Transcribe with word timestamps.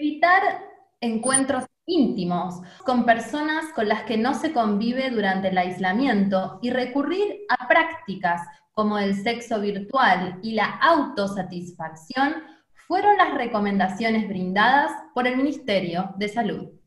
Evitar 0.00 0.42
encuentros 1.02 1.66
íntimos 1.84 2.62
con 2.86 3.04
personas 3.04 3.66
con 3.74 3.86
las 3.86 4.04
que 4.04 4.16
no 4.16 4.32
se 4.32 4.50
convive 4.50 5.10
durante 5.10 5.48
el 5.48 5.58
aislamiento 5.58 6.58
y 6.62 6.70
recurrir 6.70 7.40
a 7.50 7.68
prácticas 7.68 8.40
como 8.72 8.96
el 8.98 9.14
sexo 9.14 9.60
virtual 9.60 10.38
y 10.42 10.52
la 10.52 10.70
autosatisfacción 10.78 12.32
fueron 12.88 13.14
las 13.18 13.34
recomendaciones 13.34 14.26
brindadas 14.26 14.90
por 15.12 15.26
el 15.26 15.36
Ministerio 15.36 16.14
de 16.16 16.28
Salud. 16.30 16.79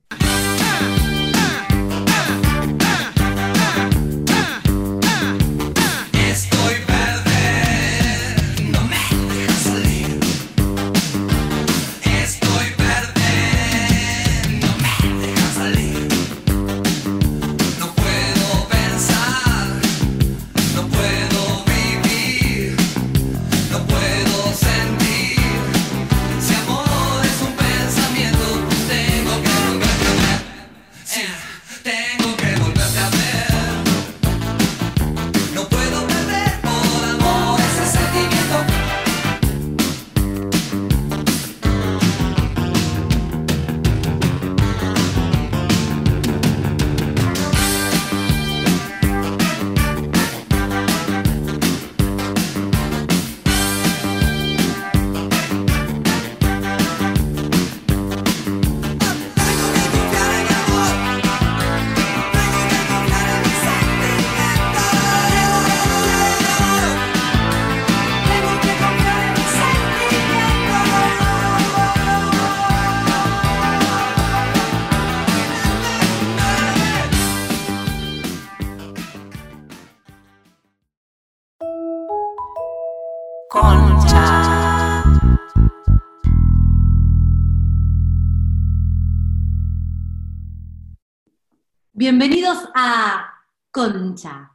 Bienvenidos 92.06 92.68
a 92.76 93.34
Concha. 93.72 94.52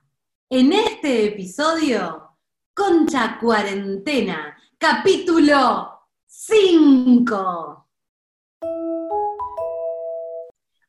En 0.51 0.71
este 0.71 1.29
episodio, 1.29 2.37
Concha 2.75 3.39
Cuarentena, 3.41 4.55
capítulo 4.77 6.11
5. 6.27 7.89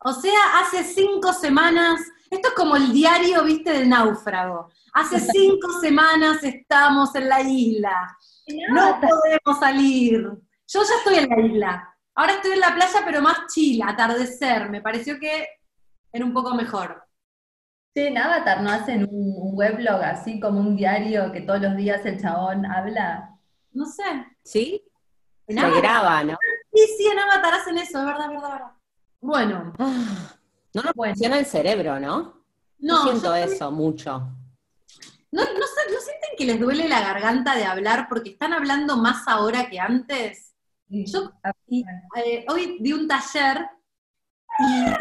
O 0.03 0.11
sea, 0.11 0.59
hace 0.59 0.83
cinco 0.83 1.31
semanas, 1.31 2.01
esto 2.29 2.49
es 2.49 2.53
como 2.55 2.75
el 2.75 2.91
diario, 2.91 3.45
viste, 3.45 3.71
del 3.71 3.87
náufrago. 3.87 4.69
Hace 4.91 5.17
cinco 5.31 5.79
semanas 5.79 6.43
estamos 6.43 7.15
en 7.15 7.29
la 7.29 7.39
isla. 7.39 8.17
No 8.69 8.99
podemos 8.99 9.61
salir. 9.61 10.29
Yo 10.67 10.83
ya 10.83 10.95
estoy 10.97 11.19
en 11.19 11.29
la 11.29 11.39
isla. 11.39 11.95
Ahora 12.15 12.33
estoy 12.33 12.51
en 12.51 12.59
la 12.59 12.75
playa, 12.75 13.01
pero 13.05 13.21
más 13.21 13.47
chill, 13.47 13.81
atardecer. 13.81 14.69
Me 14.69 14.81
pareció 14.81 15.17
que 15.17 15.47
era 16.11 16.25
un 16.25 16.33
poco 16.33 16.53
mejor. 16.55 17.03
Sí, 17.95 18.01
en 18.01 18.17
Avatar 18.17 18.61
no 18.61 18.69
hacen 18.69 19.07
un, 19.11 19.57
weblog 19.57 20.01
así 20.01 20.39
como 20.39 20.59
un 20.59 20.75
diario 20.75 21.31
que 21.31 21.41
todos 21.41 21.61
los 21.61 21.75
días 21.75 22.05
el 22.05 22.21
chabón 22.21 22.65
habla. 22.65 23.37
No 23.71 23.85
sé. 23.85 24.03
¿Sí? 24.43 24.83
Se 25.47 25.55
graba, 25.55 26.23
¿no? 26.23 26.37
Sí, 26.71 26.81
sí, 26.97 27.07
en 27.07 27.19
Avatar 27.19 27.55
hacen 27.55 27.77
eso, 27.77 27.99
es 27.99 28.05
verdad, 28.05 28.29
verdad, 28.29 28.51
verdad. 28.51 28.71
Bueno. 29.19 29.73
Ah, 29.79 30.37
no 30.73 30.81
nos 30.83 30.93
funciona 30.93 31.39
el 31.39 31.45
cerebro, 31.45 31.99
¿no? 31.99 32.45
No. 32.77 33.03
siento 33.03 33.33
eso 33.35 33.71
mucho. 33.71 34.11
¿No, 35.31 35.43
no, 35.43 35.59
¿No 35.59 35.99
sienten 35.99 36.29
que 36.37 36.45
les 36.45 36.59
duele 36.59 36.87
la 36.87 37.01
garganta 37.01 37.55
de 37.55 37.65
hablar 37.65 38.07
porque 38.07 38.31
están 38.31 38.53
hablando 38.53 38.97
más 38.97 39.27
ahora 39.27 39.69
que 39.69 39.79
antes? 39.79 40.55
Yo 40.87 41.31
eh, 41.67 42.45
hoy 42.49 42.77
di 42.79 42.93
un 42.93 43.07
taller 43.07 43.69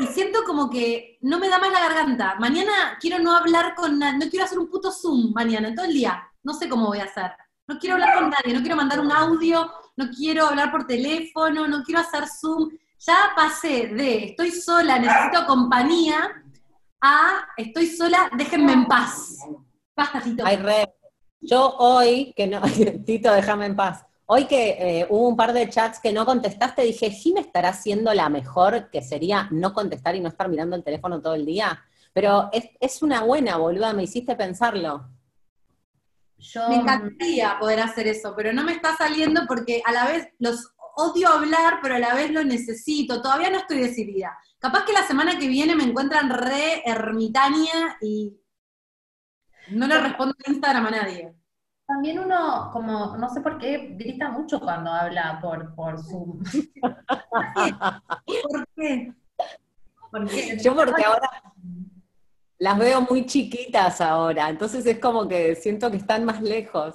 y, 0.01 0.07
siento 0.09 0.45
como 0.45 0.71
que 0.71 1.19
no 1.23 1.39
me 1.39 1.49
da 1.49 1.59
más 1.59 1.73
la 1.73 1.81
garganta. 1.81 2.37
Mañana 2.39 2.97
quiero 3.01 3.19
no 3.19 3.37
hablar 3.37 3.75
con 3.75 3.99
nadie, 3.99 4.19
no 4.19 4.31
quiero 4.31 4.45
hacer 4.45 4.59
un 4.59 4.69
puto 4.69 4.93
Zoom 4.93 5.33
mañana, 5.35 5.75
todo 5.75 5.87
el 5.87 5.93
día. 5.93 6.23
No 6.43 6.55
sé 6.55 6.69
cómo 6.69 6.87
voy 6.87 7.01
a 7.01 7.05
hacer. 7.05 7.33
No 7.67 7.79
quiero 7.79 7.97
hablar 7.97 8.19
con 8.19 8.31
nadie, 8.31 8.55
no 8.55 8.61
quiero 8.61 8.77
mandar 8.77 9.01
un 9.01 9.13
audio, 9.13 9.71
no 9.97 10.09
quiero 10.11 10.47
hablar 10.47 10.71
por 10.71 10.87
teléfono, 10.87 11.67
no 11.67 11.83
quiero 11.83 12.01
hacer 12.01 12.25
Zoom. 12.27 12.71
Ya 13.01 13.33
pasé 13.37 13.89
de 13.89 14.25
estoy 14.27 14.51
sola, 14.51 14.99
necesito 14.99 15.47
compañía, 15.47 16.43
a 17.01 17.47
estoy 17.57 17.87
sola, 17.87 18.31
déjenme 18.37 18.73
en 18.73 18.87
paz. 18.87 19.39
Basta, 19.95 20.21
Tito. 20.21 20.45
Yo 21.41 21.77
hoy, 21.79 22.33
que 22.37 22.47
no, 22.47 22.61
Tito, 23.07 23.33
déjame 23.33 23.67
en 23.67 23.77
paz. 23.77 24.05
Hoy 24.31 24.45
que 24.45 24.77
eh, 24.79 25.07
hubo 25.09 25.27
un 25.27 25.37
par 25.37 25.55
de 25.55 25.71
chats 25.71 26.01
que 26.01 26.13
no 26.13 26.27
contestaste, 26.27 26.83
dije, 26.83 27.11
¿sí 27.11 27.33
me 27.33 27.41
estará 27.41 27.71
haciendo 27.71 28.13
la 28.13 28.29
mejor, 28.29 28.91
que 28.91 29.01
sería 29.01 29.49
no 29.51 29.73
contestar 29.73 30.15
y 30.17 30.21
no 30.21 30.29
estar 30.29 30.51
mirando 30.51 30.77
el 30.77 30.85
teléfono 30.85 31.23
todo 31.23 31.35
el 31.35 31.47
día? 31.47 31.83
Pero 32.13 32.51
es, 32.53 33.03
una 33.03 33.23
buena, 33.23 33.57
boluda, 33.57 33.95
me 33.95 34.03
hiciste 34.03 34.37
pensarlo. 34.37 35.09
Yo... 36.37 36.69
Me 36.69 36.77
encantaría 36.77 37.59
poder 37.59 37.81
hacer 37.81 38.07
eso, 38.07 38.35
pero 38.37 38.53
no 38.53 38.65
me 38.65 38.73
está 38.73 38.95
saliendo 38.95 39.47
porque 39.49 39.81
a 39.87 39.93
la 39.93 40.07
vez 40.07 40.29
los 40.39 40.75
odio 40.97 41.29
hablar, 41.29 41.79
pero 41.83 41.95
a 41.95 41.99
la 41.99 42.15
vez 42.15 42.31
lo 42.31 42.45
necesito. 42.45 43.23
Todavía 43.23 43.49
no 43.49 43.57
estoy 43.57 43.79
decidida. 43.79 44.37
Capaz 44.59 44.85
que 44.85 44.93
la 44.93 45.07
semana 45.07 45.39
que 45.39 45.49
viene 45.49 45.75
me 45.75 45.85
encuentran 45.85 46.29
re 46.29 46.83
ermitaña 46.85 47.97
y 48.03 48.39
no 49.71 49.87
le 49.87 49.99
respondo 49.99 50.35
en 50.45 50.53
Instagram 50.53 50.87
a 50.87 50.91
nadie. 50.91 51.38
También 51.89 52.19
uno, 52.19 52.69
como, 52.71 53.17
no 53.17 53.31
sé 53.31 53.41
por 53.41 53.57
qué, 53.57 53.95
grita 53.99 54.29
mucho 54.29 54.61
cuando 54.61 54.93
habla 54.93 55.39
por, 55.41 55.75
por 55.75 55.99
Zoom. 55.99 56.43
¿Por 60.11 60.29
qué? 60.29 60.59
Yo 60.63 60.77
porque 60.77 61.03
ahora 61.03 61.31
las 62.59 62.79
veo 62.79 63.01
muy 63.01 63.25
chiquitas 63.25 64.03
ahora, 64.03 64.51
entonces 64.51 64.85
es 64.85 64.99
como 64.99 65.27
que 65.27 65.55
siento 65.55 65.91
que 65.91 65.97
están 65.97 66.27
más 66.27 66.43
lejos. 66.43 66.95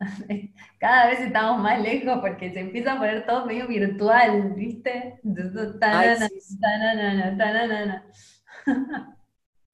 Cada 0.78 1.08
vez 1.08 1.20
estamos 1.20 1.60
más 1.60 1.82
lejos 1.82 2.18
porque 2.20 2.54
se 2.54 2.60
empieza 2.60 2.94
a 2.94 2.98
poner 2.98 3.26
todo 3.26 3.44
medio 3.44 3.68
virtual, 3.68 4.54
¿viste? 4.54 5.20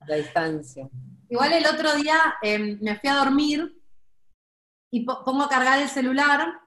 La 0.09 0.17
distancia. 0.17 0.89
Igual 1.29 1.53
el 1.53 1.67
otro 1.67 1.95
día 1.95 2.17
em, 2.43 2.79
me 2.81 2.97
fui 2.97 3.09
a 3.09 3.15
dormir 3.15 3.76
y 4.97 5.05
pongo 5.05 5.43
a 5.43 5.49
cargar 5.51 5.79
el 5.79 5.91
celular 5.91 6.59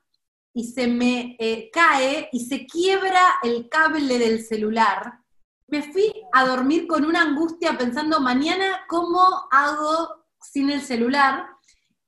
y 0.53 0.66
se 0.66 0.85
me 0.85 1.35
eh, 1.40 1.72
cae 1.73 2.29
y 2.31 2.45
se 2.45 2.67
quiebra 2.67 3.22
el 3.41 3.67
cable 3.69 4.19
del 4.19 4.45
celular. 4.45 5.19
Me 5.68 5.81
fui 5.81 6.13
a 6.31 6.45
dormir 6.45 6.86
con 6.86 7.06
una 7.06 7.24
angustia 7.24 7.75
pensando, 7.75 8.19
mañana, 8.19 8.81
¿cómo 8.88 9.19
hago 9.50 10.25
sin 10.39 10.69
el 10.69 10.81
celular? 10.81 11.48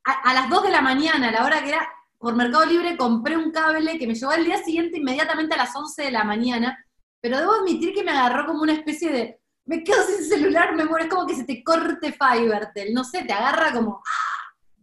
A, 0.03 0.33
las 0.33 0.47
2 0.49 0.63
de 0.63 0.69
la 0.69 0.81
mañana, 0.81 1.29
a 1.29 1.31
la 1.31 1.43
hora 1.43 1.63
que 1.63 1.69
era, 1.69 1.89
por 2.19 2.35
Mercado 2.35 2.65
Libre, 2.65 2.97
compré 2.97 3.35
un 3.35 3.51
cable 3.51 3.97
que 3.97 4.05
me 4.05 4.13
llevó 4.13 4.31
al 4.31 4.45
día 4.45 4.63
siguiente 4.63 4.99
inmediatamente 4.99 5.55
a 5.55 5.57
las 5.57 5.75
11 5.75 6.03
de 6.03 6.11
la 6.11 6.23
mañana, 6.23 6.85
pero 7.19 7.39
debo 7.39 7.53
admitir 7.53 7.95
que 7.95 8.03
me 8.03 8.11
agarró 8.11 8.45
como 8.45 8.61
una 8.61 8.73
especie 8.73 9.11
de, 9.11 9.41
me 9.65 9.83
quedo 9.83 10.03
sin 10.05 10.23
celular, 10.23 10.75
me 10.75 10.85
muero, 10.85 11.05
es 11.05 11.09
como 11.09 11.25
que 11.25 11.35
se 11.35 11.45
te 11.45 11.63
corte 11.63 12.13
Fivertel, 12.13 12.93
no 12.93 13.03
sé, 13.03 13.23
te 13.23 13.33
agarra 13.33 13.71
como. 13.73 14.03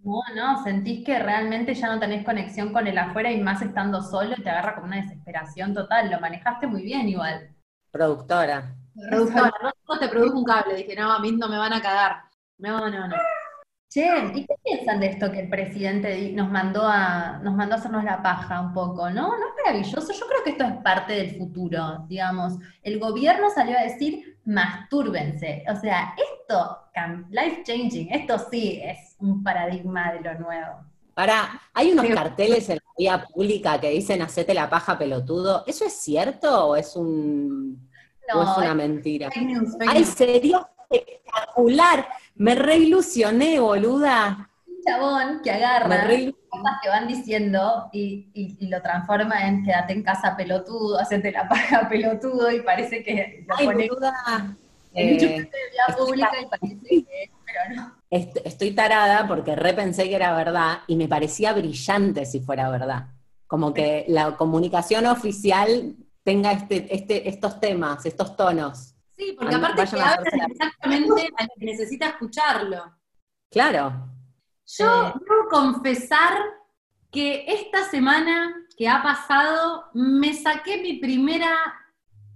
No, 0.08 0.22
no, 0.34 0.64
sentís 0.64 1.04
que 1.04 1.18
realmente 1.18 1.74
ya 1.74 1.88
no 1.88 2.00
tenés 2.00 2.24
conexión 2.24 2.72
con 2.72 2.86
el 2.86 2.96
afuera 2.96 3.30
y 3.30 3.42
más 3.42 3.60
estando 3.60 4.00
solo 4.00 4.34
te 4.36 4.48
agarra 4.48 4.74
como 4.74 4.86
una 4.86 5.02
desesperación 5.02 5.74
total. 5.74 6.10
Lo 6.10 6.18
manejaste 6.18 6.66
muy 6.66 6.82
bien 6.82 7.10
igual. 7.10 7.54
Productora. 7.90 8.74
Productora, 9.10 9.52
no, 9.62 9.98
te 9.98 10.08
produjo 10.08 10.38
un 10.38 10.44
cable. 10.44 10.76
Dije, 10.76 10.96
no, 10.96 11.12
a 11.12 11.18
mí 11.18 11.32
no 11.32 11.46
me 11.46 11.58
van 11.58 11.74
a 11.74 11.82
cagar. 11.82 12.22
No, 12.56 12.88
no, 12.88 13.06
no. 13.06 13.16
Che, 13.90 14.06
¿y 14.34 14.46
qué 14.46 14.54
piensan 14.64 14.98
de 15.00 15.08
esto 15.08 15.30
que 15.30 15.40
el 15.40 15.50
presidente 15.50 16.32
nos 16.32 16.50
mandó 16.50 16.86
a, 16.86 17.38
nos 17.42 17.54
mandó 17.54 17.74
a 17.74 17.78
hacernos 17.78 18.04
la 18.04 18.22
paja 18.22 18.62
un 18.62 18.72
poco, 18.72 19.10
¿no? 19.10 19.28
¿No 19.28 19.46
es 19.48 19.54
maravilloso? 19.62 20.12
Yo 20.12 20.26
creo 20.26 20.42
que 20.42 20.50
esto 20.50 20.64
es 20.64 20.76
parte 20.82 21.12
del 21.12 21.36
futuro, 21.36 22.06
digamos. 22.08 22.54
El 22.82 22.98
gobierno 22.98 23.50
salió 23.50 23.76
a 23.76 23.82
decir, 23.82 24.38
mastúrbense. 24.46 25.64
O 25.70 25.76
sea, 25.76 26.14
esto, 26.16 26.78
life 27.28 27.62
changing, 27.64 28.10
esto 28.10 28.38
sí 28.50 28.80
es 28.82 29.07
un 29.20 29.42
paradigma 29.42 30.12
de 30.12 30.20
lo 30.20 30.34
nuevo. 30.38 30.76
Para, 31.14 31.60
hay 31.74 31.90
unos 31.92 32.06
Sí. 32.06 32.12
carteles 32.14 32.68
en 32.68 32.76
la 32.76 32.92
vía 32.96 33.24
pública 33.26 33.80
que 33.80 33.90
dicen 33.90 34.22
hacete 34.22 34.54
la 34.54 34.70
paja 34.70 34.96
pelotudo. 34.96 35.64
¿Eso 35.66 35.84
es 35.84 35.92
cierto 35.94 36.68
o 36.68 36.76
es 36.76 36.94
un 36.94 37.88
o 38.32 38.42
es 38.42 38.46
No, 38.48 38.56
una 38.58 38.74
mentira? 38.74 39.28
Fake 39.30 39.46
news, 39.46 39.76
fake 39.78 39.90
Ay, 39.90 40.04
sería 40.04 40.68
espectacular. 40.90 42.06
Me 42.36 42.54
reilusioné, 42.54 43.58
boluda. 43.58 44.48
un 44.66 44.82
chabón 44.84 45.40
que 45.42 45.50
Me 45.50 45.56
agarra 45.56 46.04
re- 46.04 46.34
cosas 46.48 46.72
que 46.82 46.88
van 46.88 47.08
diciendo 47.08 47.88
y, 47.92 48.30
y- 48.32 48.56
y 48.60 48.68
lo 48.68 48.80
transforma 48.80 49.46
en 49.48 49.64
quédate 49.64 49.92
en 49.94 50.02
casa 50.04 50.36
pelotudo, 50.36 51.00
hacete 51.00 51.32
la 51.32 51.48
paja 51.48 51.88
pelotudo 51.88 52.50
y 52.52 52.60
parece 52.62 53.02
que 53.02 53.44
lo 53.48 53.54
Ay, 53.58 53.66
pone 53.66 53.88
boluda. 53.88 54.56
en 54.94 55.08
Eh, 55.08 55.18
de 55.18 55.50
la 55.88 55.96
pública 55.96 56.30
y 56.40 56.46
parece 56.46 56.78
que, 56.80 57.30
pero 57.44 57.74
no. 57.76 57.97
Est- 58.10 58.38
estoy 58.44 58.72
tarada 58.72 59.26
porque 59.28 59.54
repensé 59.56 60.04
que 60.04 60.16
era 60.16 60.34
verdad 60.34 60.80
y 60.86 60.96
me 60.96 61.08
parecía 61.08 61.52
brillante 61.52 62.24
si 62.26 62.40
fuera 62.40 62.70
verdad. 62.70 63.08
Como 63.46 63.72
que 63.72 64.04
la 64.08 64.36
comunicación 64.36 65.06
oficial 65.06 65.96
tenga 66.22 66.52
este, 66.52 66.94
este, 66.94 67.28
estos 67.28 67.58
temas, 67.60 68.04
estos 68.04 68.36
tonos. 68.36 68.94
Sí, 69.16 69.34
porque 69.38 69.54
aparte 69.54 69.86
te 69.86 70.00
hablan 70.00 70.50
exactamente 70.50 71.28
a 71.36 71.42
lo 71.44 71.48
que 71.58 71.64
necesita 71.64 72.08
escucharlo. 72.08 72.94
Claro. 73.50 74.06
Yo 74.66 74.84
Eh. 75.08 75.12
debo 75.14 75.48
confesar 75.50 76.34
que 77.10 77.44
esta 77.48 77.84
semana 77.84 78.54
que 78.76 78.86
ha 78.86 79.02
pasado 79.02 79.86
me 79.94 80.34
saqué 80.34 80.82
mi 80.82 80.98
primera 80.98 81.56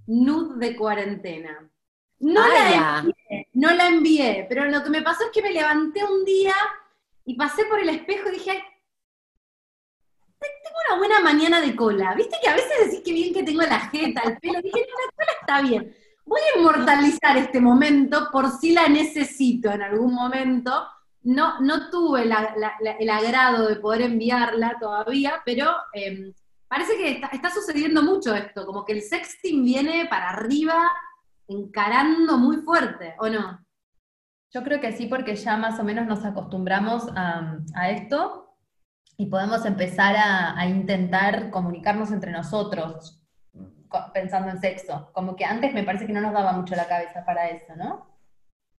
nud 0.06 0.56
de 0.56 0.74
cuarentena. 0.74 1.70
No 2.18 2.40
la, 2.48 3.04
no 3.62 3.70
la 3.78 3.86
envié, 3.88 4.46
pero 4.48 4.64
lo 4.66 4.82
que 4.82 4.90
me 4.90 5.02
pasó 5.02 5.24
es 5.24 5.30
que 5.30 5.42
me 5.42 5.52
levanté 5.52 6.04
un 6.04 6.24
día 6.24 6.54
y 7.24 7.34
pasé 7.36 7.64
por 7.66 7.78
el 7.78 7.88
espejo 7.90 8.28
y 8.28 8.32
dije, 8.32 8.50
"Ay, 8.50 8.62
te- 10.40 10.48
tengo 10.64 10.76
una 10.88 10.98
buena 10.98 11.20
mañana 11.20 11.60
de 11.60 11.74
cola. 11.76 12.14
¿Viste 12.14 12.36
que 12.42 12.48
a 12.48 12.54
veces 12.54 12.72
decís 12.86 13.00
que 13.04 13.12
bien 13.12 13.32
que 13.34 13.42
tengo 13.44 13.62
la 13.62 13.80
jeta, 13.90 14.22
el 14.22 14.38
pelo? 14.38 14.60
Dije, 14.60 14.80
no, 14.80 14.94
la 15.06 15.12
cola 15.16 15.32
está 15.40 15.62
bien. 15.62 15.96
Voy 16.24 16.40
a 16.40 16.58
inmortalizar 16.58 17.36
este 17.36 17.60
momento 17.60 18.28
por 18.32 18.50
si 18.50 18.72
la 18.72 18.88
necesito 18.88 19.70
en 19.70 19.82
algún 19.82 20.14
momento. 20.14 20.86
No, 21.24 21.60
no 21.60 21.88
tuve 21.90 22.22
el 22.22 23.10
agrado 23.10 23.68
de 23.68 23.76
poder 23.76 24.02
enviarla 24.02 24.76
todavía, 24.80 25.40
pero 25.44 25.70
eh, 25.94 26.32
parece 26.66 26.96
que 26.96 27.10
está, 27.12 27.28
está 27.28 27.50
sucediendo 27.50 28.02
mucho 28.02 28.34
esto, 28.34 28.66
como 28.66 28.84
que 28.84 28.92
el 28.94 29.02
sexting 29.02 29.64
viene 29.64 30.06
para 30.06 30.30
arriba 30.30 30.90
encarando 31.52 32.38
muy 32.38 32.58
fuerte, 32.58 33.14
¿o 33.18 33.28
no? 33.28 33.64
Yo 34.50 34.62
creo 34.62 34.80
que 34.80 34.92
sí, 34.92 35.06
porque 35.06 35.36
ya 35.36 35.56
más 35.56 35.78
o 35.78 35.84
menos 35.84 36.06
nos 36.06 36.24
acostumbramos 36.24 37.08
a, 37.16 37.58
a 37.74 37.90
esto 37.90 38.56
y 39.16 39.26
podemos 39.26 39.64
empezar 39.64 40.16
a, 40.16 40.58
a 40.58 40.66
intentar 40.66 41.50
comunicarnos 41.50 42.10
entre 42.10 42.32
nosotros 42.32 43.22
pensando 44.12 44.50
en 44.50 44.60
sexo. 44.60 45.10
Como 45.12 45.36
que 45.36 45.44
antes 45.44 45.72
me 45.74 45.84
parece 45.84 46.06
que 46.06 46.12
no 46.12 46.20
nos 46.20 46.32
daba 46.32 46.52
mucho 46.52 46.74
la 46.74 46.86
cabeza 46.86 47.24
para 47.24 47.48
eso, 47.48 47.74
¿no? 47.76 48.06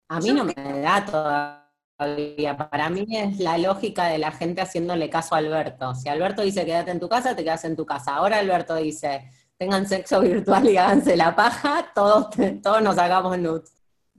A 0.08 0.20
mí 0.20 0.32
no 0.32 0.44
me 0.44 0.54
da 0.54 1.04
todavía. 1.04 2.56
Para 2.56 2.88
mí 2.88 3.06
es 3.10 3.38
la 3.38 3.58
lógica 3.58 4.06
de 4.06 4.18
la 4.18 4.32
gente 4.32 4.60
haciéndole 4.60 5.08
caso 5.08 5.34
a 5.34 5.38
Alberto. 5.38 5.94
Si 5.94 6.08
Alberto 6.08 6.42
dice 6.42 6.64
quédate 6.64 6.90
en 6.90 7.00
tu 7.00 7.08
casa, 7.08 7.36
te 7.36 7.44
quedas 7.44 7.64
en 7.64 7.76
tu 7.76 7.86
casa. 7.86 8.16
Ahora 8.16 8.38
Alberto 8.38 8.74
dice 8.74 9.30
tengan 9.62 9.86
sexo 9.86 10.20
virtual 10.20 10.68
y 10.68 10.76
háganse 10.76 11.16
la 11.16 11.34
paja, 11.36 11.86
todos, 11.94 12.30
todos 12.62 12.82
nos 12.82 12.98
hagamos 12.98 13.38
nudes. 13.38 13.72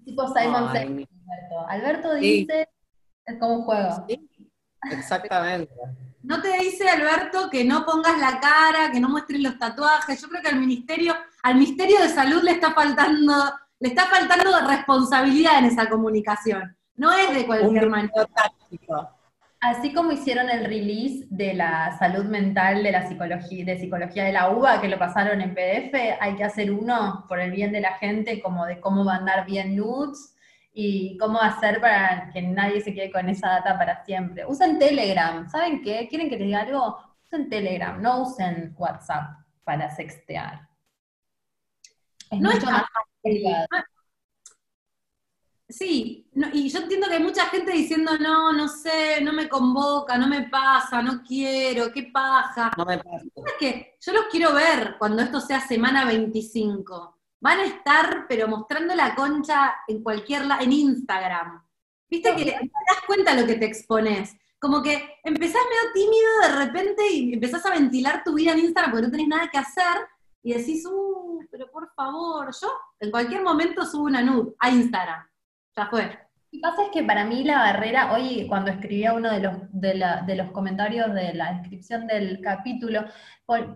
Tipo 0.06 0.26
Simon 0.34 0.70
Ay, 0.70 0.78
Alberto. 0.88 1.68
Alberto 1.70 2.14
Sí. 2.14 2.20
dice, 2.20 2.70
es 3.26 3.40
como 3.40 3.56
un 3.56 3.64
juego. 3.64 4.06
Sí, 4.08 4.30
exactamente. 4.92 5.74
No 6.22 6.42
te 6.42 6.58
dice 6.60 6.88
Alberto 6.90 7.50
que 7.50 7.66
no 7.66 7.86
pongas 7.86 8.18
la 8.20 8.40
cara, 8.40 8.90
que 8.92 9.00
no 9.02 9.10
muestres 9.10 9.42
los 9.42 9.58
tatuajes. 9.60 10.22
Yo 10.22 10.30
creo 10.30 10.42
que 10.42 10.48
al 10.50 10.60
ministerio, 10.60 11.14
al 11.44 11.56
Ministerio 11.56 12.00
de 12.00 12.08
Salud 12.10 12.42
le 12.42 12.52
está 12.52 12.72
faltando, 12.74 13.34
le 13.80 13.90
está 13.90 14.06
faltando 14.06 14.66
responsabilidad 14.68 15.60
en 15.60 15.66
esa 15.66 15.90
comunicación. 15.90 16.78
No 16.96 17.12
es 17.12 17.30
de 17.34 17.40
Un 17.42 17.46
cualquier 17.48 17.90
manera. 17.90 18.26
táctico. 18.34 19.10
Así 19.64 19.94
como 19.94 20.12
hicieron 20.12 20.50
el 20.50 20.66
release 20.66 21.26
de 21.30 21.54
la 21.54 21.98
salud 21.98 22.26
mental 22.26 22.84
de 22.84 22.92
la 22.92 23.08
psicología, 23.08 23.64
de 23.64 23.80
psicología 23.80 24.26
de 24.26 24.34
la 24.34 24.50
UBA, 24.50 24.82
que 24.82 24.90
lo 24.90 25.00
pasaron 25.00 25.40
en 25.40 25.56
PDF, 25.56 26.18
hay 26.20 26.36
que 26.36 26.44
hacer 26.44 26.70
uno 26.70 27.24
por 27.30 27.40
el 27.40 27.52
bien 27.52 27.72
de 27.72 27.80
la 27.80 27.94
gente, 27.94 28.42
como 28.42 28.66
de 28.66 28.82
cómo 28.82 29.06
mandar 29.06 29.46
bien 29.46 29.78
nudes 29.78 30.36
y 30.74 31.18
cómo 31.18 31.40
hacer 31.40 31.80
para 31.80 32.30
que 32.34 32.42
nadie 32.42 32.82
se 32.82 32.94
quede 32.94 33.10
con 33.10 33.30
esa 33.30 33.48
data 33.52 33.78
para 33.78 34.04
siempre. 34.04 34.46
Usen 34.46 34.78
Telegram, 34.80 35.50
¿saben 35.50 35.82
qué? 35.82 36.10
¿Quieren 36.10 36.30
que 36.30 36.36
les 36.36 36.48
diga 36.48 36.60
algo? 36.64 36.98
Usen 37.24 37.48
Telegram, 37.48 38.02
no 38.02 38.24
usen 38.24 38.76
WhatsApp 38.78 39.46
para 39.64 39.90
sextear. 39.90 40.68
Es 42.30 42.38
No 42.42 42.52
mucho 42.52 42.66
más. 42.66 42.84
Sí, 45.74 46.30
no, 46.34 46.50
y 46.54 46.70
yo 46.70 46.80
entiendo 46.80 47.08
que 47.08 47.16
hay 47.16 47.24
mucha 47.24 47.48
gente 47.48 47.72
diciendo, 47.72 48.12
no, 48.20 48.54
no 48.54 48.68
sé, 48.68 49.22
no 49.24 49.34
me 49.34 49.50
convoca, 49.50 50.20
no 50.20 50.28
me 50.28 50.48
pasa, 50.48 51.02
no 51.02 51.24
quiero, 51.24 51.92
qué 51.92 52.12
paja. 52.14 52.72
No 52.78 52.86
me 52.86 53.00
pasa. 53.00 53.26
Es 53.36 53.54
que 53.60 53.98
yo 54.00 54.14
los 54.14 54.26
quiero 54.30 54.54
ver 54.54 54.98
cuando 55.00 55.24
esto 55.24 55.42
sea 55.42 55.60
semana 55.62 56.06
25. 56.06 57.18
Van 57.40 57.60
a 57.60 57.66
estar, 57.66 58.28
pero 58.30 58.48
mostrando 58.48 58.94
la 58.94 59.16
concha 59.16 59.74
en 59.88 60.04
cualquier 60.04 60.46
lado, 60.46 60.62
en 60.64 60.74
Instagram. 60.74 61.64
Viste 62.08 62.36
que 62.36 62.46
no 62.46 62.60
te 62.60 62.94
das 62.94 63.06
cuenta 63.08 63.34
lo 63.34 63.48
que 63.48 63.56
te 63.56 63.66
expones. 63.66 64.36
Como 64.60 64.84
que 64.84 65.18
empezás 65.24 65.62
medio 65.70 65.94
tímido 65.94 66.40
de 66.44 66.66
repente 66.66 67.10
y 67.10 67.34
empezás 67.34 67.66
a 67.66 67.72
ventilar 67.72 68.22
tu 68.24 68.36
vida 68.36 68.52
en 68.52 68.60
Instagram 68.60 68.92
porque 68.92 69.08
no 69.08 69.12
tenés 69.12 69.28
nada 69.28 69.50
que 69.50 69.58
hacer 69.58 70.08
y 70.44 70.54
decís, 70.54 70.86
uh, 70.86 71.40
pero 71.50 71.72
por 71.72 71.92
favor, 71.96 72.54
yo 72.62 72.72
en 73.00 73.10
cualquier 73.10 73.42
momento 73.42 73.84
subo 73.88 74.04
una 74.04 74.22
nud 74.22 74.54
a 74.60 74.70
Instagram. 74.70 75.33
Ya 75.76 75.88
fue. 75.88 76.04
Lo 76.06 76.10
que 76.52 76.60
pasa 76.62 76.84
es 76.84 76.90
que 76.92 77.04
para 77.04 77.26
mí 77.26 77.44
la 77.44 77.58
barrera, 77.58 78.14
hoy 78.14 78.46
cuando 78.48 78.70
escribía 78.70 79.14
uno 79.14 79.32
de 79.32 79.40
los, 79.40 79.54
de, 79.72 79.96
la- 79.96 80.22
de 80.22 80.36
los 80.36 80.52
comentarios 80.52 81.12
de 81.14 81.34
la 81.34 81.54
descripción 81.54 82.06
del 82.06 82.42
capítulo, 82.42 83.06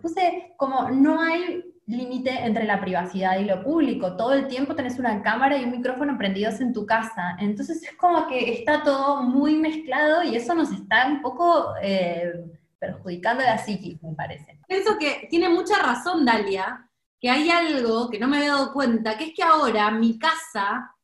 puse 0.00 0.52
como 0.56 0.88
no 0.90 1.20
hay 1.20 1.64
límite 1.86 2.30
entre 2.44 2.64
la 2.64 2.80
privacidad 2.80 3.38
y 3.40 3.44
lo 3.46 3.62
público. 3.64 4.16
Todo 4.16 4.34
el 4.34 4.46
tiempo 4.46 4.76
tenés 4.76 4.98
una 4.98 5.22
cámara 5.22 5.56
y 5.56 5.64
un 5.64 5.72
micrófono 5.72 6.16
prendidos 6.18 6.60
en 6.60 6.72
tu 6.72 6.86
casa. 6.86 7.36
Entonces 7.40 7.82
es 7.82 7.96
como 7.96 8.28
que 8.28 8.52
está 8.52 8.82
todo 8.84 9.22
muy 9.22 9.54
mezclado 9.54 10.22
y 10.22 10.36
eso 10.36 10.54
nos 10.54 10.70
está 10.70 11.06
un 11.08 11.20
poco 11.22 11.74
eh, 11.82 12.32
perjudicando 12.78 13.42
la 13.42 13.58
psiquis, 13.58 14.00
me 14.02 14.12
parece. 14.14 14.60
Pienso 14.68 14.98
que 14.98 15.26
tiene 15.30 15.48
mucha 15.48 15.78
razón 15.82 16.24
Dalia, 16.24 16.88
que 17.20 17.30
hay 17.30 17.50
algo 17.50 18.08
que 18.10 18.20
no 18.20 18.28
me 18.28 18.36
había 18.36 18.50
dado 18.52 18.72
cuenta, 18.72 19.16
que 19.16 19.24
es 19.24 19.32
que 19.34 19.42
ahora 19.42 19.90
mi 19.90 20.18
casa 20.18 20.94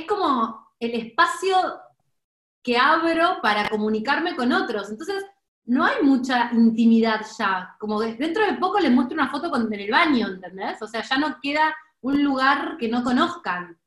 es 0.00 0.06
como 0.06 0.68
el 0.78 0.94
espacio 0.94 1.56
que 2.62 2.76
abro 2.78 3.38
para 3.42 3.68
comunicarme 3.68 4.34
con 4.36 4.52
otros. 4.52 4.90
Entonces, 4.90 5.24
no 5.66 5.84
hay 5.84 6.02
mucha 6.02 6.50
intimidad 6.52 7.20
ya. 7.38 7.76
Como 7.78 8.00
que 8.00 8.14
dentro 8.14 8.44
de 8.44 8.54
poco 8.54 8.78
les 8.80 8.90
muestro 8.90 9.14
una 9.14 9.30
foto 9.30 9.50
con- 9.50 9.72
en 9.72 9.80
el 9.80 9.90
baño, 9.90 10.28
¿entendés? 10.28 10.80
O 10.82 10.86
sea, 10.86 11.02
ya 11.02 11.16
no 11.18 11.36
queda 11.42 11.74
un 12.02 12.22
lugar 12.22 12.76
que 12.78 12.88
no 12.88 13.02
conozcan. 13.02 13.78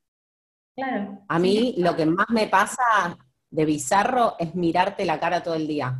Claro. 0.74 1.20
A 1.28 1.38
mí 1.38 1.74
lo 1.78 1.94
que 1.96 2.06
más 2.06 2.28
me 2.30 2.46
pasa 2.46 2.82
de 3.50 3.64
bizarro 3.64 4.36
es 4.38 4.54
mirarte 4.54 5.04
la 5.04 5.18
cara 5.18 5.42
todo 5.42 5.54
el 5.54 5.66
día. 5.66 5.96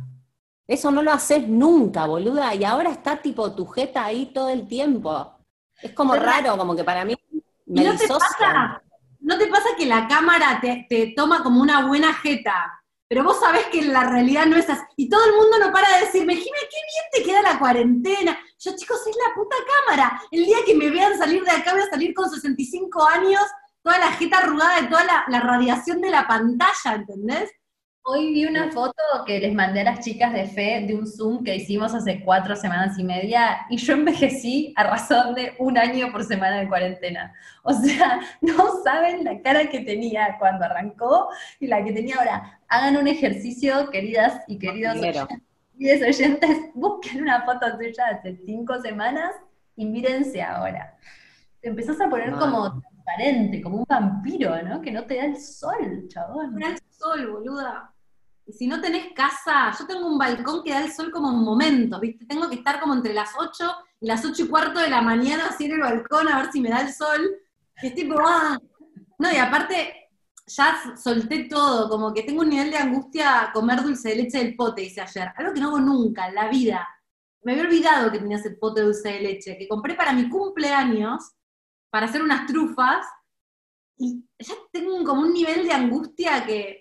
Eso 0.67 0.91
no 0.91 1.01
lo 1.01 1.11
haces 1.11 1.47
nunca, 1.47 2.05
boluda, 2.05 2.53
y 2.55 2.63
ahora 2.63 2.91
está 2.91 3.17
tipo 3.21 3.53
tu 3.55 3.65
jeta 3.65 4.05
ahí 4.05 4.27
todo 4.27 4.49
el 4.49 4.67
tiempo. 4.67 5.35
Es 5.81 5.93
como 5.93 6.13
Pero- 6.13 6.25
raro, 6.25 6.57
como 6.57 6.75
que 6.75 6.83
para 6.83 7.03
mí 7.05 7.15
me 7.65 7.81
¿Y 7.81 7.85
no 7.85 7.91
te 7.95 8.03
disocia. 8.03 8.19
pasa? 8.37 8.81
¿No 9.19 9.37
te 9.37 9.47
pasa 9.47 9.69
que 9.77 9.85
la 9.85 10.07
cámara 10.07 10.59
te, 10.61 10.85
te 10.89 11.13
toma 11.15 11.43
como 11.43 11.61
una 11.61 11.87
buena 11.87 12.13
jeta? 12.13 12.79
Pero 13.09 13.23
vos 13.23 13.39
sabés 13.39 13.65
que 13.67 13.81
la 13.81 14.03
realidad 14.03 14.45
no 14.45 14.55
es 14.55 14.69
así. 14.69 14.83
Y 14.95 15.09
todo 15.09 15.25
el 15.25 15.35
mundo 15.35 15.57
no 15.59 15.71
para 15.71 15.97
de 15.97 16.05
decirme, 16.05 16.35
Jimé, 16.35 16.59
qué 16.69 16.77
bien 16.77 17.05
te 17.11 17.23
queda 17.23 17.41
la 17.41 17.57
cuarentena. 17.57 18.37
Yo, 18.59 18.75
chicos, 18.75 18.99
es 19.07 19.15
la 19.15 19.33
puta 19.33 19.55
cámara. 19.87 20.21
El 20.29 20.45
día 20.45 20.57
que 20.65 20.75
me 20.75 20.91
vean 20.91 21.17
salir 21.17 21.43
de 21.43 21.51
acá 21.51 21.73
voy 21.73 21.81
a 21.81 21.89
salir 21.89 22.13
con 22.13 22.29
65 22.29 23.03
años, 23.07 23.41
toda 23.81 23.97
la 23.97 24.11
jeta 24.11 24.37
arrugada 24.37 24.81
de 24.81 24.87
toda 24.87 25.03
la, 25.05 25.25
la 25.27 25.39
radiación 25.39 26.01
de 26.01 26.11
la 26.11 26.27
pantalla, 26.27 26.93
¿entendés? 26.93 27.49
Hoy 28.11 28.33
vi 28.33 28.43
una 28.45 28.71
foto 28.71 29.03
que 29.23 29.39
les 29.39 29.53
mandé 29.53 29.81
a 29.81 29.83
las 29.83 29.99
chicas 29.99 30.33
de 30.33 30.47
fe 30.47 30.83
de 30.87 30.95
un 30.95 31.05
Zoom 31.05 31.43
que 31.43 31.55
hicimos 31.55 31.93
hace 31.93 32.23
cuatro 32.25 32.55
semanas 32.55 32.97
y 32.97 33.03
media 33.03 33.67
y 33.69 33.77
yo 33.77 33.93
envejecí 33.93 34.73
a 34.77 34.83
razón 34.83 35.35
de 35.35 35.53
un 35.59 35.77
año 35.77 36.11
por 36.11 36.23
semana 36.23 36.57
de 36.57 36.67
cuarentena. 36.67 37.35
O 37.61 37.71
sea, 37.71 38.19
no 38.41 38.81
saben 38.83 39.23
la 39.23 39.39
cara 39.43 39.69
que 39.69 39.81
tenía 39.81 40.37
cuando 40.39 40.65
arrancó 40.65 41.29
y 41.59 41.67
la 41.67 41.83
que 41.83 41.91
tenía 41.91 42.15
ahora. 42.15 42.59
Hagan 42.67 42.97
un 42.97 43.07
ejercicio, 43.07 43.91
queridas 43.91 44.41
y 44.47 44.57
queridos 44.57 44.97
oyentes, 44.97 46.01
oyentes, 46.01 46.57
busquen 46.73 47.21
una 47.21 47.43
foto 47.43 47.77
tuya 47.77 48.07
hace 48.07 48.37
cinco 48.43 48.81
semanas 48.81 49.35
y 49.75 49.85
mírense 49.85 50.41
ahora. 50.41 50.97
Te 51.61 51.69
empezás 51.69 52.01
a 52.01 52.09
poner 52.09 52.31
como 52.31 52.81
transparente, 52.81 53.61
como 53.61 53.77
un 53.77 53.85
vampiro, 53.87 54.59
¿no? 54.63 54.81
Que 54.81 54.91
no 54.91 55.03
te 55.03 55.17
da 55.17 55.25
el 55.25 55.37
sol, 55.37 56.07
chabón. 56.07 56.55
No 56.55 56.67
el 56.69 56.79
sol, 56.89 57.31
boluda. 57.33 57.93
Y 58.49 58.53
si 58.53 58.65
no 58.65 58.81
tenés 58.81 59.13
casa, 59.13 59.71
yo 59.77 59.85
tengo 59.85 60.07
un 60.07 60.17
balcón 60.17 60.63
que 60.63 60.71
da 60.71 60.83
el 60.83 60.91
sol 60.91 61.11
como 61.11 61.29
en 61.29 61.35
momentos, 61.35 62.01
¿viste? 62.01 62.25
Tengo 62.25 62.49
que 62.49 62.55
estar 62.55 62.79
como 62.79 62.95
entre 62.95 63.13
las 63.13 63.29
8 63.37 63.71
y 64.01 64.07
las 64.07 64.25
8 64.25 64.43
y 64.43 64.47
cuarto 64.47 64.79
de 64.79 64.89
la 64.89 65.03
mañana 65.03 65.49
así 65.49 65.65
en 65.65 65.73
el 65.73 65.81
balcón 65.81 66.27
a 66.27 66.41
ver 66.41 66.51
si 66.51 66.59
me 66.59 66.69
da 66.69 66.81
el 66.81 66.91
sol. 66.91 67.29
Y 67.79 67.87
es 67.87 67.93
tipo, 67.93 68.15
¡ah! 68.19 68.57
No, 69.19 69.31
y 69.31 69.35
aparte, 69.35 70.09
ya 70.47 70.97
solté 70.97 71.43
todo, 71.43 71.87
como 71.89 72.11
que 72.11 72.23
tengo 72.23 72.41
un 72.41 72.49
nivel 72.49 72.71
de 72.71 72.77
angustia 72.77 73.51
comer 73.53 73.83
dulce 73.83 74.09
de 74.09 74.15
leche 74.15 74.39
del 74.39 74.55
pote, 74.55 74.81
hice 74.81 75.01
ayer. 75.01 75.31
Algo 75.37 75.53
que 75.53 75.59
no 75.59 75.67
hago 75.67 75.79
nunca 75.79 76.27
en 76.27 76.33
la 76.33 76.49
vida. 76.49 76.87
Me 77.43 77.51
había 77.51 77.65
olvidado 77.65 78.11
que 78.11 78.17
tenías 78.17 78.43
el 78.47 78.57
pote 78.57 78.81
de 78.81 78.87
dulce 78.87 79.09
de 79.09 79.19
leche, 79.19 79.57
que 79.59 79.67
compré 79.67 79.93
para 79.93 80.11
mi 80.11 80.27
cumpleaños, 80.27 81.33
para 81.91 82.07
hacer 82.07 82.23
unas 82.23 82.47
trufas, 82.47 83.05
y 83.95 84.23
ya 84.39 84.55
tengo 84.71 85.03
como 85.03 85.21
un 85.21 85.33
nivel 85.33 85.67
de 85.67 85.73
angustia 85.73 86.43
que 86.47 86.78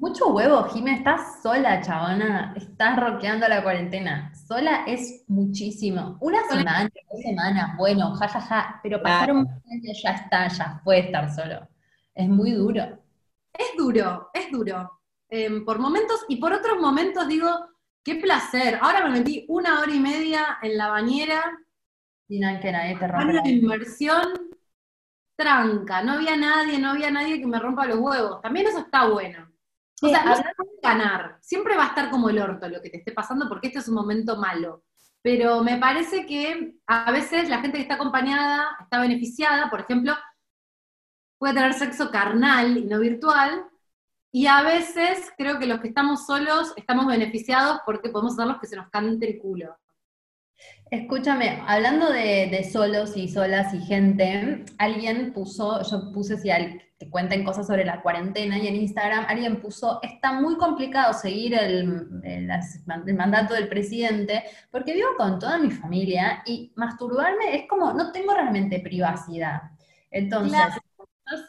mucho 0.00 0.28
huevo, 0.28 0.64
Jimé, 0.64 0.94
estás 0.94 1.42
sola, 1.42 1.82
chabona. 1.82 2.54
Estás 2.56 2.98
roqueando 2.98 3.46
la 3.46 3.62
cuarentena. 3.62 4.32
Sola 4.34 4.84
es 4.86 5.24
muchísimo. 5.28 6.16
Una 6.20 6.42
semana, 6.48 6.88
dos 7.12 7.20
semanas, 7.20 7.76
bueno, 7.76 8.14
jajaja, 8.14 8.40
ja, 8.40 8.62
ja, 8.62 8.80
pero 8.82 9.02
pasar 9.02 9.32
un 9.32 9.44
momento 9.44 9.92
ya 10.02 10.10
está, 10.12 10.48
ya 10.48 10.80
fue 10.82 11.00
estar 11.00 11.30
solo. 11.32 11.68
Es 12.14 12.28
muy 12.28 12.52
duro. 12.52 12.82
Es 13.52 13.76
duro, 13.76 14.30
es 14.32 14.50
duro. 14.50 15.00
Em, 15.28 15.64
por 15.66 15.78
momentos, 15.78 16.24
y 16.28 16.36
por 16.36 16.54
otros 16.54 16.80
momentos 16.80 17.28
digo, 17.28 17.50
qué 18.02 18.16
placer. 18.16 18.78
Ahora 18.80 19.04
me 19.06 19.18
metí 19.18 19.44
una 19.48 19.80
hora 19.80 19.92
y 19.92 20.00
media 20.00 20.58
en 20.62 20.78
la 20.78 20.88
bañera. 20.88 21.42
Y 22.26 22.40
no 22.40 22.58
que 22.58 22.72
nadie 22.72 22.96
te 22.96 23.04
Una 23.04 23.46
inmersión 23.46 24.50
tranca. 25.36 26.02
No 26.02 26.12
había 26.12 26.36
nadie, 26.36 26.78
no 26.78 26.90
había 26.90 27.10
nadie 27.10 27.38
que 27.38 27.46
me 27.46 27.58
rompa 27.58 27.84
los 27.84 27.98
huevos. 27.98 28.40
También 28.40 28.66
eso 28.66 28.78
está 28.78 29.06
bueno 29.06 29.50
o 30.02 30.08
sea, 30.08 30.24
no 30.24 30.36
se 30.36 30.44
puede 30.56 30.70
ganar. 30.82 31.38
Siempre 31.40 31.76
va 31.76 31.84
a 31.84 31.88
estar 31.88 32.10
como 32.10 32.30
el 32.30 32.38
orto 32.38 32.68
lo 32.68 32.80
que 32.80 32.90
te 32.90 32.98
esté 32.98 33.12
pasando 33.12 33.48
porque 33.48 33.68
este 33.68 33.80
es 33.80 33.88
un 33.88 33.94
momento 33.94 34.36
malo. 34.36 34.84
Pero 35.22 35.62
me 35.62 35.76
parece 35.76 36.24
que 36.24 36.74
a 36.86 37.12
veces 37.12 37.48
la 37.48 37.60
gente 37.60 37.76
que 37.76 37.82
está 37.82 37.94
acompañada 37.94 38.76
está 38.80 39.00
beneficiada, 39.00 39.68
por 39.68 39.80
ejemplo, 39.80 40.14
puede 41.38 41.54
tener 41.54 41.74
sexo 41.74 42.10
carnal 42.10 42.76
y 42.78 42.84
no 42.86 42.98
virtual, 42.98 43.66
y 44.32 44.46
a 44.46 44.62
veces 44.62 45.32
creo 45.36 45.58
que 45.58 45.66
los 45.66 45.80
que 45.80 45.88
estamos 45.88 46.26
solos 46.26 46.72
estamos 46.76 47.06
beneficiados 47.06 47.80
porque 47.84 48.10
podemos 48.10 48.36
ser 48.36 48.46
los 48.46 48.58
que 48.58 48.66
se 48.66 48.76
nos 48.76 48.88
cante 48.90 49.28
el 49.28 49.38
culo. 49.40 49.76
Escúchame, 50.90 51.62
hablando 51.68 52.10
de, 52.10 52.68
solos 52.70 53.16
y 53.16 53.28
solas 53.28 53.72
y 53.72 53.78
gente, 53.78 54.64
alguien 54.76 55.32
puso, 55.32 55.82
yo 55.88 56.10
puse 56.12 56.36
si 56.36 56.50
que 56.98 57.08
cuenten 57.08 57.44
cosas 57.44 57.66
sobre 57.66 57.84
la 57.84 58.02
cuarentena 58.02 58.58
y 58.58 58.66
en 58.66 58.74
Instagram 58.74 59.24
alguien 59.28 59.60
puso, 59.60 60.00
está 60.02 60.32
muy 60.32 60.56
complicado 60.56 61.14
seguir 61.14 61.54
el, 61.54 61.86
mandato 63.16 63.54
del 63.54 63.68
presidente 63.68 64.42
porque 64.70 64.92
vivo 64.92 65.10
con 65.16 65.38
toda 65.38 65.58
mi 65.58 65.70
familia 65.70 66.42
y 66.44 66.72
masturbarme 66.74 67.56
es 67.56 67.68
como, 67.68 67.92
no 67.92 68.10
tengo 68.10 68.34
realmente 68.34 68.80
privacidad. 68.80 69.62
Entonces, 70.10 70.60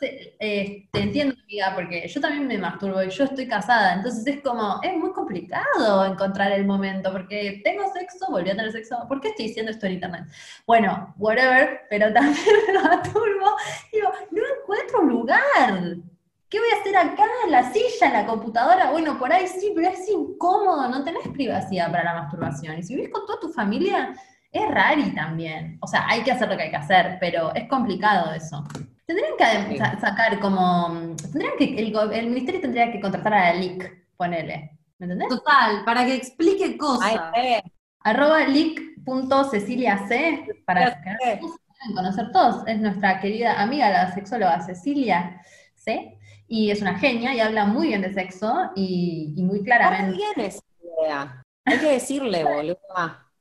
eh, 0.01 0.87
te 0.91 0.99
entiendo, 0.99 1.35
amiga, 1.43 1.73
porque 1.75 2.07
yo 2.07 2.21
también 2.21 2.47
me 2.47 2.57
masturbo 2.57 3.01
y 3.03 3.09
yo 3.09 3.23
estoy 3.23 3.47
casada, 3.47 3.93
entonces 3.93 4.25
es 4.27 4.41
como, 4.41 4.79
es 4.83 4.95
muy 4.97 5.11
complicado 5.11 6.05
encontrar 6.05 6.51
el 6.51 6.65
momento, 6.65 7.11
porque 7.11 7.61
tengo 7.63 7.91
sexo, 7.91 8.27
volví 8.29 8.49
a 8.49 8.55
tener 8.55 8.71
sexo, 8.71 9.05
¿por 9.07 9.21
qué 9.21 9.29
estoy 9.29 9.47
diciendo 9.47 9.71
esto 9.71 9.85
en 9.85 9.93
internet? 9.93 10.23
Bueno, 10.67 11.13
whatever, 11.17 11.81
pero 11.89 12.13
también 12.13 12.45
me 12.67 12.73
masturbo, 12.81 13.55
digo, 13.91 14.11
no 14.31 14.41
encuentro 14.61 15.01
un 15.01 15.09
lugar. 15.09 15.95
¿Qué 16.49 16.59
voy 16.59 16.67
a 16.75 16.81
hacer 16.81 16.97
acá? 16.97 17.23
La 17.47 17.71
silla, 17.71 18.11
la 18.11 18.25
computadora. 18.25 18.91
Bueno, 18.91 19.17
por 19.17 19.31
ahí 19.31 19.47
sí, 19.47 19.71
pero 19.73 19.87
es 19.87 20.09
incómodo, 20.09 20.89
no 20.89 21.01
tenés 21.01 21.25
privacidad 21.29 21.89
para 21.89 22.03
la 22.03 22.21
masturbación. 22.21 22.77
Y 22.77 22.83
si 22.83 22.93
vivís 22.93 23.09
con 23.09 23.25
toda 23.25 23.39
tu 23.39 23.53
familia, 23.53 24.13
es 24.51 24.69
rari 24.69 25.15
también. 25.15 25.77
O 25.79 25.87
sea, 25.87 26.05
hay 26.09 26.23
que 26.23 26.31
hacer 26.31 26.49
lo 26.49 26.57
que 26.57 26.63
hay 26.63 26.69
que 26.69 26.75
hacer, 26.75 27.17
pero 27.21 27.55
es 27.55 27.69
complicado 27.69 28.33
eso. 28.33 28.65
Tendrían 29.05 29.69
que 29.69 29.77
sacar 29.99 30.39
como. 30.39 31.15
Tendrían 31.21 31.53
que, 31.57 31.75
el, 31.77 32.27
ministerio 32.27 32.61
tendría 32.61 32.91
que 32.91 33.01
contratar 33.01 33.33
a 33.33 33.53
la 33.53 33.59
LIC, 33.59 34.07
ponele. 34.15 34.77
¿Me 34.99 35.05
entendés? 35.05 35.29
Total, 35.29 35.83
para 35.83 36.05
que 36.05 36.15
explique 36.15 36.77
cosas. 36.77 37.19
Arroba 38.03 38.47
lic.ceciliac 38.47 40.09
para 40.65 41.01
que 41.01 41.39
nos 41.41 41.95
conocer 41.95 42.31
todos. 42.31 42.67
Es 42.67 42.79
nuestra 42.79 43.19
querida 43.19 43.61
amiga, 43.61 43.89
la 43.89 44.13
sexóloga 44.13 44.61
Cecilia 44.61 45.41
C. 45.75 46.17
Y 46.47 46.69
es 46.69 46.81
una 46.81 46.97
genia 46.99 47.33
y 47.33 47.39
habla 47.39 47.65
muy 47.65 47.87
bien 47.87 48.01
de 48.01 48.13
sexo 48.13 48.71
y, 48.75 49.33
muy 49.37 49.63
claramente. 49.63 50.17
Muy 50.17 50.17
bien 50.17 50.47
esa 50.47 50.63
idea. 50.81 51.43
Hay 51.65 51.77
que 51.77 51.91
decirle, 51.93 52.43
boludo. 52.43 52.77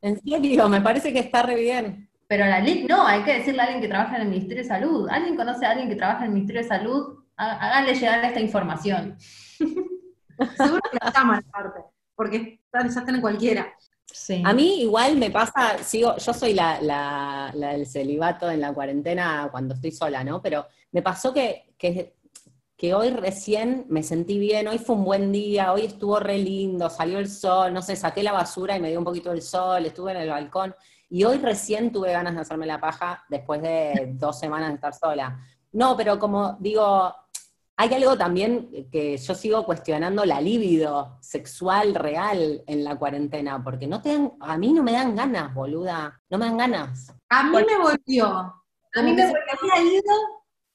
En 0.03 0.21
serio, 0.23 0.69
me 0.69 0.81
parece 0.81 1.13
que 1.13 1.19
está 1.19 1.43
re 1.43 1.57
bien. 1.57 2.10
Pero 2.31 2.47
la 2.47 2.61
LIC 2.61 2.89
no, 2.89 3.05
hay 3.05 3.25
que 3.25 3.39
decirle 3.39 3.61
a 3.61 3.65
alguien 3.65 3.83
que 3.83 3.89
trabaja 3.89 4.15
en 4.15 4.23
el 4.23 4.29
Ministerio 4.29 4.63
de 4.63 4.69
Salud. 4.69 5.09
¿Alguien 5.11 5.35
conoce 5.35 5.67
a 5.67 5.73
alguien 5.73 5.89
que 5.89 5.97
trabaja 5.97 6.21
en 6.21 6.27
el 6.27 6.35
Ministerio 6.35 6.63
de 6.63 6.69
Salud? 6.69 7.25
Háganle 7.35 7.93
llegar 7.93 8.25
esta 8.25 8.39
información. 8.39 9.19
Seguro 9.59 10.81
que 10.93 10.99
la 11.03 11.13
llaman 11.13 11.45
aparte, 11.49 11.81
porque 12.15 12.61
ya 12.73 12.87
están 12.87 13.17
en 13.17 13.21
cualquiera. 13.21 13.75
A 14.45 14.53
mí 14.53 14.83
igual 14.83 15.17
me 15.17 15.33
pasa, 15.33 15.79
sigo, 15.79 16.17
yo 16.19 16.33
soy 16.33 16.55
la, 16.55 16.81
la, 16.81 17.51
del 17.53 17.85
celibato 17.85 18.49
en 18.49 18.61
la 18.61 18.73
cuarentena 18.73 19.49
cuando 19.51 19.75
estoy 19.75 19.91
sola, 19.91 20.23
¿no? 20.23 20.41
Pero 20.41 20.69
me 20.93 21.03
pasó 21.03 21.35
que, 21.35 21.75
que, 21.77 22.15
que, 22.77 22.95
hoy 22.95 23.11
recién 23.11 23.87
me 23.89 24.05
sentí 24.05 24.39
bien, 24.39 24.69
hoy 24.69 24.79
fue 24.79 24.95
un 24.95 25.05
buen 25.05 25.33
día, 25.33 25.73
hoy 25.73 25.87
estuvo 25.87 26.21
re 26.21 26.39
lindo, 26.39 26.91
salió 26.91 27.19
el 27.19 27.29
sol, 27.29 27.75
no 27.75 27.83
sé, 27.83 27.97
saqué 27.97 28.23
la 28.23 28.31
basura 28.31 28.77
y 28.77 28.81
me 28.81 28.91
dio 28.91 29.01
un 29.01 29.05
poquito 29.05 29.33
el 29.33 29.43
sol, 29.43 29.85
estuve 29.85 30.13
en 30.13 30.19
el 30.19 30.31
balcón. 30.31 30.77
Y 31.11 31.25
hoy 31.25 31.39
recién 31.39 31.91
tuve 31.91 32.13
ganas 32.13 32.35
de 32.35 32.41
hacerme 32.41 32.67
la 32.67 32.81
paja 32.81 33.25
después 33.29 33.61
de 33.61 34.13
dos 34.15 34.39
semanas 34.39 34.69
de 34.69 34.75
estar 34.77 34.95
sola. 34.95 35.45
No, 35.73 35.97
pero 35.97 36.21
como 36.21 36.57
digo, 36.61 37.13
hay 37.77 37.95
algo 37.95 38.17
también 38.17 38.89
que 38.93 39.17
yo 39.17 39.35
sigo 39.35 39.65
cuestionando 39.65 40.25
la 40.25 40.41
libido 40.41 41.19
sexual 41.21 41.97
real 41.97 42.63
en 42.67 42.85
la 42.85 42.97
cuarentena, 42.97 43.63
porque 43.65 43.89
no 43.89 44.01
te 44.01 44.31
a 44.39 44.57
mí 44.57 44.73
no 44.73 44.85
me 44.85 44.93
dan 44.93 45.17
ganas, 45.17 45.53
boluda, 45.53 46.21
no 46.31 46.39
me 46.39 46.47
dan 46.47 46.59
ganas. 46.59 47.13
A 47.29 47.43
mí 47.43 47.57
me 47.57 47.79
volvió. 47.79 48.27
A 48.29 49.03
mí 49.03 49.13
me 49.13 49.27
volvió. 49.27 50.03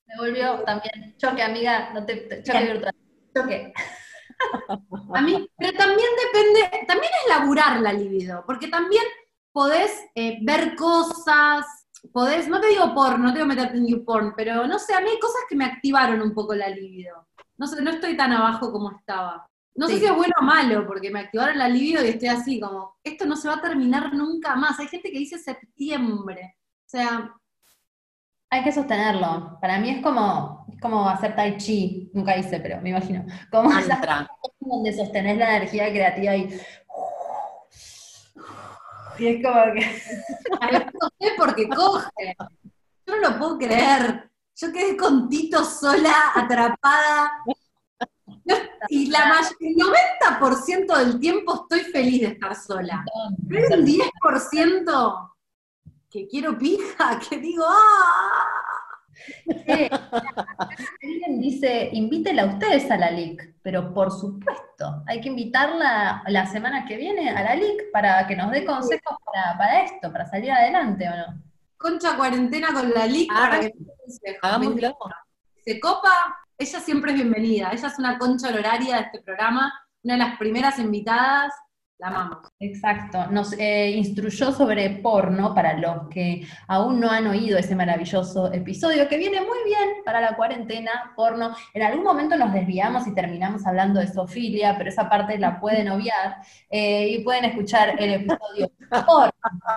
Me 0.08 0.16
volvió 0.18 0.64
también. 0.66 1.16
Choque, 1.18 1.44
amiga, 1.44 1.92
no 1.94 2.06
te, 2.06 2.44
choque 2.44 2.64
virtual. 2.66 2.96
Choque. 3.36 3.74
A 5.14 5.22
mí, 5.22 5.50
pero 5.58 5.78
también 5.78 6.10
depende, 6.26 6.86
también 6.88 7.12
es 7.24 7.30
laburar 7.38 7.80
la 7.80 7.94
libido, 7.94 8.44
porque 8.46 8.68
también 8.68 9.04
podés 9.56 9.90
eh, 10.16 10.38
ver 10.42 10.76
cosas, 10.76 11.66
podés, 12.12 12.50
no 12.50 12.60
te 12.60 12.68
digo 12.68 12.94
porno, 12.94 13.20
no 13.20 13.32
te 13.32 13.40
digo 13.40 13.48
meterte 13.48 13.78
en 13.78 13.88
YouPorn, 13.88 14.34
pero 14.36 14.68
no 14.68 14.78
sé, 14.78 14.94
a 14.94 15.00
mí 15.00 15.08
hay 15.08 15.18
cosas 15.18 15.44
que 15.48 15.56
me 15.56 15.64
activaron 15.64 16.22
un 16.22 16.34
poco 16.34 16.54
la 16.54 16.68
libido. 16.68 17.26
No 17.56 17.66
sé, 17.66 17.82
no 17.82 17.92
estoy 17.92 18.18
tan 18.18 18.34
abajo 18.34 18.70
como 18.70 18.92
estaba. 18.92 19.48
No 19.74 19.88
sé 19.88 20.00
si 20.00 20.06
es 20.06 20.14
bueno 20.14 20.34
o 20.42 20.44
malo, 20.44 20.86
porque 20.86 21.10
me 21.10 21.22
activaron 21.22 21.58
la 21.58 21.70
libido 21.70 22.04
y 22.04 22.10
estoy 22.10 22.28
así 22.28 22.60
como, 22.60 22.98
esto 23.02 23.26
no 23.26 23.38
se 23.38 23.48
va 23.48 23.56
a 23.56 23.62
terminar 23.62 24.14
nunca 24.14 24.58
más. 24.58 24.78
Hay 24.78 24.90
gente 24.90 25.10
que 25.10 25.20
dice 25.20 25.40
septiembre. 25.40 26.58
O 26.86 26.90
sea. 26.90 27.34
Hay 28.50 28.62
que 28.62 28.74
sostenerlo. 28.74 29.58
Para 29.62 29.80
mí 29.80 29.90
es 29.90 30.04
como, 30.04 30.66
es 30.70 30.82
como 30.82 31.08
hacer 31.08 31.34
tai 31.34 31.58
chi. 31.58 32.12
Nunca 32.14 32.38
hice, 32.38 32.60
pero 32.60 32.82
me 32.82 32.90
imagino. 32.90 33.26
Como 33.50 33.70
donde 34.60 34.94
sostenés 34.94 35.38
la 35.38 35.58
energía 35.58 35.90
creativa 35.90 36.36
y 36.36 36.60
y 39.18 39.28
es 39.28 39.44
como 39.44 39.74
que. 39.74 40.02
no 41.02 41.10
sé 41.20 41.34
porque 41.38 41.70
coge. 41.70 42.36
Yo 43.06 43.16
no 43.16 43.30
lo 43.30 43.38
puedo 43.38 43.58
creer. 43.58 44.30
Yo 44.56 44.72
quedé 44.72 44.96
con 44.96 45.28
Tito 45.30 45.64
sola, 45.64 46.32
atrapada. 46.34 47.32
Y 48.90 49.08
la 49.08 49.42
el 49.60 49.76
90% 49.76 50.98
del 50.98 51.20
tiempo 51.20 51.64
estoy 51.64 51.92
feliz 51.92 52.22
de 52.22 52.28
estar 52.28 52.56
sola. 52.56 53.04
Pero 53.50 53.76
un 53.76 53.86
10% 53.86 55.32
que 56.10 56.28
quiero 56.28 56.58
pija, 56.58 57.20
que 57.20 57.38
digo, 57.38 57.66
¡ah! 57.68 58.65
Eh, 59.48 59.90
alguien 59.90 61.40
dice, 61.40 61.90
invítela 61.94 62.44
a 62.44 62.46
ustedes 62.46 62.90
a 62.92 62.98
la 62.98 63.12
LIC, 63.12 63.56
pero 63.62 63.94
por 63.94 64.12
supuesto, 64.12 65.04
hay 65.08 65.22
que 65.22 65.30
invitarla 65.30 66.24
la 66.28 66.46
semana 66.46 66.86
que 66.86 66.98
viene 66.98 67.30
a 67.30 67.44
la 67.44 67.56
LIC 67.56 67.92
para 67.92 68.28
que 68.28 68.36
nos 68.36 68.52
dé 68.52 68.66
consejos 68.66 69.18
para, 69.26 69.58
para 69.58 69.84
esto, 69.84 70.12
para 70.12 70.26
salir 70.26 70.52
adelante, 70.52 71.08
¿o 71.08 71.16
no? 71.16 71.42
Concha 71.78 72.16
cuarentena 72.16 72.74
con 72.74 72.92
la 72.94 73.06
LIC 73.06 73.32
Ah, 73.32 73.50
para 73.50 73.60
que 73.60 73.74
se 75.66 75.80
copa, 75.80 76.12
ella 76.58 76.80
siempre 76.80 77.12
es 77.12 77.18
bienvenida. 77.18 77.72
Ella 77.72 77.88
es 77.88 78.00
una 78.00 78.18
concha 78.18 78.50
honoraria 78.50 78.98
de 78.98 79.02
este 79.02 79.22
programa, 79.22 79.74
una 80.04 80.14
de 80.14 80.20
las 80.20 80.38
primeras 80.38 80.80
invitadas. 80.80 81.54
La 81.98 82.08
amamos. 82.08 82.40
Exacto, 82.60 83.28
nos 83.28 83.54
eh, 83.54 83.92
instruyó 83.92 84.52
sobre 84.52 84.90
porno 85.02 85.56
para 85.56 85.78
los 85.78 86.10
que 86.10 86.46
aún 86.68 87.00
no 87.00 87.10
han 87.10 87.26
oído 87.28 87.58
ese 87.58 87.74
maravilloso 87.74 88.52
episodio 88.52 89.08
que 89.08 89.18
viene 89.18 89.40
muy 89.40 89.58
bien 89.64 90.04
para 90.04 90.20
la 90.20 90.36
cuarentena, 90.36 91.14
porno. 91.16 91.56
En 91.74 91.84
algún 91.84 92.04
momento 92.04 92.36
nos 92.36 92.52
desviamos 92.52 93.08
y 93.08 93.16
terminamos 93.16 93.66
hablando 93.66 94.02
de 94.02 94.08
Sofilia, 94.08 94.78
pero 94.78 94.90
esa 94.90 95.08
parte 95.10 95.40
la 95.40 95.58
pueden 95.58 95.90
obviar 95.90 96.38
eh, 96.70 97.08
y 97.08 97.24
pueden 97.24 97.46
escuchar 97.46 97.96
el 97.98 98.14
episodio 98.14 98.70
porno 99.08 99.32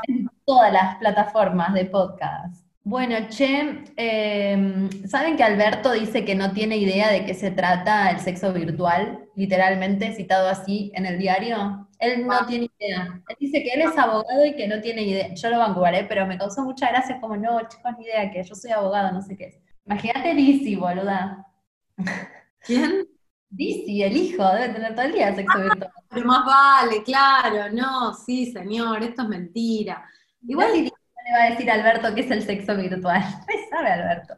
en 0.08 0.28
todas 0.44 0.72
las 0.72 0.96
plataformas 0.96 1.72
de 1.72 1.84
podcast. 1.84 2.64
Bueno, 2.82 3.14
Che, 3.28 3.84
eh, 3.96 4.88
¿saben 5.06 5.36
que 5.36 5.44
Alberto 5.44 5.92
dice 5.92 6.24
que 6.24 6.34
no 6.34 6.52
tiene 6.52 6.78
idea 6.78 7.10
de 7.10 7.26
qué 7.26 7.34
se 7.34 7.50
trata 7.50 8.10
el 8.10 8.18
sexo 8.18 8.52
virtual? 8.52 9.28
Literalmente 9.36 10.14
citado 10.14 10.48
así 10.48 10.90
en 10.94 11.06
el 11.06 11.18
diario. 11.18 11.87
Él 11.98 12.26
no 12.26 12.46
tiene 12.46 12.70
idea. 12.78 13.20
Él 13.28 13.36
dice 13.40 13.62
que 13.62 13.70
él 13.70 13.82
es 13.82 13.98
abogado 13.98 14.46
y 14.46 14.54
que 14.54 14.68
no 14.68 14.80
tiene 14.80 15.02
idea. 15.02 15.34
Yo 15.34 15.50
lo 15.50 15.58
vanguaré, 15.58 16.04
pero 16.04 16.26
me 16.26 16.38
causó 16.38 16.62
mucha 16.62 16.88
gracia 16.88 17.20
como, 17.20 17.36
no, 17.36 17.60
chicos, 17.68 17.92
ni 17.98 18.04
idea, 18.04 18.30
que 18.30 18.42
yo 18.42 18.54
soy 18.54 18.70
abogado, 18.70 19.12
no 19.12 19.20
sé 19.22 19.36
qué 19.36 19.46
es. 19.46 19.58
Imagínate 19.84 20.34
Dizzy, 20.34 20.76
boluda. 20.76 21.46
¿Quién? 22.60 23.06
Dizzy, 23.50 24.02
el 24.02 24.16
hijo, 24.16 24.46
debe 24.52 24.74
tener 24.74 24.94
todo 24.94 25.06
el 25.06 25.12
día 25.12 25.34
sexo 25.34 25.58
virtual. 25.58 25.90
Pero 26.10 26.26
más 26.26 26.44
vale, 26.44 27.02
claro, 27.02 27.72
no, 27.72 28.14
sí, 28.14 28.52
señor, 28.52 29.02
esto 29.02 29.22
es 29.22 29.28
mentira. 29.28 30.04
Igual 30.46 30.76
Igual 30.76 30.92
le 31.24 31.32
va 31.32 31.44
a 31.44 31.50
decir 31.50 31.70
a 31.70 31.74
Alberto 31.74 32.14
qué 32.14 32.20
es 32.20 32.30
el 32.30 32.42
sexo 32.42 32.76
virtual. 32.76 33.22
¿Qué 33.46 33.66
sabe 33.70 33.90
Alberto? 33.90 34.34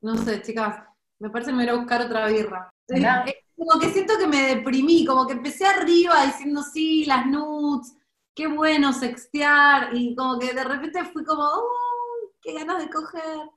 No 0.00 0.16
sé, 0.16 0.40
chicas, 0.42 0.76
me 1.24 1.30
parece 1.30 1.50
que 1.50 1.56
me 1.56 1.64
voy 1.64 1.74
a 1.74 1.78
buscar 1.78 2.02
otra 2.02 2.26
birra. 2.28 2.70
Eh, 2.90 3.34
Como 3.56 3.80
que 3.80 3.90
siento 3.90 4.18
que 4.18 4.26
me 4.26 4.42
deprimí, 4.42 5.06
como 5.06 5.26
que 5.26 5.32
empecé 5.32 5.64
arriba 5.64 6.26
diciendo 6.26 6.62
sí, 6.62 7.06
las 7.06 7.24
nudes, 7.24 7.96
qué 8.34 8.46
bueno 8.46 8.92
sextear, 8.92 9.94
y 9.94 10.14
como 10.14 10.38
que 10.38 10.52
de 10.52 10.64
repente 10.64 11.02
fui 11.06 11.24
como, 11.24 11.42
¡oh, 11.42 12.32
qué 12.42 12.52
ganas 12.52 12.82
de 12.82 12.90
coger! 12.90 13.48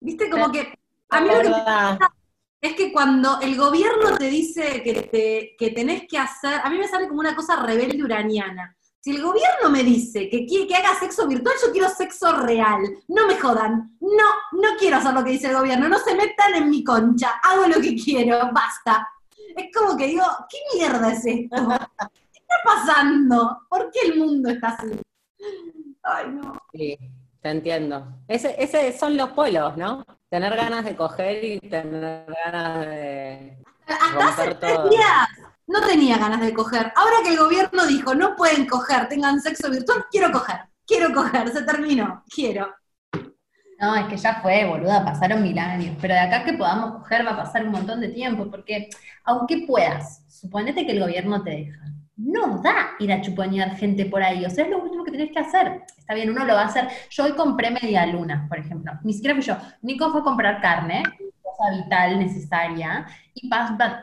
Viste, 0.00 0.30
como 0.30 0.50
que 0.50 0.72
a 1.10 1.20
mí 1.20 1.28
lo 1.28 1.42
que 1.42 1.98
es 2.62 2.74
que 2.74 2.92
cuando 2.92 3.40
el 3.40 3.56
gobierno 3.56 4.16
te 4.16 4.30
dice 4.30 4.82
que, 4.82 5.02
te, 5.02 5.56
que 5.58 5.74
tenés 5.74 6.04
que 6.08 6.18
hacer, 6.18 6.60
a 6.64 6.70
mí 6.70 6.78
me 6.78 6.88
sale 6.88 7.08
como 7.08 7.20
una 7.20 7.36
cosa 7.36 7.62
rebelde 7.62 8.02
uraniana. 8.02 8.75
Si 9.06 9.14
el 9.14 9.22
gobierno 9.22 9.70
me 9.70 9.84
dice 9.84 10.28
que 10.28 10.44
quiere 10.44 10.66
que 10.66 10.74
haga 10.74 10.98
sexo 10.98 11.28
virtual, 11.28 11.54
yo 11.64 11.70
quiero 11.70 11.88
sexo 11.88 12.32
real. 12.38 12.82
No 13.06 13.28
me 13.28 13.38
jodan. 13.38 13.96
No, 14.00 14.58
no 14.60 14.76
quiero 14.76 14.96
hacer 14.96 15.14
lo 15.14 15.22
que 15.22 15.30
dice 15.30 15.46
el 15.46 15.54
gobierno. 15.54 15.88
No 15.88 15.96
se 16.00 16.16
metan 16.16 16.56
en 16.56 16.68
mi 16.68 16.82
concha. 16.82 17.38
Hago 17.40 17.68
lo 17.68 17.80
que 17.80 17.94
quiero. 17.94 18.50
Basta. 18.52 19.08
Es 19.56 19.66
como 19.72 19.96
que 19.96 20.08
digo, 20.08 20.24
¿qué 20.50 20.58
mierda 20.76 21.12
es 21.12 21.24
esto? 21.24 21.68
¿Qué 22.32 22.40
está 22.40 22.56
pasando? 22.64 23.60
¿Por 23.68 23.92
qué 23.92 24.08
el 24.08 24.18
mundo 24.18 24.50
está 24.50 24.70
así? 24.70 24.88
Ay, 26.02 26.26
no. 26.26 26.58
Sí, 26.72 26.98
te 27.40 27.48
entiendo. 27.48 28.08
Ese, 28.26 28.56
ese 28.58 28.98
son 28.98 29.16
los 29.16 29.28
polos, 29.30 29.76
¿no? 29.76 30.04
Tener 30.28 30.56
ganas 30.56 30.84
de 30.84 30.96
coger 30.96 31.44
y 31.44 31.60
tener 31.60 32.26
ganas 32.44 32.80
de 32.86 33.56
Hasta 33.86 34.28
hace 34.30 34.54
tres 34.56 34.78
días 34.90 35.45
no 35.66 35.80
tenía 35.80 36.18
ganas 36.18 36.40
de 36.40 36.54
coger. 36.54 36.92
Ahora 36.94 37.16
que 37.22 37.30
el 37.30 37.38
gobierno 37.38 37.86
dijo, 37.86 38.14
no 38.14 38.36
pueden 38.36 38.66
coger, 38.66 39.08
tengan 39.08 39.40
sexo 39.40 39.70
virtual, 39.70 40.04
quiero 40.10 40.30
coger. 40.30 40.60
Quiero 40.86 41.12
coger, 41.12 41.48
se 41.48 41.62
terminó. 41.62 42.22
Quiero. 42.32 42.72
No, 43.78 43.94
es 43.96 44.06
que 44.06 44.16
ya 44.16 44.40
fue, 44.40 44.64
boluda, 44.64 45.04
pasaron 45.04 45.42
mil 45.42 45.58
años. 45.58 45.96
Pero 46.00 46.14
de 46.14 46.20
acá 46.20 46.44
que 46.44 46.54
podamos 46.54 47.02
coger 47.02 47.26
va 47.26 47.32
a 47.32 47.36
pasar 47.36 47.64
un 47.64 47.72
montón 47.72 48.00
de 48.00 48.08
tiempo, 48.08 48.48
porque 48.50 48.88
aunque 49.24 49.64
puedas, 49.66 50.24
suponete 50.28 50.86
que 50.86 50.92
el 50.92 51.00
gobierno 51.00 51.42
te 51.42 51.50
deja. 51.50 51.80
No 52.16 52.62
da 52.62 52.92
ir 52.98 53.12
a 53.12 53.20
chuponear 53.20 53.76
gente 53.76 54.06
por 54.06 54.22
ahí. 54.22 54.46
O 54.46 54.50
sea, 54.50 54.64
es 54.64 54.70
lo 54.70 54.78
último 54.78 55.04
que 55.04 55.10
tenés 55.10 55.32
que 55.32 55.40
hacer. 55.40 55.82
Está 55.98 56.14
bien, 56.14 56.30
uno 56.30 56.44
lo 56.46 56.54
va 56.54 56.62
a 56.62 56.66
hacer. 56.66 56.88
Yo 57.10 57.24
hoy 57.24 57.32
compré 57.32 57.70
media 57.70 58.06
luna, 58.06 58.46
por 58.48 58.58
ejemplo. 58.58 58.92
Ni 59.02 59.12
siquiera 59.12 59.34
fui 59.34 59.44
yo. 59.44 59.56
Nico 59.82 60.10
fue 60.10 60.20
a 60.20 60.24
comprar 60.24 60.60
carne, 60.62 61.02
cosa 61.56 61.82
vital, 61.82 62.18
necesaria, 62.18 63.06
y 63.34 63.50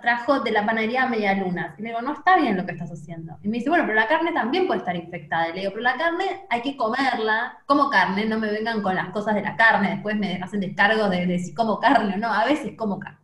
trajo 0.01 0.39
de 0.41 0.51
la 0.51 0.65
panadería 0.65 1.07
media 1.07 1.33
luna. 1.33 1.75
Y 1.77 1.81
le 1.81 1.89
digo, 1.89 2.01
no 2.01 2.13
está 2.13 2.37
bien 2.37 2.55
lo 2.55 2.65
que 2.65 2.73
estás 2.73 2.91
haciendo. 2.91 3.37
Y 3.41 3.47
me 3.47 3.57
dice, 3.57 3.69
bueno, 3.69 3.85
pero 3.85 3.95
la 3.95 4.07
carne 4.07 4.31
también 4.31 4.67
puede 4.67 4.79
estar 4.79 4.95
infectada. 4.95 5.49
Y 5.49 5.53
le 5.53 5.59
digo, 5.61 5.71
pero 5.71 5.83
la 5.83 5.97
carne 5.97 6.45
hay 6.49 6.61
que 6.61 6.77
comerla. 6.77 7.57
Como 7.65 7.89
carne, 7.89 8.25
no 8.25 8.39
me 8.39 8.51
vengan 8.51 8.81
con 8.81 8.95
las 8.95 9.09
cosas 9.09 9.35
de 9.35 9.41
la 9.41 9.55
carne. 9.55 9.89
Después 9.91 10.15
me 10.17 10.35
hacen 10.41 10.59
descargos 10.59 11.09
de, 11.09 11.25
de 11.25 11.39
si 11.39 11.53
como 11.53 11.79
carne 11.79 12.13
o 12.13 12.17
no. 12.17 12.31
A 12.31 12.45
veces 12.45 12.73
como 12.77 12.99
carne. 12.99 13.19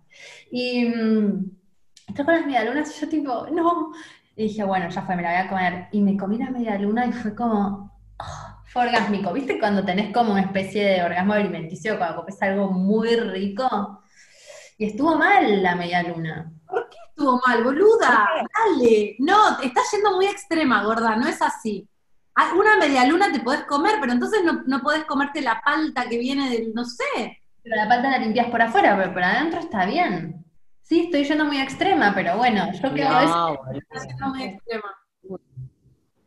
Y 0.51 0.85
mm, 0.85 2.13
trajo 2.15 2.31
las 2.31 2.45
medialunas 2.45 2.95
y 2.95 3.01
yo 3.01 3.09
tipo, 3.09 3.47
no. 3.51 3.91
Y 4.35 4.43
dije, 4.43 4.63
bueno, 4.63 4.89
ya 4.89 5.01
fue, 5.03 5.15
me 5.15 5.21
la 5.21 5.29
voy 5.29 5.39
a 5.41 5.49
comer. 5.49 5.87
Y 5.91 6.01
me 6.01 6.17
comí 6.17 6.37
la 6.37 6.49
media 6.49 6.77
luna 6.79 7.05
y 7.05 7.11
fue 7.11 7.35
como, 7.35 7.91
oh, 8.17 8.59
fue 8.65 8.83
orgásmico. 8.83 9.33
¿Viste 9.33 9.59
cuando 9.59 9.83
tenés 9.85 10.13
como 10.13 10.31
una 10.31 10.41
especie 10.41 10.85
de 10.85 11.03
orgasmo 11.03 11.33
alimenticio 11.33 11.97
cuando 11.97 12.17
comes 12.17 12.41
algo 12.41 12.71
muy 12.71 13.15
rico? 13.15 13.98
Y 14.79 14.85
estuvo 14.85 15.15
mal 15.17 15.61
la 15.61 15.75
media 15.75 16.01
luna. 16.03 16.49
Estuvo 17.09 17.41
mal, 17.45 17.63
boluda. 17.65 18.25
Dale. 18.57 19.17
No, 19.19 19.57
te 19.57 19.67
estás 19.67 19.91
yendo 19.91 20.15
muy 20.15 20.25
extrema, 20.25 20.83
gorda. 20.85 21.17
No 21.17 21.27
es 21.27 21.41
así. 21.41 21.85
Ah, 22.33 22.53
Una 22.57 22.77
media 22.77 23.05
luna 23.05 23.29
te 23.29 23.41
podés 23.41 23.65
comer, 23.65 23.97
pero 23.99 24.13
entonces 24.13 24.41
no, 24.41 24.63
no 24.65 24.79
podés 24.79 25.03
comerte 25.03 25.41
la 25.41 25.61
palta 25.61 26.07
que 26.07 26.17
viene 26.17 26.49
del, 26.49 26.73
no 26.73 26.85
sé. 26.85 27.37
Pero 27.61 27.75
la 27.75 27.89
pata 27.89 28.09
la 28.09 28.19
limpias 28.19 28.47
por 28.49 28.61
afuera, 28.61 28.95
pero 28.97 29.11
por 29.11 29.21
adentro 29.21 29.59
está 29.59 29.85
bien. 29.85 30.45
Sí, 30.81 31.01
estoy 31.01 31.25
yendo 31.25 31.43
muy 31.43 31.59
extrema, 31.59 32.13
pero 32.15 32.37
bueno, 32.37 32.71
yo 32.71 32.93
que 32.93 33.01
es. 33.01 33.79
Estás 33.81 34.07
yendo 34.07 34.27
muy 34.29 34.43
extrema. 34.43 34.95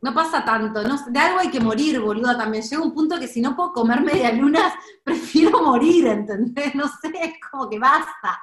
No 0.03 0.13
pasa 0.13 0.43
tanto, 0.45 0.83
no, 0.83 0.97
de 1.09 1.19
algo 1.19 1.39
hay 1.39 1.49
que 1.49 1.59
morir, 1.61 1.99
boluda, 2.01 2.37
también. 2.37 2.63
Llega 2.63 2.83
un 2.83 2.93
punto 2.93 3.19
que 3.19 3.27
si 3.27 3.41
no 3.41 3.55
puedo 3.55 3.71
comer 3.73 4.01
medialunas, 4.01 4.73
prefiero 5.03 5.61
morir, 5.63 6.07
¿entendés? 6.07 6.75
No 6.75 6.87
sé, 6.87 7.11
es 7.21 7.33
como 7.49 7.69
que 7.69 7.79
basta. 7.79 8.39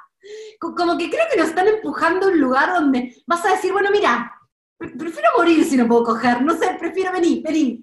Co- 0.58 0.74
Como 0.74 0.96
que 0.98 1.10
creo 1.10 1.24
que 1.30 1.38
nos 1.38 1.48
están 1.48 1.68
empujando 1.68 2.26
a 2.26 2.30
un 2.30 2.40
lugar 2.40 2.72
donde 2.74 3.14
vas 3.26 3.44
a 3.44 3.50
decir, 3.52 3.72
bueno, 3.72 3.90
mira, 3.92 4.32
pre- 4.78 4.90
prefiero 4.96 5.28
morir 5.36 5.64
si 5.64 5.76
no 5.76 5.86
puedo 5.86 6.04
coger, 6.04 6.42
no 6.42 6.54
sé, 6.54 6.76
prefiero 6.78 7.12
venir, 7.12 7.42
venir, 7.42 7.80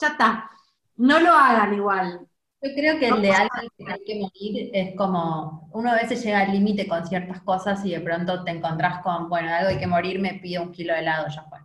ya 0.00 0.08
está. 0.08 0.50
No 0.96 1.20
lo 1.20 1.32
hagan 1.32 1.74
igual. 1.74 2.26
Yo 2.62 2.70
creo 2.74 2.98
que 2.98 3.08
el 3.08 3.22
de 3.22 3.32
algo 3.32 3.50
que 3.76 3.92
hay 3.92 4.00
que 4.04 4.20
morir 4.20 4.70
es 4.74 4.96
como, 4.96 5.70
uno 5.72 5.90
a 5.90 5.94
veces 5.94 6.22
llega 6.24 6.40
al 6.40 6.52
límite 6.52 6.88
con 6.88 7.06
ciertas 7.06 7.40
cosas 7.42 7.84
y 7.84 7.90
de 7.92 8.00
pronto 8.00 8.42
te 8.44 8.50
encontrás 8.52 9.00
con, 9.02 9.28
bueno, 9.28 9.48
de 9.48 9.54
algo 9.54 9.70
hay 9.70 9.78
que 9.78 9.86
morir, 9.86 10.18
me 10.20 10.34
pido 10.34 10.62
un 10.62 10.72
kilo 10.72 10.92
de 10.94 11.00
helado, 11.00 11.28
ya 11.28 11.42
fue. 11.44 11.58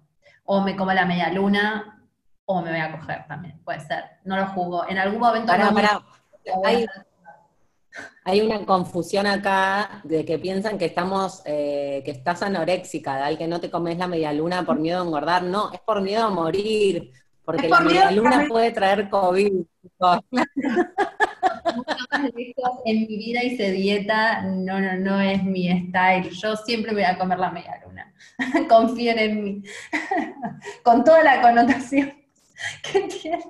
O 0.45 0.61
me 0.61 0.75
como 0.75 0.91
la 0.93 1.05
media 1.05 1.31
luna, 1.31 2.05
o 2.45 2.61
me 2.61 2.71
voy 2.71 2.79
a 2.79 2.91
coger 2.91 3.25
también, 3.27 3.59
puede 3.63 3.79
ser. 3.79 4.03
No 4.25 4.35
lo 4.35 4.47
juzgo. 4.47 4.87
En 4.87 4.97
algún 4.97 5.19
momento 5.19 5.47
Pará, 5.47 5.65
no, 5.65 5.73
pará. 5.73 6.01
Hay, 6.65 6.85
hay 8.25 8.41
una 8.41 8.65
confusión 8.65 9.27
acá 9.27 10.01
de 10.03 10.25
que 10.25 10.39
piensan 10.39 10.77
que 10.77 10.85
estamos, 10.85 11.41
eh, 11.45 12.01
que 12.03 12.11
estás 12.11 12.41
anoréxica, 12.41 13.17
Dal, 13.17 13.37
que 13.37 13.47
no 13.47 13.59
te 13.59 13.69
comes 13.69 13.97
la 13.97 14.07
media 14.07 14.33
luna 14.33 14.63
por 14.65 14.79
miedo 14.79 15.01
a 15.01 15.05
engordar. 15.05 15.43
No, 15.43 15.71
es 15.71 15.79
por 15.79 16.01
miedo 16.01 16.25
a 16.25 16.29
morir, 16.29 17.11
porque 17.45 17.69
la 17.69 17.77
por 17.77 17.85
miedo 17.85 18.05
media 18.05 18.07
a 18.07 18.11
luna 18.11 18.35
morir. 18.35 18.47
puede 18.49 18.71
traer 18.71 19.09
COVID. 19.09 19.53
en 22.85 22.99
mi 23.01 23.17
vida 23.17 23.43
hice 23.43 23.71
dieta, 23.71 24.41
no, 24.43 24.79
no, 24.79 24.93
no 24.97 25.19
es 25.21 25.43
mi 25.43 25.69
style. 25.87 26.29
Yo 26.31 26.55
siempre 26.55 26.91
me 26.91 27.01
voy 27.01 27.11
a 27.11 27.17
comer 27.17 27.39
la 27.39 27.51
media 27.51 27.81
luna. 27.85 28.13
Confíen 28.69 29.19
en 29.19 29.43
mí. 29.43 29.63
Con 30.83 31.03
toda 31.03 31.23
la 31.23 31.41
connotación 31.41 32.13
que 32.81 33.01
tiene. 33.01 33.43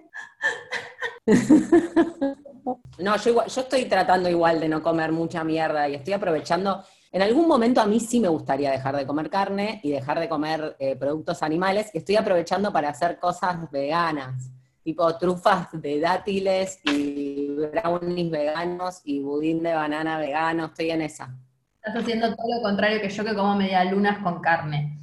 No, 3.00 3.18
yo, 3.18 3.30
igual- 3.32 3.48
yo 3.48 3.62
estoy 3.62 3.86
tratando 3.86 4.30
igual 4.30 4.60
de 4.60 4.70
no 4.70 4.82
comer 4.82 5.12
mucha 5.12 5.44
mierda 5.44 5.88
y 5.90 5.96
estoy 5.96 6.14
aprovechando. 6.14 6.84
En 7.13 7.21
algún 7.21 7.47
momento 7.47 7.80
a 7.80 7.86
mí 7.86 7.99
sí 7.99 8.19
me 8.19 8.28
gustaría 8.28 8.71
dejar 8.71 8.95
de 8.95 9.06
comer 9.06 9.30
carne 9.30 9.80
y 9.84 9.91
dejar 9.91 10.19
de 10.19 10.28
comer 10.28 10.76
eh, 10.80 10.95
productos 10.95 11.43
animales. 11.43 11.91
Estoy 11.93 12.15
aprovechando 12.15 12.73
para 12.73 12.89
hacer 12.89 13.19
cosas 13.19 13.69
veganas, 13.69 14.49
tipo 14.84 15.15
trufas 15.19 15.67
de 15.73 15.99
dátiles 15.99 16.80
y 16.86 17.49
brownies 17.49 18.32
veganos 18.32 19.02
y 19.04 19.19
budín 19.19 19.62
de 19.62 19.76
banana 19.76 20.17
vegano. 20.17 20.65
Estoy 20.65 20.89
en 20.89 21.04
esa. 21.04 21.38
Estás 21.76 22.02
haciendo 22.02 22.36
todo 22.36 22.47
lo 22.56 22.63
contrario 22.63 22.99
que 22.99 23.10
yo 23.10 23.23
que 23.23 23.36
como 23.36 23.58
media 23.58 23.84
lunas 23.84 24.17
con 24.23 24.41
carne. 24.41 24.97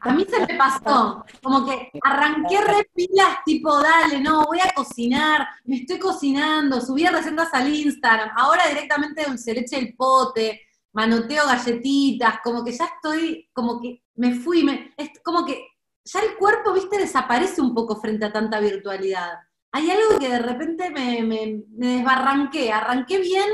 A 0.00 0.12
mí 0.12 0.26
se 0.28 0.40
me 0.40 0.58
pasó, 0.58 1.24
como 1.40 1.64
que 1.64 1.92
arranqué 2.02 2.60
re 2.60 2.90
pilas, 2.92 3.38
tipo, 3.44 3.80
dale, 3.80 4.20
no, 4.20 4.44
voy 4.46 4.58
a 4.58 4.72
cocinar, 4.74 5.46
me 5.64 5.76
estoy 5.76 5.98
cocinando, 5.98 6.80
subí 6.80 7.06
recetas 7.06 7.54
al 7.54 7.72
Instagram, 7.72 8.30
ahora 8.36 8.64
directamente 8.68 9.24
dulce 9.24 9.54
leche 9.54 9.78
el 9.78 9.94
pote, 9.94 10.65
manoteo 10.96 11.44
galletitas, 11.46 12.38
como 12.42 12.64
que 12.64 12.72
ya 12.72 12.86
estoy, 12.86 13.50
como 13.52 13.82
que 13.82 14.02
me 14.14 14.34
fui, 14.34 14.64
me, 14.64 14.94
es 14.96 15.10
como 15.22 15.44
que 15.44 15.62
ya 16.02 16.20
el 16.20 16.36
cuerpo, 16.36 16.72
viste, 16.72 16.96
desaparece 16.96 17.60
un 17.60 17.74
poco 17.74 17.96
frente 17.96 18.24
a 18.24 18.32
tanta 18.32 18.60
virtualidad. 18.60 19.34
Hay 19.72 19.90
algo 19.90 20.18
que 20.18 20.30
de 20.30 20.38
repente 20.38 20.88
me, 20.88 21.22
me, 21.22 21.64
me 21.76 21.96
desbarranqué, 21.96 22.72
arranqué 22.72 23.18
bien, 23.18 23.46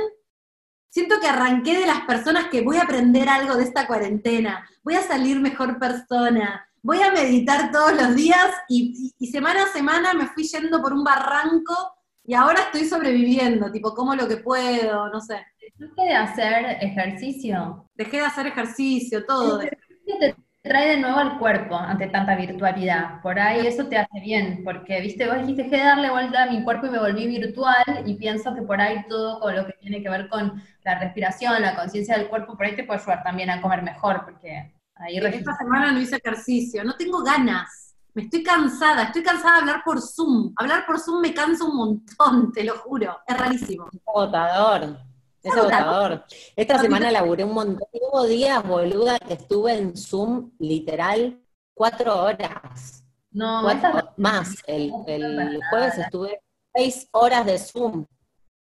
siento 0.88 1.18
que 1.18 1.26
arranqué 1.26 1.81
de 1.81 1.87
las 1.87 2.02
personas 2.02 2.46
que 2.46 2.62
voy 2.62 2.76
a 2.76 2.83
aprender 2.83 3.28
algo 3.28 3.57
de 3.57 3.64
esta 3.64 3.88
cuarentena, 3.88 4.64
voy 4.85 4.94
a 4.94 5.02
salir 5.02 5.40
mejor 5.40 5.81
persona, 5.81 6.64
voy 6.81 7.02
a 7.02 7.11
meditar 7.11 7.72
todos 7.72 7.92
los 7.92 8.14
días 8.14 8.55
y, 8.68 9.12
y, 9.18 9.26
semana 9.26 9.64
a 9.64 9.72
semana 9.72 10.14
me 10.14 10.28
fui 10.28 10.44
yendo 10.44 10.81
por 10.81 10.92
un 10.92 11.02
barranco 11.02 11.74
y 12.22 12.35
ahora 12.35 12.61
estoy 12.61 12.85
sobreviviendo, 12.85 13.72
tipo, 13.72 13.96
como 13.96 14.14
lo 14.14 14.28
que 14.28 14.37
puedo, 14.37 15.09
no 15.09 15.20
sé. 15.20 15.44
¿Dejaste 15.75 16.03
de 16.03 16.15
hacer 16.15 16.77
ejercicio? 16.81 17.89
Dejé 17.95 18.19
de 18.19 18.27
hacer 18.27 18.47
ejercicio, 18.47 19.25
todo. 19.25 19.59
Te 19.59 20.37
trae 20.63 20.91
de 20.91 20.97
nuevo 20.99 21.19
al 21.19 21.39
cuerpo 21.39 21.75
ante 21.75 22.07
tanta 22.07 22.37
virtualidad. 22.37 23.21
Por 23.21 23.39
ahí 23.39 23.67
eso 23.67 23.87
te 23.89 23.99
hace 23.99 24.21
bien, 24.21 24.63
porque, 24.65 25.01
viste, 25.01 25.27
vos 25.27 25.39
dijiste 25.41 25.69
que 25.69 25.77
darle 25.77 26.11
vuelta 26.11 26.45
a 26.45 26.51
mi 26.51 26.63
cuerpo 26.63 26.87
y 26.87 26.91
me 26.91 27.01
volví 27.01 27.27
virtual 27.27 28.05
y 28.07 28.15
pienso 28.15 28.55
que 28.55 28.63
por 28.63 28.81
ahí 28.81 29.05
todo 29.09 29.41
con 29.41 29.57
lo 29.57 29.67
que 29.67 29.73
tiene 29.81 30.03
que 30.03 30.09
ver 30.09 30.29
con 30.29 30.63
la 30.85 30.99
respiración, 31.01 31.61
la 31.63 31.75
conciencia 31.75 32.17
del 32.17 32.29
cuerpo, 32.29 32.57
por 32.57 32.67
ahí 32.67 32.77
te 32.77 32.85
puede 32.85 33.01
ayudar 33.01 33.23
también 33.25 33.51
a 33.51 33.61
comer 33.61 33.83
mejor, 33.83 34.25
porque 34.25 34.73
ahí... 34.95 35.17
Esta 35.17 35.57
semana 35.57 35.91
no 35.91 36.01
hice 36.01 36.17
ejercicio, 36.17 36.85
no 36.85 36.95
tengo 36.95 37.23
ganas. 37.23 37.97
Me 38.15 38.23
estoy 38.23 38.43
cansada, 38.43 39.05
estoy 39.05 39.23
cansada 39.23 39.55
de 39.55 39.61
hablar 39.63 39.83
por 39.85 40.01
Zoom. 40.01 40.53
Hablar 40.57 40.85
por 40.87 41.01
Zoom 41.01 41.23
me 41.23 41.33
cansa 41.33 41.65
un 41.65 41.77
montón, 41.77 42.53
te 42.53 42.63
lo 42.63 42.77
juro. 42.77 43.19
Es 43.27 43.39
rarísimo. 43.39 43.87
Agotador. 44.07 45.12
Es 45.42 45.52
agotador. 45.52 46.24
Esta 46.55 46.78
semana 46.78 47.11
laburé 47.11 47.44
un 47.44 47.55
montón. 47.55 47.88
Hubo 47.92 48.24
días, 48.26 48.66
boluda, 48.66 49.18
que 49.18 49.35
estuve 49.35 49.76
en 49.76 49.96
Zoom 49.96 50.52
literal 50.59 51.40
cuatro 51.74 52.22
horas. 52.22 53.05
No, 53.31 53.62
cuatro, 53.62 54.12
más. 54.16 54.55
El, 54.66 54.92
el 55.07 55.61
jueves 55.70 55.98
estuve 55.98 56.40
seis 56.74 57.09
horas 57.12 57.46
de 57.46 57.59
Zoom. 57.59 58.07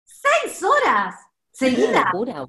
¿Seis 0.04 0.62
horas? 0.62 1.14
¿Seguidas? 1.52 2.06
locura, 2.12 2.46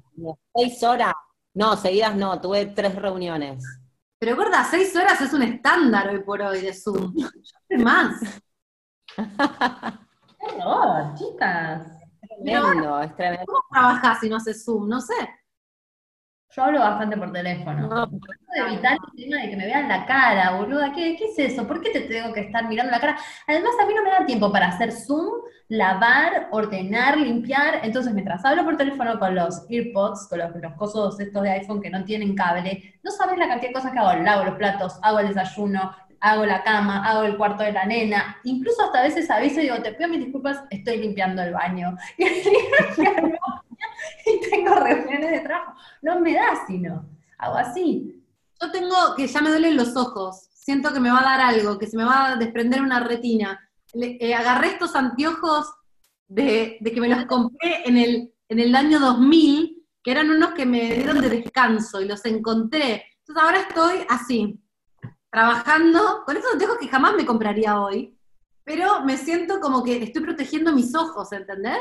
seis 0.54 0.82
horas. 0.82 1.14
No, 1.52 1.76
seguidas 1.76 2.16
no, 2.16 2.40
tuve 2.40 2.66
tres 2.66 2.94
reuniones. 2.96 3.64
Pero 4.18 4.36
gorda, 4.36 4.64
seis 4.64 4.94
horas 4.96 5.20
es 5.20 5.32
un 5.32 5.42
estándar 5.42 6.08
hoy 6.08 6.20
por 6.22 6.40
hoy 6.42 6.60
de 6.62 6.74
Zoom. 6.74 7.14
Yo 7.68 7.78
más. 7.78 8.20
no, 10.58 11.14
chicas. 11.14 12.03
Tremendo, 12.44 13.00
es 13.00 13.16
tremendo. 13.16 13.44
¿Cómo 13.46 13.60
trabajás 13.70 14.20
si 14.20 14.28
no 14.28 14.36
haces 14.36 14.64
Zoom? 14.64 14.88
No 14.88 15.00
sé. 15.00 15.14
Yo 16.54 16.62
hablo 16.62 16.78
bastante 16.78 17.16
por 17.16 17.32
teléfono. 17.32 17.88
No, 17.88 18.06
de 18.06 18.60
evitar 18.68 18.92
el 18.92 19.24
tema 19.24 19.42
de 19.42 19.50
que 19.50 19.56
me 19.56 19.66
vean 19.66 19.88
la 19.88 20.06
cara, 20.06 20.56
boluda. 20.56 20.92
¿Qué, 20.92 21.16
¿Qué, 21.16 21.24
es 21.24 21.52
eso? 21.52 21.66
¿Por 21.66 21.80
qué 21.80 21.90
te 21.90 22.02
tengo 22.02 22.32
que 22.32 22.40
estar 22.42 22.68
mirando 22.68 22.92
la 22.92 23.00
cara? 23.00 23.18
Además, 23.48 23.72
a 23.82 23.86
mí 23.86 23.92
no 23.92 24.04
me 24.04 24.10
da 24.10 24.24
tiempo 24.24 24.52
para 24.52 24.68
hacer 24.68 24.92
Zoom, 24.92 25.32
lavar, 25.68 26.48
ordenar, 26.52 27.16
limpiar. 27.16 27.80
Entonces, 27.82 28.14
mientras 28.14 28.44
hablo 28.44 28.64
por 28.64 28.76
teléfono 28.76 29.18
con 29.18 29.34
los 29.34 29.66
earpods, 29.68 30.28
con 30.28 30.38
los, 30.38 30.54
los 30.54 30.74
cosos 30.74 31.18
estos 31.18 31.42
de 31.42 31.50
iPhone 31.50 31.82
que 31.82 31.90
no 31.90 32.04
tienen 32.04 32.36
cable, 32.36 33.00
no 33.02 33.10
sabes 33.10 33.36
la 33.36 33.48
cantidad 33.48 33.70
de 33.70 33.74
cosas 33.74 33.90
que 33.90 33.98
hago. 33.98 34.22
Lavo 34.22 34.44
los 34.44 34.54
platos, 34.54 34.96
hago 35.02 35.18
el 35.18 35.28
desayuno, 35.28 35.90
hago 36.24 36.46
la 36.46 36.62
cama, 36.62 37.04
hago 37.06 37.24
el 37.24 37.36
cuarto 37.36 37.62
de 37.62 37.72
la 37.72 37.84
nena, 37.84 38.38
incluso 38.44 38.82
hasta 38.82 39.00
a 39.00 39.02
veces 39.02 39.30
aviso 39.30 39.60
y 39.60 39.64
digo, 39.64 39.82
te 39.82 39.92
pido 39.92 40.08
mis 40.08 40.20
disculpas, 40.20 40.62
estoy 40.70 40.96
limpiando 40.96 41.42
el 41.42 41.52
baño. 41.52 41.96
Y, 44.26 44.50
tengo 44.50 44.74
reuniones 44.74 45.30
de 45.30 45.40
trabajo. 45.40 45.72
No 46.02 46.20
me 46.20 46.34
da 46.34 46.64
sino, 46.66 47.06
hago 47.38 47.56
así. 47.56 48.22
Yo 48.60 48.70
tengo 48.70 49.14
que 49.16 49.26
ya 49.26 49.40
me 49.40 49.50
duelen 49.50 49.76
los 49.76 49.96
ojos, 49.96 50.48
siento 50.52 50.92
que 50.92 51.00
me 51.00 51.10
va 51.10 51.20
a 51.20 51.24
dar 51.24 51.40
algo, 51.40 51.78
que 51.78 51.86
se 51.86 51.96
me 51.96 52.04
va 52.04 52.32
a 52.32 52.36
desprender 52.36 52.82
una 52.82 53.00
retina. 53.00 53.60
Eh, 53.94 54.34
agarré 54.34 54.68
estos 54.68 54.94
anteojos 54.94 55.72
de, 56.26 56.78
de, 56.80 56.92
que 56.92 57.00
me 57.00 57.08
los 57.08 57.24
compré 57.26 57.86
en 57.86 57.96
el, 57.98 58.32
en 58.48 58.60
el 58.60 58.74
año 58.74 58.98
2000, 58.98 59.86
que 60.02 60.10
eran 60.10 60.30
unos 60.30 60.52
que 60.52 60.66
me 60.66 60.94
dieron 60.94 61.20
de 61.20 61.28
descanso 61.28 62.00
y 62.00 62.08
los 62.08 62.24
encontré. 62.24 63.04
Entonces 63.20 63.42
ahora 63.42 63.60
estoy 63.60 64.06
así, 64.08 64.63
trabajando 65.34 66.22
con 66.24 66.36
estos 66.36 66.52
anteojos 66.52 66.78
que 66.78 66.86
jamás 66.86 67.14
me 67.14 67.26
compraría 67.26 67.80
hoy, 67.80 68.16
pero 68.62 69.04
me 69.04 69.16
siento 69.16 69.58
como 69.60 69.82
que 69.82 70.00
estoy 70.02 70.22
protegiendo 70.22 70.72
mis 70.72 70.94
ojos, 70.94 71.32
¿entendés? 71.32 71.80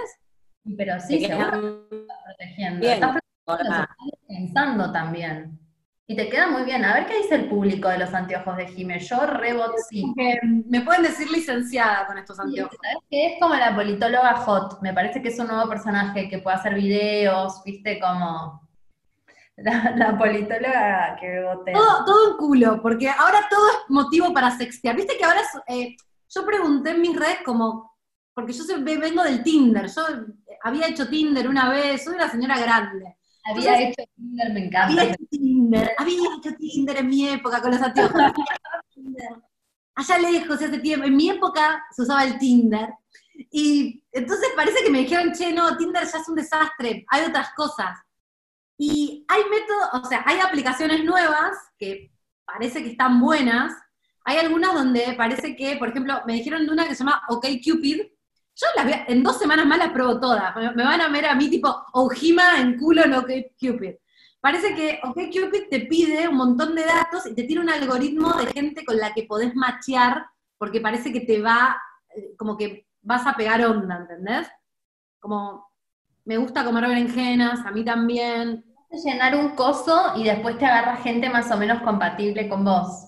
Pero 0.76 1.00
sí, 1.00 1.20
se 1.20 1.26
estás 1.26 1.52
protegiendo. 1.52 2.88
estás 2.88 3.18
pensando 4.28 4.92
también. 4.92 5.60
Y 6.08 6.16
te 6.16 6.30
queda 6.30 6.48
muy 6.48 6.64
bien. 6.64 6.84
A 6.84 6.96
ver 6.96 7.06
qué 7.06 7.18
dice 7.18 7.36
el 7.36 7.48
público 7.48 7.88
de 7.88 8.00
los 8.00 8.14
anteojos 8.14 8.58
de 8.58 8.68
Jiménez. 8.68 9.08
Yo 9.08 9.26
rebot 9.26 9.74
sí. 9.90 10.04
Me 10.68 10.82
pueden 10.82 11.04
decir 11.04 11.30
licenciada 11.30 12.08
con 12.08 12.18
estos 12.18 12.40
anteojos. 12.40 12.76
¿Sabes 12.82 12.98
que 13.10 13.28
Es 13.28 13.40
como 13.40 13.56
la 13.56 13.74
politóloga 13.76 14.36
Hot. 14.38 14.82
Me 14.82 14.94
parece 14.94 15.22
que 15.22 15.30
es 15.30 15.40
un 15.40 15.48
nuevo 15.48 15.70
personaje 15.70 16.28
que 16.28 16.40
puede 16.40 16.58
hacer 16.58 16.74
videos, 16.74 17.62
viste, 17.64 18.00
como 18.00 18.63
la, 19.58 20.18
politóloga 20.18 21.16
que 21.20 21.44
voté. 21.44 21.74
Todo, 21.74 22.06
todo 22.06 22.32
un 22.32 22.38
culo, 22.38 22.82
porque 22.82 23.10
ahora 23.10 23.46
todo 23.50 23.68
es 23.70 23.90
motivo 23.90 24.34
para 24.34 24.52
sextear. 24.52 24.96
Viste 24.96 25.18
que 25.18 25.24
ahora 25.24 25.42
eh, 25.68 25.96
yo 26.30 26.46
pregunté 26.46 26.92
en 26.92 27.02
mis 27.02 27.16
redes 27.16 27.40
como, 27.46 27.96
porque 28.34 28.54
yo 28.54 28.64
vengo 28.82 29.24
del 29.24 29.44
Tinder, 29.44 29.88
yo 29.88 30.02
había 30.64 30.88
hecho 30.88 31.08
Tinder 31.08 31.48
una 31.48 31.70
vez, 31.70 32.04
soy 32.04 32.16
una 32.16 32.30
señora 32.30 32.58
grande. 32.58 33.18
Había 33.46 33.82
hecho 33.82 34.04
Tinder, 34.16 34.54
me 34.54 34.66
encanta. 34.66 35.02
Había 35.02 35.14
hecho 35.14 35.26
Tinder, 35.30 35.92
había 35.98 36.30
hecho 36.38 36.56
Tinder 36.58 36.98
en 36.98 37.08
mi 37.08 37.30
época 37.30 37.62
con 37.62 37.72
los 37.72 37.82
anteojos. 37.82 38.22
Allá 39.96 40.18
lejos, 40.18 40.60
hace 40.60 40.80
tiempo, 40.80 41.06
en 41.06 41.16
mi 41.16 41.30
época 41.30 41.84
se 41.92 42.02
usaba 42.02 42.24
el 42.24 42.40
Tinder. 42.40 42.90
Y 43.52 44.04
entonces 44.12 44.50
parece 44.56 44.84
que 44.84 44.90
me 44.90 45.00
dijeron, 45.00 45.32
che, 45.34 45.52
no, 45.52 45.78
Tinder 45.78 46.04
ya 46.04 46.18
es 46.18 46.28
un 46.28 46.36
desastre, 46.36 47.06
hay 47.10 47.26
otras 47.26 47.54
cosas. 47.54 48.00
Y 48.78 49.26
hay 49.28 49.42
métodos, 49.50 50.06
o 50.06 50.06
sea, 50.08 50.24
hay 50.26 50.40
aplicaciones 50.40 51.04
nuevas 51.04 51.58
que 51.78 52.12
parece 52.46 52.84
que 52.84 52.92
están 52.92 53.20
buenas. 53.20 53.74
Hay 54.26 54.38
algunas 54.38 54.74
donde 54.74 55.14
parece 55.18 55.56
que, 55.56 55.78
por 55.78 55.90
ejemplo, 55.90 56.22
me 56.26 56.34
dijeron 56.34 56.66
de 56.66 56.72
una 56.72 56.88
que 56.88 56.96
se 56.96 57.04
llama 57.04 57.22
OkCupid. 57.30 58.02
Yo 58.56 58.68
las 58.76 59.10
en 59.10 59.24
dos 59.24 59.40
semanas 59.40 59.66
más 59.66 59.80
las 59.80 59.92
pruebo 59.92 60.20
todas. 60.20 60.56
Me, 60.76 60.84
van 60.84 61.02
a 61.02 61.10
ver 61.10 61.26
a 61.26 61.36
mí 61.36 61.50
tipo 61.50 61.86
Ojima 61.94 62.60
en 62.60 62.78
culo 62.78 63.04
en 63.04 63.14
OkCupid. 63.14 63.96
Parece 64.40 64.76
que 64.76 65.00
OkCupid 65.04 65.70
te 65.70 65.82
pide 65.82 66.28
un 66.28 66.36
montón 66.36 66.76
de 66.76 66.84
datos 66.84 67.26
y 67.26 67.34
te 67.34 67.44
tiene 67.44 67.62
un 67.62 67.70
algoritmo 67.70 68.34
de 68.34 68.48
gente 68.48 68.86
con 68.86 68.98
la 68.98 69.14
que 69.14 69.24
podés 69.24 69.56
machear 69.56 70.26
porque 70.58 70.82
parece 70.82 71.12
que 71.12 71.22
te 71.22 71.42
va, 71.42 71.82
eh, 72.16 72.36
como 72.38 72.58
que 72.58 72.88
vas 73.02 73.26
a 73.28 73.36
pegar 73.36 73.66
onda, 73.66 73.98
¿entendés? 73.98 74.48
Como 75.20 75.73
me 76.26 76.38
gusta 76.38 76.64
comer 76.64 76.88
berenjenas, 76.88 77.66
a 77.66 77.72
mí 77.72 77.84
también. 77.84 78.64
Llenar 79.04 79.36
un 79.36 79.56
coso 79.56 80.14
y 80.16 80.24
después 80.24 80.58
te 80.60 80.66
agarra 80.66 80.98
gente 80.98 81.30
más 81.30 81.50
o 81.52 81.58
menos 81.58 81.82
compatible 81.82 82.48
con 82.48 82.64
vos. 82.64 83.08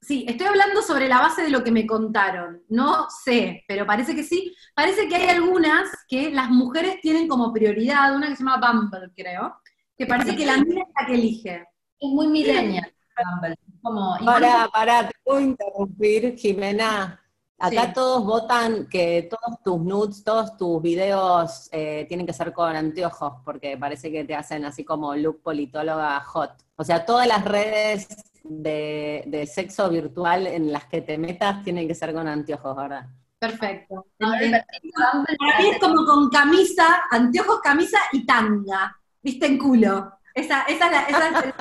Sí, 0.00 0.24
estoy 0.26 0.46
hablando 0.46 0.80
sobre 0.80 1.06
la 1.06 1.18
base 1.18 1.42
de 1.42 1.50
lo 1.50 1.62
que 1.62 1.70
me 1.70 1.86
contaron. 1.86 2.62
No 2.68 3.08
sé, 3.24 3.62
pero 3.68 3.84
parece 3.84 4.14
que 4.14 4.22
sí. 4.22 4.54
Parece 4.74 5.06
que 5.06 5.16
hay 5.16 5.28
algunas 5.28 5.88
que 6.08 6.30
las 6.30 6.48
mujeres 6.48 7.00
tienen 7.02 7.28
como 7.28 7.52
prioridad, 7.52 8.16
una 8.16 8.28
que 8.28 8.36
se 8.36 8.44
llama 8.44 8.72
Bumble, 8.72 9.12
creo, 9.14 9.60
que 9.96 10.06
parece 10.06 10.34
que 10.34 10.46
la 10.46 10.56
mía 10.56 10.84
es 10.86 10.94
la 10.98 11.06
que 11.06 11.14
elige. 11.14 11.66
Es 12.00 12.08
muy 12.08 12.28
millennial, 12.28 12.90
Bumble. 13.16 13.56
Como, 13.82 14.16
para, 14.24 14.68
para, 14.68 15.08
te 15.08 15.14
puedo 15.22 15.40
interrumpir, 15.40 16.36
Jimena. 16.36 17.20
Acá 17.60 17.92
todos 17.92 18.24
votan 18.24 18.86
que 18.86 19.28
todos 19.28 19.60
tus 19.64 19.80
nudes, 19.80 20.22
todos 20.22 20.56
tus 20.56 20.80
videos 20.80 21.68
eh, 21.72 22.04
tienen 22.06 22.24
que 22.24 22.32
ser 22.32 22.52
con 22.52 22.74
anteojos, 22.76 23.32
porque 23.44 23.76
parece 23.76 24.12
que 24.12 24.24
te 24.24 24.36
hacen 24.36 24.64
así 24.64 24.84
como 24.84 25.16
look 25.16 25.42
politóloga 25.42 26.20
hot. 26.20 26.52
O 26.76 26.84
sea, 26.84 27.04
todas 27.04 27.26
las 27.26 27.44
redes 27.44 28.06
de, 28.44 29.48
sexo 29.52 29.90
virtual 29.90 30.46
en 30.46 30.70
las 30.70 30.84
que 30.86 31.00
te 31.00 31.18
metas 31.18 31.64
tienen 31.64 31.88
que 31.88 31.96
ser 31.96 32.14
con 32.14 32.28
anteojos, 32.28 32.76
¿verdad? 32.76 33.06
Perfecto. 33.40 34.06
Para 34.18 34.38
mí 34.38 35.68
es 35.68 35.78
como 35.80 36.04
con 36.06 36.28
camisa, 36.30 37.02
anteojos, 37.10 37.60
camisa 37.60 37.98
y 38.12 38.24
tanga. 38.24 38.96
Viste 39.20 39.46
en 39.46 39.58
culo. 39.58 40.12
Esa, 40.32 40.62
esa 40.62 40.86
es 40.86 40.92
la, 40.92 41.02
esa 41.02 41.40
es 41.40 41.54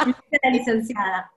la 0.43 0.49
licenciada. 0.51 1.31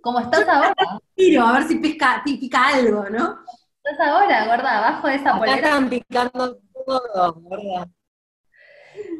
Como 0.00 0.20
estás 0.20 0.48
ahora. 0.48 0.74
Tiro, 1.16 1.44
a 1.44 1.52
ver 1.54 1.64
si 1.64 1.76
pica, 1.76 2.22
pica 2.24 2.68
algo, 2.68 3.08
¿no? 3.10 3.38
Estás 3.84 4.06
ahora, 4.06 4.46
gorda? 4.46 4.78
Abajo 4.78 5.08
de 5.08 5.14
esa 5.16 5.30
Acá 5.30 5.38
polera. 5.38 5.56
están 5.56 5.88
picando 5.88 6.58
todo, 6.86 7.34
gorda. 7.34 7.88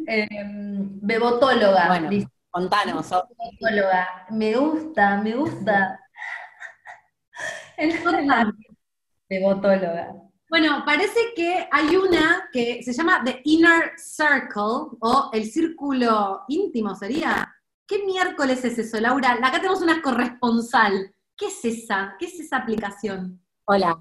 Eh, 0.07 0.29
bebotóloga. 0.31 1.89
Bueno, 1.89 2.11
contanos. 2.51 3.11
Bebotóloga. 3.11 4.27
Me 4.31 4.55
gusta, 4.55 5.17
me 5.17 5.35
gusta. 5.35 6.01
la 8.27 8.53
devotóloga. 9.29 10.15
Bueno, 10.49 10.83
parece 10.85 11.33
que 11.35 11.67
hay 11.71 11.97
una 11.97 12.49
que 12.53 12.83
se 12.83 12.93
llama 12.93 13.23
The 13.25 13.41
Inner 13.45 13.93
Circle, 13.97 14.99
o 15.01 15.31
el 15.33 15.47
círculo 15.51 16.45
íntimo 16.49 16.95
sería. 16.95 17.49
¿Qué 17.87 18.05
miércoles 18.05 18.65
es 18.65 18.79
eso, 18.79 19.01
Laura? 19.01 19.33
Acá 19.33 19.53
tenemos 19.53 19.81
una 19.81 20.03
corresponsal. 20.03 21.15
¿Qué 21.37 21.47
es 21.47 21.65
esa? 21.65 22.15
¿Qué 22.19 22.27
es 22.27 22.39
esa 22.39 22.59
aplicación? 22.59 23.43
Hola, 23.65 23.99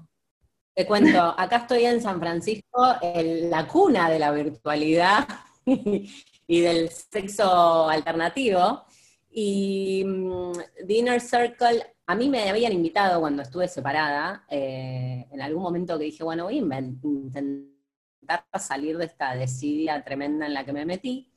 te 0.74 0.86
cuento, 0.86 1.34
acá 1.36 1.58
estoy 1.58 1.84
en 1.84 2.00
San 2.00 2.18
Francisco, 2.18 2.94
en 3.02 3.50
la 3.50 3.66
cuna 3.66 4.08
de 4.08 4.18
la 4.18 4.32
virtualidad 4.32 5.28
y 5.66 6.60
del 6.60 6.88
sexo 6.90 7.88
alternativo. 7.88 8.84
Y 9.30 10.04
mm, 10.04 10.52
The 10.86 10.94
Inner 10.94 11.20
Circle, 11.20 11.94
a 12.06 12.14
mí 12.14 12.28
me 12.28 12.48
habían 12.48 12.72
invitado 12.72 13.20
cuando 13.20 13.42
estuve 13.42 13.68
separada, 13.68 14.44
eh, 14.48 15.26
en 15.30 15.42
algún 15.42 15.62
momento 15.62 15.98
que 15.98 16.04
dije, 16.04 16.24
bueno, 16.24 16.44
voy 16.44 16.58
a 16.58 16.78
intentar 16.78 18.44
salir 18.58 18.96
de 18.98 19.06
esta 19.06 19.34
desidia 19.34 20.02
tremenda 20.02 20.46
en 20.46 20.54
la 20.54 20.64
que 20.64 20.72
me 20.72 20.86
metí. 20.86 21.30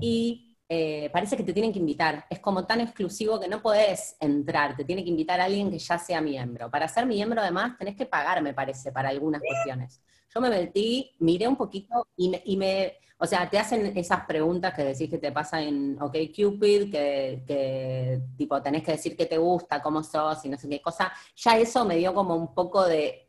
Y 0.00 0.49
eh, 0.72 1.10
parece 1.12 1.36
que 1.36 1.42
te 1.42 1.52
tienen 1.52 1.72
que 1.72 1.80
invitar. 1.80 2.24
Es 2.30 2.38
como 2.38 2.64
tan 2.64 2.80
exclusivo 2.80 3.40
que 3.40 3.48
no 3.48 3.60
podés 3.60 4.16
entrar, 4.20 4.76
te 4.76 4.84
tiene 4.84 5.02
que 5.02 5.10
invitar 5.10 5.40
a 5.40 5.46
alguien 5.46 5.68
que 5.68 5.80
ya 5.80 5.98
sea 5.98 6.20
miembro. 6.20 6.70
Para 6.70 6.86
ser 6.86 7.06
miembro, 7.06 7.40
además, 7.40 7.76
tenés 7.76 7.96
que 7.96 8.06
pagar, 8.06 8.40
me 8.40 8.54
parece, 8.54 8.92
para 8.92 9.08
algunas 9.08 9.42
cuestiones. 9.42 10.00
Yo 10.32 10.40
me 10.40 10.48
metí, 10.48 11.10
miré 11.18 11.48
un 11.48 11.56
poquito 11.56 12.06
y 12.16 12.56
me, 12.56 12.96
o 13.18 13.26
sea, 13.26 13.50
te 13.50 13.58
hacen 13.58 13.98
esas 13.98 14.24
preguntas 14.26 14.72
que 14.72 14.84
decís 14.84 15.10
que 15.10 15.18
te 15.18 15.32
pasa 15.32 15.60
en 15.60 16.00
OkCupid, 16.00 16.90
que, 16.90 17.42
que 17.46 18.22
tipo 18.36 18.62
tenés 18.62 18.84
que 18.84 18.92
decir 18.92 19.16
qué 19.16 19.26
te 19.26 19.38
gusta, 19.38 19.82
cómo 19.82 20.04
sos 20.04 20.44
y 20.44 20.48
no 20.48 20.56
sé 20.56 20.68
qué 20.68 20.80
cosa. 20.80 21.12
Ya 21.36 21.58
eso 21.58 21.84
me 21.84 21.96
dio 21.96 22.14
como 22.14 22.36
un 22.36 22.54
poco 22.54 22.86
de, 22.86 23.28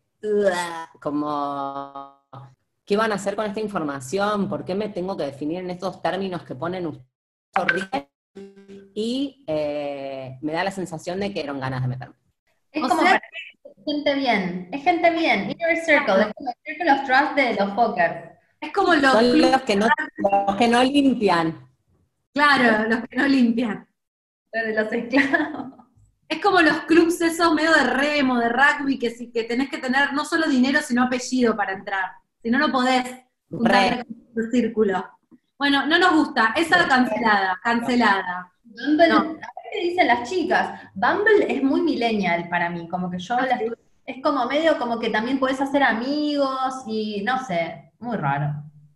como, 0.99 2.21
¿qué 2.85 2.95
van 2.97 3.11
a 3.11 3.15
hacer 3.15 3.35
con 3.35 3.45
esta 3.45 3.59
información? 3.59 4.47
¿Por 4.49 4.63
qué 4.65 4.75
me 4.75 4.89
tengo 4.89 5.17
que 5.17 5.25
definir 5.25 5.59
en 5.59 5.71
estos 5.71 6.01
términos 6.01 6.43
que 6.43 6.55
ponen 6.55 6.87
ustedes? 6.87 7.10
Y 8.93 9.43
eh, 9.47 10.37
me 10.41 10.53
da 10.53 10.63
la 10.63 10.71
sensación 10.71 11.19
de 11.19 11.33
que 11.33 11.41
eran 11.41 11.59
ganas 11.59 11.81
de 11.81 11.87
meterme. 11.87 12.15
Es 12.71 12.81
como 12.81 13.01
gente 13.85 14.15
bien, 14.15 14.69
es 14.71 14.83
gente 14.83 15.09
bien, 15.11 15.51
inner 15.51 15.77
circle, 15.77 16.21
es 16.21 16.33
como 16.33 16.49
el 16.49 16.55
circle 16.63 16.91
of 16.91 17.03
trust 17.05 17.35
de 17.35 17.53
los 17.55 17.73
fuckers. 17.73 18.31
Es 18.61 18.71
como 18.71 18.93
los, 18.93 19.11
Son 19.11 19.41
los 19.41 19.61
que, 19.63 19.75
no, 19.75 19.87
los 20.47 20.55
que 20.55 20.67
no 20.67 20.83
limpian. 20.83 21.67
Claro, 22.33 22.87
los 22.87 23.07
que 23.07 23.17
no 23.17 23.27
limpian. 23.27 23.87
Los 24.53 24.65
de 24.65 24.83
los 24.83 24.93
esclavos. 24.93 25.81
Es 26.27 26.41
como 26.41 26.61
los 26.61 26.77
clubs 26.83 27.19
esos 27.19 27.53
medio 27.53 27.73
de 27.73 27.83
remo, 27.83 28.39
de 28.39 28.47
rugby, 28.47 28.97
que, 28.97 29.13
que 29.33 29.43
tenés 29.43 29.69
que 29.69 29.79
tener 29.79 30.13
no 30.13 30.23
solo 30.23 30.47
dinero, 30.47 30.79
sino 30.81 31.03
apellido 31.03 31.57
para 31.57 31.73
entrar. 31.73 32.11
Si 32.41 32.49
no, 32.49 32.57
no 32.57 32.71
podés 32.71 33.03
juntar 33.49 34.05
el 34.35 34.51
círculo. 34.51 35.03
Bueno, 35.61 35.85
no 35.85 35.99
nos 35.99 36.15
gusta, 36.15 36.55
esa 36.57 36.87
cancelada, 36.87 37.55
cancelada. 37.61 38.51
Bumble, 38.63 39.07
no. 39.07 39.35
qué 39.71 39.79
dicen 39.83 40.07
las 40.07 40.27
chicas, 40.27 40.81
Bumble 40.95 41.45
es 41.47 41.61
muy 41.61 41.81
millennial 41.81 42.49
para 42.49 42.67
mí, 42.71 42.89
como 42.89 43.11
que 43.11 43.19
yo 43.19 43.35
ah, 43.35 43.45
es 44.03 44.23
como 44.23 44.47
medio 44.47 44.79
como 44.79 44.97
que 44.97 45.11
también 45.11 45.37
puedes 45.37 45.61
hacer 45.61 45.83
amigos 45.83 46.83
y 46.87 47.21
no 47.21 47.45
sé, 47.45 47.93
muy 47.99 48.17
raro. 48.17 48.55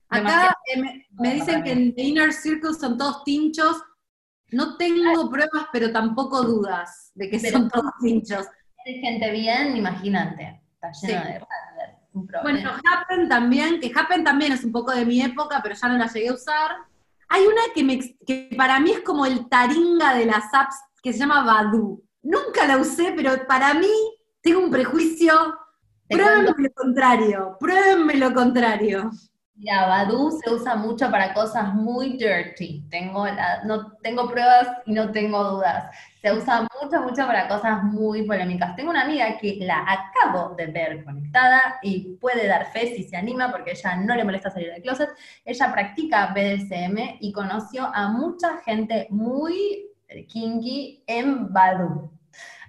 Acá 0.10 0.58
eh, 0.74 1.06
me, 1.12 1.34
dicen 1.36 1.62
que 1.62 1.72
en 1.72 1.94
The 1.94 2.02
Inner 2.02 2.34
Circle 2.34 2.74
son 2.74 2.98
todos 2.98 3.24
tinchos. 3.24 3.84
No 4.50 4.76
tengo 4.78 5.30
pruebas, 5.30 5.68
pero 5.72 5.92
tampoco 5.92 6.42
dudas 6.42 7.12
de 7.14 7.30
que 7.30 7.40
son 7.40 7.70
todos 7.70 7.92
tinchos. 8.02 8.48
Hay 8.88 9.02
gente 9.02 9.30
bien, 9.30 9.78
imagínate. 9.78 10.64
Está 10.74 10.92
lleno 10.94 11.26
de 11.26 11.40
bueno, 12.44 12.72
Happen 12.86 13.28
también, 13.28 13.80
que 13.80 13.92
Happen 13.94 14.24
también 14.24 14.54
es 14.54 14.64
un 14.64 14.72
poco 14.72 14.92
de 14.92 15.06
mi 15.06 15.22
época, 15.22 15.60
pero 15.62 15.76
ya 15.76 15.88
no 15.90 15.98
la 15.98 16.08
llegué 16.08 16.30
a 16.30 16.34
usar. 16.34 16.72
Hay 17.28 17.46
una 17.46 17.62
que, 17.74 17.84
me, 17.84 18.00
que 18.26 18.50
para 18.56 18.80
mí 18.80 18.92
es 18.92 19.02
como 19.02 19.26
el 19.26 19.50
taringa 19.50 20.14
de 20.14 20.26
las 20.26 20.54
apps, 20.54 20.76
que 21.04 21.12
se 21.12 21.20
llama 21.20 21.44
Badu. 21.44 22.04
Nunca 22.24 22.66
la 22.66 22.78
usé, 22.78 23.14
pero 23.16 23.46
para 23.48 23.74
mí 23.74 23.92
tengo 24.42 24.60
un 24.60 24.72
prejuicio. 24.72 25.34
Pruébenme 26.08 26.54
lo 26.58 26.74
contrario, 26.74 27.58
pruébenme 27.60 28.16
lo 28.16 28.34
contrario. 28.34 29.12
Mira, 29.58 29.88
Badu 29.88 30.32
se 30.32 30.54
usa 30.54 30.76
mucho 30.76 31.10
para 31.10 31.34
cosas 31.34 31.74
muy 31.74 32.18
dirty. 32.18 32.84
Tengo, 32.90 33.26
no, 33.64 33.94
tengo 34.04 34.30
pruebas 34.30 34.68
y 34.86 34.92
no 34.92 35.12
tengo 35.12 35.42
dudas. 35.46 35.96
Se 36.22 36.34
usa 36.34 36.68
mucho, 36.82 37.02
mucho 37.02 37.26
para 37.26 37.48
cosas 37.48 37.82
muy 37.84 38.24
polémicas. 38.24 38.76
Tengo 38.76 38.90
una 38.90 39.04
amiga 39.04 39.38
que 39.38 39.58
la 39.62 39.86
acabo 39.88 40.56
de 40.56 40.68
ver 40.68 41.06
conectada 41.06 41.80
y 41.82 42.18
puede 42.18 42.48
dar 42.48 42.66
fe 42.74 42.96
si 42.96 43.04
se 43.04 43.16
anima 43.16 43.50
porque 43.50 43.72
ella 43.72 43.96
no 43.96 44.14
le 44.16 44.26
molesta 44.26 44.52
salir 44.52 44.74
del 44.74 44.82
closet. 44.82 45.10
Ella 45.46 45.72
practica 45.72 46.34
BDSM 46.34 47.20
y 47.22 47.32
conoció 47.32 47.86
a 47.94 48.10
mucha 48.10 48.58
gente 48.58 49.08
muy 49.10 49.90
kinky 50.28 51.02
en 51.08 51.54
Badu. 51.54 52.12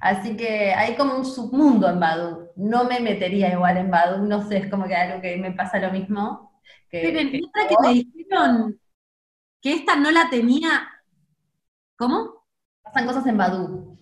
Así 0.01 0.37
que 0.37 0.73
hay 0.73 0.95
como 0.95 1.17
un 1.17 1.25
submundo 1.25 1.89
en 1.89 1.99
Badu. 1.99 2.51
No 2.55 2.85
me 2.85 3.01
metería 3.01 3.53
igual 3.53 3.77
en 3.77 3.91
Badu, 3.91 4.25
no 4.25 4.47
sé, 4.47 4.59
es 4.59 4.71
como 4.71 4.87
que 4.87 4.95
algo 4.95 5.21
que 5.21 5.37
me 5.37 5.51
pasa 5.51 5.81
lo 5.81 5.91
mismo 5.91 6.46
que, 6.91 7.43
otra 7.45 7.69
que 7.69 7.77
me 7.83 7.95
dijeron 7.95 8.81
que 9.61 9.75
esta 9.75 9.97
no 9.97 10.11
la 10.11 10.31
tenía. 10.31 10.89
¿Cómo? 11.97 12.45
Pasan 12.83 13.07
cosas 13.07 13.27
en 13.27 13.37
Badu. 13.37 13.99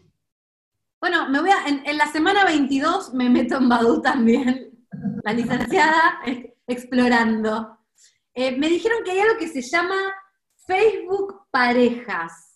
Bueno, 1.00 1.29
me 1.29 1.40
voy 1.40 1.50
a, 1.50 1.66
en, 1.66 1.98
la 1.98 2.07
semana 2.07 2.44
22 2.44 3.14
me 3.14 3.29
meto 3.29 3.57
en 3.57 3.68
Badu 3.68 4.00
también. 4.03 4.87
La 5.22 5.33
licenciada 5.33 6.20
explorando. 6.66 7.79
Eh, 8.33 8.57
me 8.57 8.68
dijeron 8.68 9.05
que 9.05 9.12
hay 9.12 9.20
algo 9.20 9.38
que 9.38 9.48
se 9.48 9.62
llama 9.62 9.96
Facebook 10.66 11.46
Parejas. 11.50 12.55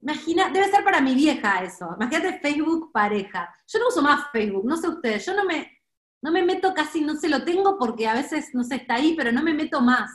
Imagina, 0.00 0.48
debe 0.50 0.70
ser 0.70 0.84
para 0.84 1.00
mi 1.00 1.14
vieja 1.14 1.62
eso. 1.64 1.88
Imagínate 1.96 2.38
Facebook 2.40 2.92
pareja. 2.92 3.52
Yo 3.66 3.78
no 3.80 3.88
uso 3.88 4.00
más 4.00 4.30
Facebook, 4.30 4.64
no 4.64 4.76
sé 4.76 4.88
ustedes, 4.88 5.26
yo 5.26 5.34
no 5.34 5.44
me, 5.44 5.77
no 6.22 6.32
me 6.32 6.42
meto 6.42 6.74
casi, 6.74 7.00
no 7.00 7.16
sé, 7.16 7.28
lo 7.28 7.44
tengo 7.44 7.78
porque 7.78 8.06
a 8.06 8.14
veces, 8.14 8.50
no 8.54 8.64
sé, 8.64 8.76
está 8.76 8.96
ahí, 8.96 9.14
pero 9.16 9.32
no 9.32 9.42
me 9.42 9.54
meto 9.54 9.80
más. 9.80 10.10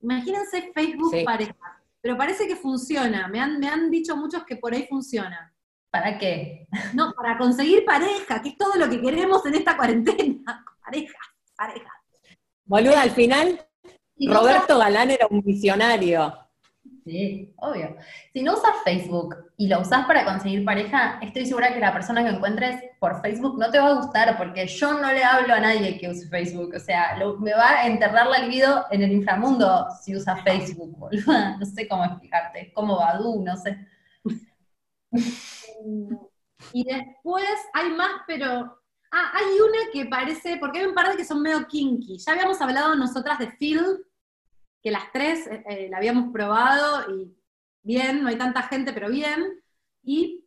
Imagínense 0.00 0.72
Facebook 0.74 1.24
pareja. 1.24 1.54
Pero 2.00 2.16
parece 2.16 2.48
que 2.48 2.56
funciona. 2.56 3.28
Me 3.28 3.40
han, 3.40 3.60
me 3.60 3.68
han 3.68 3.90
dicho 3.90 4.16
muchos 4.16 4.44
que 4.44 4.56
por 4.56 4.74
ahí 4.74 4.86
funciona. 4.88 5.54
¿Para 5.90 6.18
qué? 6.18 6.66
No, 6.94 7.12
para 7.12 7.38
conseguir 7.38 7.84
pareja, 7.84 8.42
que 8.42 8.50
es 8.50 8.56
todo 8.56 8.74
lo 8.76 8.88
que 8.88 9.00
queremos 9.00 9.44
en 9.46 9.54
esta 9.54 9.76
cuarentena. 9.76 10.64
Pareja, 10.84 11.18
pareja. 11.56 11.92
Boluda, 12.64 13.02
al 13.02 13.12
final, 13.12 13.64
Roberto 14.18 14.78
Galán 14.78 15.12
era 15.12 15.28
un 15.28 15.40
visionario. 15.42 16.36
Sí, 17.04 17.52
obvio. 17.56 17.96
Si 18.32 18.42
no 18.42 18.54
usas 18.54 18.76
Facebook 18.84 19.34
y 19.56 19.66
lo 19.66 19.80
usas 19.80 20.06
para 20.06 20.24
conseguir 20.24 20.64
pareja, 20.64 21.18
estoy 21.20 21.46
segura 21.46 21.74
que 21.74 21.80
la 21.80 21.92
persona 21.92 22.22
que 22.22 22.30
encuentres 22.30 22.80
por 23.00 23.20
Facebook 23.20 23.58
no 23.58 23.70
te 23.72 23.80
va 23.80 23.88
a 23.88 23.94
gustar, 23.94 24.36
porque 24.38 24.68
yo 24.68 24.94
no 24.94 25.12
le 25.12 25.24
hablo 25.24 25.52
a 25.52 25.60
nadie 25.60 25.98
que 25.98 26.08
use 26.08 26.28
Facebook. 26.28 26.74
O 26.76 26.78
sea, 26.78 27.16
me 27.40 27.54
va 27.54 27.70
a 27.80 27.86
enterrar 27.88 28.28
la 28.28 28.38
libido 28.38 28.84
en 28.92 29.02
el 29.02 29.12
inframundo 29.12 29.88
si 30.00 30.14
usa 30.14 30.36
Facebook, 30.44 30.96
No 31.58 31.66
sé 31.66 31.88
cómo 31.88 32.04
explicarte. 32.04 32.72
Como 32.72 32.96
Badu, 32.96 33.42
no 33.42 33.56
sé. 33.56 33.78
Y 36.72 36.84
después 36.84 37.44
hay 37.74 37.90
más, 37.90 38.22
pero. 38.26 38.78
Ah, 39.14 39.32
hay 39.34 39.60
una 39.60 39.92
que 39.92 40.06
parece, 40.06 40.56
porque 40.58 40.78
hay 40.78 40.86
un 40.86 40.94
par 40.94 41.10
de 41.10 41.16
que 41.16 41.24
son 41.24 41.42
medio 41.42 41.66
kinky. 41.66 42.18
Ya 42.18 42.32
habíamos 42.32 42.60
hablado 42.60 42.94
nosotras 42.94 43.38
de 43.38 43.48
Phil, 43.48 43.82
que 44.82 44.90
las 44.90 45.10
tres 45.12 45.46
eh, 45.46 45.64
eh, 45.68 45.88
la 45.90 45.98
habíamos 45.98 46.32
probado 46.32 47.14
y 47.16 47.32
bien, 47.82 48.22
no 48.22 48.28
hay 48.28 48.36
tanta 48.36 48.62
gente, 48.64 48.92
pero 48.92 49.08
bien. 49.08 49.62
Y 50.02 50.44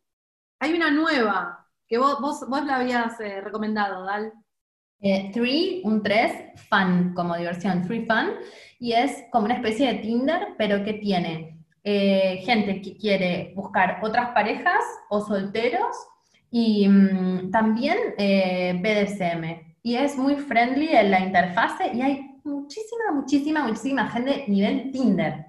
hay 0.60 0.74
una 0.74 0.90
nueva, 0.90 1.66
que 1.88 1.98
vos, 1.98 2.20
vos, 2.20 2.64
la 2.64 2.76
habías 2.76 3.18
eh, 3.20 3.40
recomendado, 3.40 4.04
Dal. 4.04 4.32
three, 5.32 5.80
un 5.84 6.02
3, 6.02 6.60
fun, 6.68 7.14
como 7.14 7.36
diversión, 7.36 7.84
free 7.84 8.06
fun, 8.06 8.32
y 8.78 8.92
es 8.92 9.24
como 9.30 9.46
una 9.46 9.54
especie 9.54 9.92
de 9.92 9.98
Tinder, 10.00 10.54
pero 10.58 10.84
que 10.84 10.94
tiene 10.94 11.52
gente 11.84 12.82
que 12.82 12.96
quiere 12.96 13.52
buscar 13.54 14.00
otras 14.02 14.30
parejas 14.30 14.82
o 15.08 15.20
solteros, 15.20 15.96
y 16.50 16.88
mm, 16.88 17.52
también 17.52 17.96
BDSM. 18.16 19.76
Y 19.82 19.94
es 19.94 20.16
muy 20.16 20.34
friendly 20.34 20.88
en 20.96 21.12
la 21.12 21.20
interfase, 21.20 21.92
y 21.94 22.02
hay 22.02 22.35
muchísima, 22.46 23.12
muchísima, 23.12 23.66
muchísima 23.66 24.08
gente 24.08 24.44
nivel 24.48 24.90
Tinder. 24.92 25.46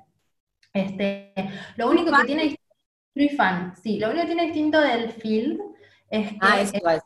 Este, 0.74 1.34
lo 1.76 1.90
único 1.90 2.12
que 2.12 2.26
tiene 2.26 2.58
fan, 3.36 3.74
sí, 3.82 3.98
lo 3.98 4.10
único 4.10 4.22
que 4.22 4.28
tiene 4.28 4.46
distinto 4.46 4.80
del 4.80 5.12
field 5.12 5.60
es 6.10 6.32
que 6.34 6.38
ah, 6.42 7.00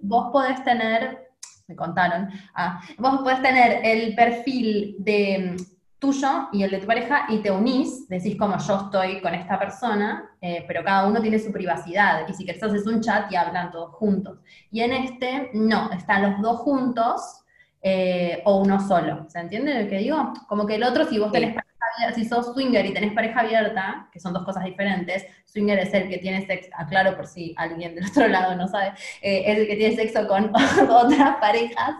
vos 0.00 0.30
podés 0.30 0.62
tener, 0.62 1.30
me 1.66 1.74
contaron, 1.74 2.28
ah, 2.54 2.80
vos 2.98 3.20
podés 3.20 3.42
tener 3.42 3.80
el 3.84 4.14
perfil 4.14 4.96
de 4.98 5.56
tuyo 5.98 6.48
y 6.52 6.62
el 6.62 6.70
de 6.70 6.78
tu 6.78 6.86
pareja 6.86 7.26
y 7.28 7.38
te 7.38 7.50
unís, 7.50 8.08
decís 8.08 8.36
como 8.38 8.56
yo 8.58 8.76
estoy 8.76 9.20
con 9.20 9.34
esta 9.34 9.58
persona, 9.58 10.30
eh, 10.40 10.64
pero 10.66 10.82
cada 10.82 11.06
uno 11.06 11.20
tiene 11.20 11.38
su 11.38 11.52
privacidad 11.52 12.26
y 12.26 12.32
si 12.32 12.46
querés 12.46 12.62
haces 12.62 12.86
un 12.86 13.00
chat 13.00 13.30
y 13.30 13.36
hablan 13.36 13.70
todos 13.70 13.94
juntos. 13.96 14.38
Y 14.70 14.80
en 14.80 14.92
este 14.92 15.50
no, 15.52 15.90
están 15.92 16.22
los 16.22 16.40
dos 16.40 16.60
juntos 16.60 17.39
eh, 17.82 18.42
o 18.44 18.58
uno 18.58 18.86
solo, 18.86 19.26
¿se 19.28 19.38
entiende 19.38 19.82
lo 19.82 19.88
que 19.88 19.98
digo? 19.98 20.32
Como 20.48 20.66
que 20.66 20.74
el 20.74 20.84
otro, 20.84 21.06
si 21.06 21.18
vos 21.18 21.32
tenés 21.32 21.54
pareja 21.54 21.76
abierta, 21.96 22.14
si 22.14 22.24
sos 22.26 22.52
swinger 22.52 22.86
y 22.86 22.92
tenés 22.92 23.12
pareja 23.12 23.40
abierta, 23.40 24.08
que 24.12 24.20
son 24.20 24.32
dos 24.32 24.44
cosas 24.44 24.64
diferentes, 24.64 25.24
swinger 25.44 25.78
es 25.78 25.92
el 25.94 26.08
que 26.08 26.18
tiene 26.18 26.46
sexo, 26.46 26.70
aclaro 26.76 27.16
por 27.16 27.26
si 27.26 27.54
alguien 27.56 27.94
del 27.94 28.06
otro 28.10 28.28
lado 28.28 28.54
no 28.54 28.68
sabe, 28.68 28.92
eh, 29.22 29.44
es 29.46 29.58
el 29.58 29.66
que 29.66 29.76
tiene 29.76 29.96
sexo 29.96 30.26
con 30.28 30.52
otras 30.90 31.36
parejas, 31.36 31.94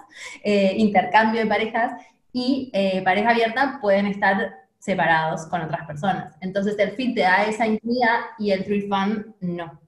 intercambio 0.45 1.43
de 1.43 1.47
parejas, 1.47 1.93
y 2.33 2.71
eh, 2.73 3.03
pareja 3.03 3.31
abierta 3.31 3.79
pueden 3.81 4.07
estar 4.07 4.55
separados 4.79 5.47
con 5.47 5.61
otras 5.63 5.87
personas. 5.87 6.37
Entonces 6.41 6.79
el 6.79 6.93
feed 6.93 7.15
te 7.15 7.23
da 7.23 7.45
esa 7.45 7.67
intimidad 7.67 8.21
y 8.39 8.51
el 8.51 8.65
free 8.65 8.89
fun 8.89 9.35
no, 9.41 9.81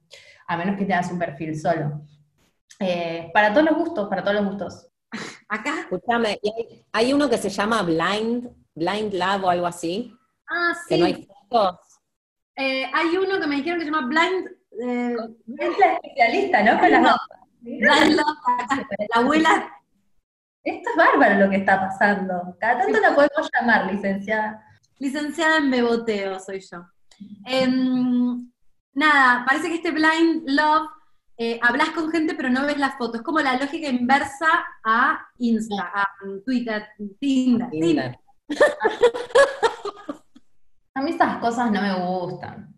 a 0.46 0.56
menos 0.56 0.76
que 0.76 0.84
te 0.84 0.92
das 0.92 1.10
un 1.10 1.18
perfil 1.18 1.58
solo. 1.58 2.02
Eh, 2.80 3.30
para 3.32 3.52
todos 3.52 3.66
los 3.66 3.78
gustos, 3.78 4.08
para 4.08 4.22
todos 4.22 4.36
los 4.36 4.46
gustos. 4.46 4.88
Acá. 5.52 5.80
Escúchame, 5.80 6.40
hay, 6.92 7.12
uno 7.12 7.28
que 7.28 7.38
se 7.38 7.50
llama 7.50 7.82
Blind, 7.82 8.48
Blind 8.74 9.12
Love 9.12 9.44
o 9.44 9.50
algo 9.50 9.66
así. 9.66 10.16
Ah, 10.48 10.74
sí. 10.74 10.88
Que 10.88 10.98
no 10.98 11.06
hay 11.06 11.28
fotos. 11.48 12.00
Eh, 12.56 12.90
hay 12.92 13.16
uno 13.16 13.40
que 13.40 13.46
me 13.46 13.56
dijeron 13.56 13.78
que 13.78 13.84
se 13.84 13.90
llama 13.90 14.06
Blind. 14.06 14.48
es 15.58 15.78
la 15.78 15.92
especialista, 15.94 16.62
¿no? 16.62 16.80
Con 16.80 16.90
las 16.90 17.16
Blind 17.60 18.16
Love. 18.16 18.86
La 19.14 19.20
abuela 19.20 19.82
esto 20.64 20.90
es 20.90 20.96
bárbaro 20.96 21.44
lo 21.44 21.50
que 21.50 21.56
está 21.56 21.80
pasando. 21.80 22.56
Cada 22.60 22.82
tanto 22.82 23.00
la 23.00 23.14
podemos 23.14 23.50
llamar, 23.52 23.92
licenciada. 23.92 24.64
Licenciada 24.98 25.56
en 25.56 25.70
beboteo 25.70 26.38
soy 26.38 26.60
yo. 26.60 26.86
Em, 27.44 28.48
nada, 28.94 29.44
parece 29.44 29.68
que 29.68 29.74
este 29.76 29.90
blind 29.90 30.48
love, 30.48 30.88
eh, 31.36 31.58
hablas 31.62 31.90
con 31.90 32.10
gente 32.10 32.34
pero 32.34 32.50
no 32.50 32.66
ves 32.66 32.78
las 32.78 32.96
fotos. 32.96 33.16
Es 33.16 33.22
como 33.22 33.40
la 33.40 33.56
lógica 33.56 33.88
inversa 33.88 34.46
a 34.84 35.26
Insta, 35.38 35.90
a 35.94 36.08
Twitter, 36.44 36.86
Tinder. 37.20 38.18
a 40.94 41.02
mí 41.02 41.10
esas 41.10 41.38
cosas 41.38 41.70
no 41.70 41.80
me 41.80 41.94
gustan. 41.94 42.74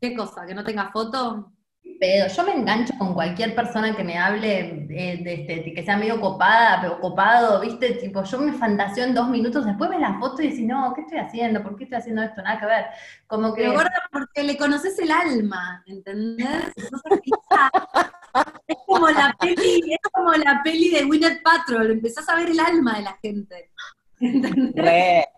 ¿Qué 0.00 0.16
cosa? 0.16 0.46
¿Que 0.46 0.54
no 0.54 0.64
tenga 0.64 0.90
foto? 0.90 1.52
Yo 2.02 2.42
me 2.42 2.52
engancho 2.52 2.94
con 2.98 3.14
cualquier 3.14 3.54
persona 3.54 3.94
que 3.94 4.02
me 4.02 4.18
hable 4.18 4.86
de, 4.88 5.22
este, 5.24 5.72
que 5.72 5.84
sea 5.84 5.96
medio 5.96 6.20
copada, 6.20 6.80
pero 6.80 7.00
copado, 7.00 7.60
¿viste? 7.60 7.92
Tipo, 7.92 8.24
yo 8.24 8.38
me 8.40 8.52
fantaseo 8.52 9.04
en 9.04 9.14
dos 9.14 9.28
minutos, 9.28 9.64
después 9.64 9.88
ves 9.88 10.00
la 10.00 10.18
foto 10.18 10.42
y 10.42 10.48
decís, 10.48 10.66
no, 10.66 10.92
¿qué 10.94 11.02
estoy 11.02 11.18
haciendo? 11.18 11.62
¿Por 11.62 11.76
qué 11.76 11.84
estoy 11.84 11.98
haciendo 11.98 12.22
esto? 12.22 12.42
Nada 12.42 12.58
que 12.58 12.66
ver. 12.66 12.86
Como 13.28 13.54
que. 13.54 13.62
Pero 13.62 13.88
porque 14.10 14.42
le 14.42 14.56
conoces 14.56 14.98
el 14.98 15.12
alma, 15.12 15.84
¿entendés? 15.86 16.72
es 18.66 18.76
como 18.84 19.08
la 19.08 19.36
peli, 19.38 19.92
es 19.92 20.10
como 20.12 20.32
la 20.32 20.60
peli 20.64 20.90
de 20.90 21.04
Winnet 21.04 21.40
Patrol, 21.42 21.92
empezás 21.92 22.28
a 22.28 22.34
ver 22.34 22.50
el 22.50 22.58
alma 22.58 22.96
de 22.96 23.02
la 23.02 23.16
gente. 23.22 23.70
¿entendés? 24.18 24.74
Re, 24.74 25.28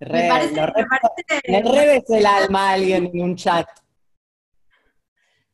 re, 0.00 0.22
me 0.22 0.28
parece, 0.28 0.60
me 1.48 1.62
parece... 1.62 2.18
el 2.18 2.26
alma 2.26 2.68
a 2.68 2.72
alguien 2.74 3.10
en 3.12 3.22
un 3.22 3.36
chat. 3.36 3.66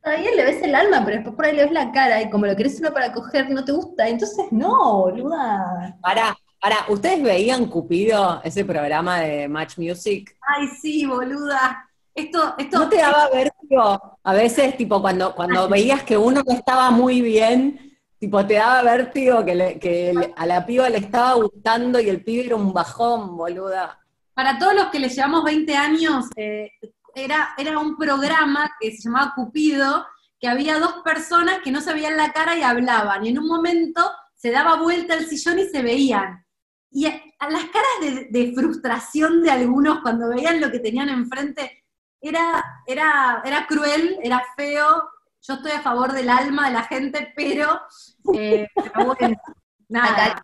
Todavía 0.03 0.31
le 0.35 0.43
ves 0.43 0.63
el 0.63 0.73
alma, 0.73 1.03
pero 1.05 1.17
después 1.17 1.35
por 1.35 1.45
ahí 1.45 1.55
le 1.55 1.63
ves 1.63 1.71
la 1.71 1.91
cara 1.91 2.21
y 2.21 2.29
como 2.29 2.47
lo 2.47 2.55
querés 2.55 2.79
uno 2.79 2.91
para 2.91 3.13
coger, 3.13 3.49
no 3.51 3.63
te 3.63 3.71
gusta. 3.71 4.07
Entonces, 4.07 4.45
no, 4.51 5.01
boluda. 5.01 5.95
Para, 6.01 6.35
para, 6.59 6.77
¿ustedes 6.89 7.21
veían 7.21 7.67
Cupido, 7.67 8.41
ese 8.43 8.65
programa 8.65 9.19
de 9.19 9.47
Match 9.47 9.77
Music? 9.77 10.35
Ay, 10.41 10.67
sí, 10.81 11.05
boluda. 11.05 11.87
Esto, 12.15 12.55
esto, 12.57 12.79
¿No 12.79 12.89
te 12.89 12.97
daba 12.97 13.29
vértigo? 13.29 14.17
A 14.23 14.33
veces, 14.33 14.75
tipo, 14.75 15.01
cuando, 15.01 15.35
cuando 15.35 15.69
veías 15.69 16.03
que 16.03 16.17
uno 16.17 16.41
no 16.45 16.53
estaba 16.53 16.89
muy 16.89 17.21
bien, 17.21 17.97
tipo, 18.17 18.45
te 18.45 18.55
daba 18.55 18.81
vértigo 18.81 19.45
que, 19.45 19.79
que 19.79 20.33
a 20.35 20.45
la 20.47 20.65
piba 20.65 20.89
le 20.89 20.97
estaba 20.97 21.35
gustando 21.35 21.99
y 21.99 22.09
el 22.09 22.23
pibe 22.23 22.47
era 22.47 22.55
un 22.55 22.73
bajón, 22.73 23.37
boluda. 23.37 23.99
Para 24.33 24.57
todos 24.57 24.73
los 24.73 24.87
que 24.87 24.99
le 24.99 25.09
llevamos 25.09 25.43
20 25.43 25.75
años, 25.75 26.25
eh, 26.35 26.71
era, 27.15 27.53
era 27.57 27.79
un 27.79 27.97
programa 27.97 28.71
que 28.79 28.91
se 28.91 29.03
llamaba 29.03 29.33
Cupido, 29.35 30.05
que 30.39 30.47
había 30.47 30.79
dos 30.79 30.95
personas 31.03 31.59
que 31.63 31.71
no 31.71 31.81
se 31.81 31.93
veían 31.93 32.17
la 32.17 32.33
cara 32.33 32.57
y 32.57 32.63
hablaban, 32.63 33.25
y 33.25 33.29
en 33.29 33.39
un 33.39 33.47
momento 33.47 34.11
se 34.35 34.51
daba 34.51 34.77
vuelta 34.77 35.13
el 35.13 35.27
sillón 35.27 35.59
y 35.59 35.67
se 35.67 35.83
veían. 35.83 36.45
Y 36.89 37.05
a, 37.05 37.49
las 37.49 37.65
caras 37.65 38.27
de, 38.29 38.53
frustración 38.55 39.43
de 39.43 39.51
algunos 39.51 39.99
cuando 40.01 40.29
veían 40.29 40.59
lo 40.59 40.71
que 40.71 40.79
tenían 40.79 41.09
enfrente, 41.09 41.85
era, 42.19 42.63
era, 42.85 43.41
era 43.45 43.65
cruel, 43.67 44.17
era 44.21 44.43
feo. 44.57 45.09
Yo 45.41 45.53
estoy 45.53 45.71
a 45.71 45.81
favor 45.81 46.11
del 46.11 46.29
alma 46.29 46.67
de 46.67 46.73
la 46.73 46.83
gente, 46.83 47.33
pero, 47.35 47.81
eh, 48.33 48.67
nada 49.89 50.43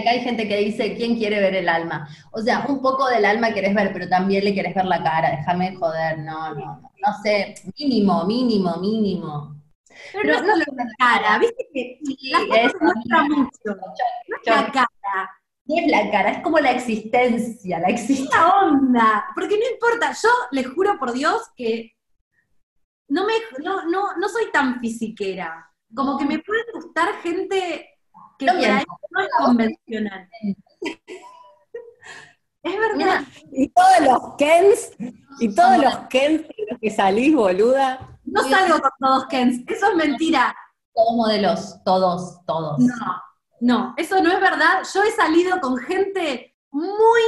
acá 0.00 0.10
hay 0.10 0.20
gente 0.20 0.48
que 0.48 0.56
dice, 0.58 0.94
¿quién 0.94 1.16
quiere 1.16 1.40
ver 1.40 1.54
el 1.54 1.68
alma? 1.68 2.08
O 2.32 2.40
sea, 2.40 2.64
un 2.68 2.80
poco 2.80 3.08
del 3.08 3.24
alma 3.24 3.52
querés 3.52 3.74
ver, 3.74 3.92
pero 3.92 4.08
también 4.08 4.44
le 4.44 4.54
querés 4.54 4.74
ver 4.74 4.84
la 4.84 5.02
cara, 5.02 5.30
déjame 5.30 5.74
joder, 5.76 6.18
no, 6.18 6.54
no, 6.54 6.80
no, 6.80 7.22
sé, 7.22 7.54
mínimo, 7.78 8.24
mínimo, 8.24 8.76
mínimo. 8.76 9.54
Pero, 10.12 10.34
no, 10.34 10.38
solo 10.38 10.64
la 10.76 10.86
cara, 10.98 11.38
viste 11.38 11.66
que 11.72 11.98
la 12.30 12.38
muestra 12.46 13.22
mucho, 13.24 13.50
no 13.64 14.36
es 14.36 14.46
la 14.46 14.72
cara. 14.72 15.30
No 15.66 15.78
es 15.78 15.90
la 15.90 16.10
cara, 16.10 16.30
es 16.30 16.42
como 16.42 16.58
la 16.58 16.72
existencia, 16.72 17.78
la 17.78 17.88
existencia. 17.88 18.54
onda, 18.64 19.24
porque 19.34 19.56
no 19.56 19.64
importa, 19.72 20.12
yo 20.12 20.28
les 20.50 20.68
juro 20.68 20.98
por 20.98 21.12
Dios 21.12 21.40
que 21.56 21.92
no, 23.08 23.24
me, 23.24 23.32
no, 23.62 23.86
no, 23.86 24.14
no 24.16 24.28
soy 24.28 24.50
tan 24.52 24.78
fisiquera, 24.80 25.70
como 25.94 26.18
que 26.18 26.26
me 26.26 26.40
puede 26.40 26.64
gustar 26.74 27.14
gente 27.22 27.93
que 28.52 28.68
no, 28.68 28.78
es 28.78 29.28
convencional. 29.38 30.28
Es 32.64 32.78
verdad. 32.78 33.22
Y 33.52 33.68
todos 33.68 34.00
los 34.00 34.34
Kens, 34.38 34.92
y 35.38 35.54
todos 35.54 35.76
los 35.76 35.96
Kens 36.08 36.48
de 36.48 36.66
los 36.70 36.80
que 36.80 36.90
salís, 36.90 37.34
boluda. 37.34 38.18
No 38.24 38.42
salgo 38.42 38.80
con 38.80 38.90
todos 38.98 39.26
Kens, 39.26 39.62
eso 39.66 39.90
es 39.90 39.96
mentira. 39.96 40.56
Todos 40.94 41.14
modelos, 41.14 41.76
todos, 41.84 42.42
todos. 42.46 42.78
No, 42.78 43.22
no, 43.60 43.94
eso 43.98 44.22
no 44.22 44.32
es 44.32 44.40
verdad. 44.40 44.82
Yo 44.94 45.02
he 45.02 45.10
salido 45.10 45.60
con 45.60 45.76
gente 45.76 46.56
muy 46.70 47.20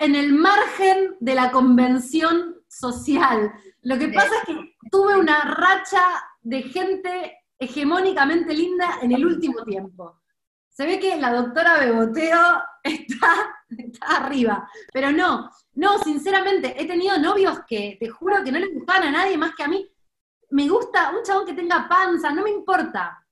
en 0.00 0.16
el 0.16 0.34
margen 0.34 1.16
de 1.18 1.34
la 1.34 1.50
convención 1.50 2.56
social. 2.68 3.54
Lo 3.80 3.98
que 3.98 4.08
pasa 4.08 4.34
es 4.40 4.44
que 4.44 4.76
tuve 4.90 5.16
una 5.16 5.44
racha 5.44 6.02
de 6.42 6.62
gente 6.62 7.38
hegemónicamente 7.58 8.52
linda 8.52 8.98
en 9.00 9.12
el 9.12 9.24
último 9.24 9.62
tiempo 9.64 10.20
se 10.74 10.84
ve 10.86 10.98
que 10.98 11.16
la 11.16 11.32
doctora 11.32 11.78
Beboteo 11.78 12.62
está, 12.82 13.56
está 13.78 14.06
arriba. 14.16 14.68
Pero 14.92 15.12
no, 15.12 15.48
no, 15.74 15.98
sinceramente, 16.00 16.74
he 16.76 16.86
tenido 16.86 17.16
novios 17.18 17.60
que 17.66 17.96
te 17.98 18.08
juro 18.08 18.42
que 18.42 18.50
no 18.50 18.58
les 18.58 18.74
gustaban 18.74 19.04
a 19.04 19.10
nadie 19.12 19.38
más 19.38 19.54
que 19.54 19.62
a 19.62 19.68
mí. 19.68 19.88
Me 20.50 20.68
gusta 20.68 21.12
un 21.16 21.22
chabón 21.22 21.46
que 21.46 21.52
tenga 21.52 21.88
panza, 21.88 22.30
no 22.30 22.42
me 22.42 22.50
importa. 22.50 23.24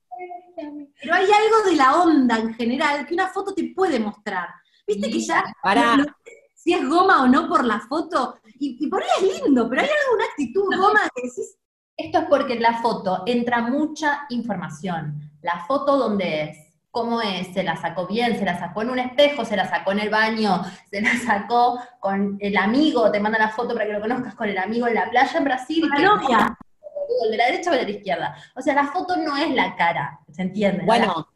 Pero 0.55 1.13
hay 1.13 1.25
algo 1.25 1.69
de 1.69 1.75
la 1.75 2.01
onda 2.01 2.37
en 2.37 2.53
general 2.53 3.05
que 3.05 3.13
una 3.13 3.27
foto 3.27 3.53
te 3.53 3.73
puede 3.75 3.99
mostrar. 3.99 4.49
Viste 4.87 5.09
que 5.09 5.19
ya 5.19 5.43
para. 5.61 5.97
si 6.55 6.73
es 6.73 6.87
goma 6.87 7.23
o 7.23 7.27
no 7.27 7.49
por 7.49 7.65
la 7.65 7.81
foto, 7.81 8.39
y, 8.57 8.87
por 8.87 9.03
ahí 9.03 9.09
es 9.17 9.43
lindo, 9.43 9.69
pero 9.69 9.81
hay 9.81 9.89
alguna 10.05 10.25
actitud 10.25 10.63
goma 10.77 11.01
que 11.13 11.23
decís. 11.23 11.57
Esto 11.95 12.19
es 12.19 12.25
porque 12.27 12.53
en 12.53 12.61
la 12.63 12.81
foto 12.81 13.23
entra 13.25 13.61
mucha 13.61 14.25
información. 14.29 15.29
La 15.41 15.63
foto 15.67 15.97
donde 15.97 16.43
es, 16.43 16.72
cómo 16.93 17.23
es, 17.23 17.47
se 17.47 17.63
la 17.63 17.75
sacó 17.75 18.05
bien, 18.05 18.37
se 18.37 18.45
la 18.45 18.59
sacó 18.59 18.83
en 18.83 18.91
un 18.91 18.99
espejo, 18.99 19.43
se 19.43 19.55
la 19.55 19.67
sacó 19.67 19.93
en 19.93 19.99
el 19.99 20.11
baño, 20.11 20.61
se 20.91 21.01
la 21.01 21.17
sacó 21.17 21.79
con 21.99 22.37
el 22.39 22.55
amigo, 22.55 23.09
te 23.11 23.19
manda 23.19 23.39
la 23.39 23.49
foto 23.49 23.73
para 23.73 23.87
que 23.87 23.93
lo 23.93 23.99
conozcas 23.99 24.35
con 24.35 24.47
el 24.47 24.59
amigo 24.59 24.87
en 24.87 24.93
la 24.93 25.09
playa 25.09 25.39
en 25.39 25.43
Brasil. 25.43 25.89
La 25.89 25.99
novia. 25.99 26.57
de 27.31 27.35
la 27.35 27.45
derecha 27.47 27.71
o 27.71 27.73
de 27.73 27.83
la 27.83 27.89
izquierda. 27.89 28.35
O 28.55 28.61
sea, 28.61 28.75
la 28.75 28.85
foto 28.91 29.17
no 29.17 29.35
es 29.35 29.49
la 29.55 29.75
cara, 29.75 30.19
¿se 30.31 30.43
entiende? 30.43 30.85
Bueno. 30.85 31.27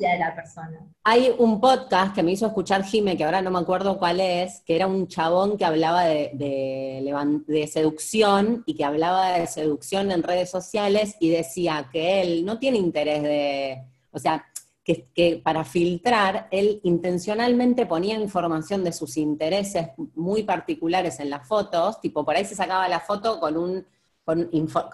La 0.00 0.12
de 0.12 0.18
la 0.18 0.34
persona. 0.34 0.80
Hay 1.04 1.34
un 1.38 1.60
podcast 1.60 2.14
que 2.14 2.22
me 2.22 2.30
hizo 2.30 2.46
escuchar 2.46 2.84
Jime, 2.84 3.18
que 3.18 3.24
ahora 3.24 3.42
no 3.42 3.50
me 3.50 3.58
acuerdo 3.58 3.98
cuál 3.98 4.20
es, 4.20 4.62
que 4.64 4.76
era 4.76 4.86
un 4.86 5.08
chabón 5.08 5.58
que 5.58 5.64
hablaba 5.66 6.04
de, 6.04 6.30
de, 6.34 7.42
de 7.46 7.66
seducción 7.66 8.62
y 8.64 8.76
que 8.76 8.84
hablaba 8.84 9.32
de 9.32 9.46
seducción 9.46 10.10
en 10.10 10.22
redes 10.22 10.50
sociales 10.50 11.16
y 11.20 11.30
decía 11.30 11.88
que 11.92 12.22
él 12.22 12.46
no 12.46 12.58
tiene 12.58 12.78
interés 12.78 13.24
de, 13.24 13.82
o 14.12 14.18
sea, 14.18 14.46
que, 14.86 15.40
para 15.42 15.64
filtrar, 15.64 16.46
él 16.52 16.80
intencionalmente 16.84 17.86
ponía 17.86 18.20
información 18.20 18.84
de 18.84 18.92
sus 18.92 19.16
intereses 19.16 19.88
muy 20.14 20.44
particulares 20.44 21.18
en 21.18 21.28
las 21.28 21.46
fotos, 21.46 22.00
tipo, 22.00 22.24
por 22.24 22.36
ahí 22.36 22.44
se 22.44 22.54
sacaba 22.54 22.88
la 22.88 23.00
foto 23.00 23.40
con 23.40 23.56
un, 23.56 23.84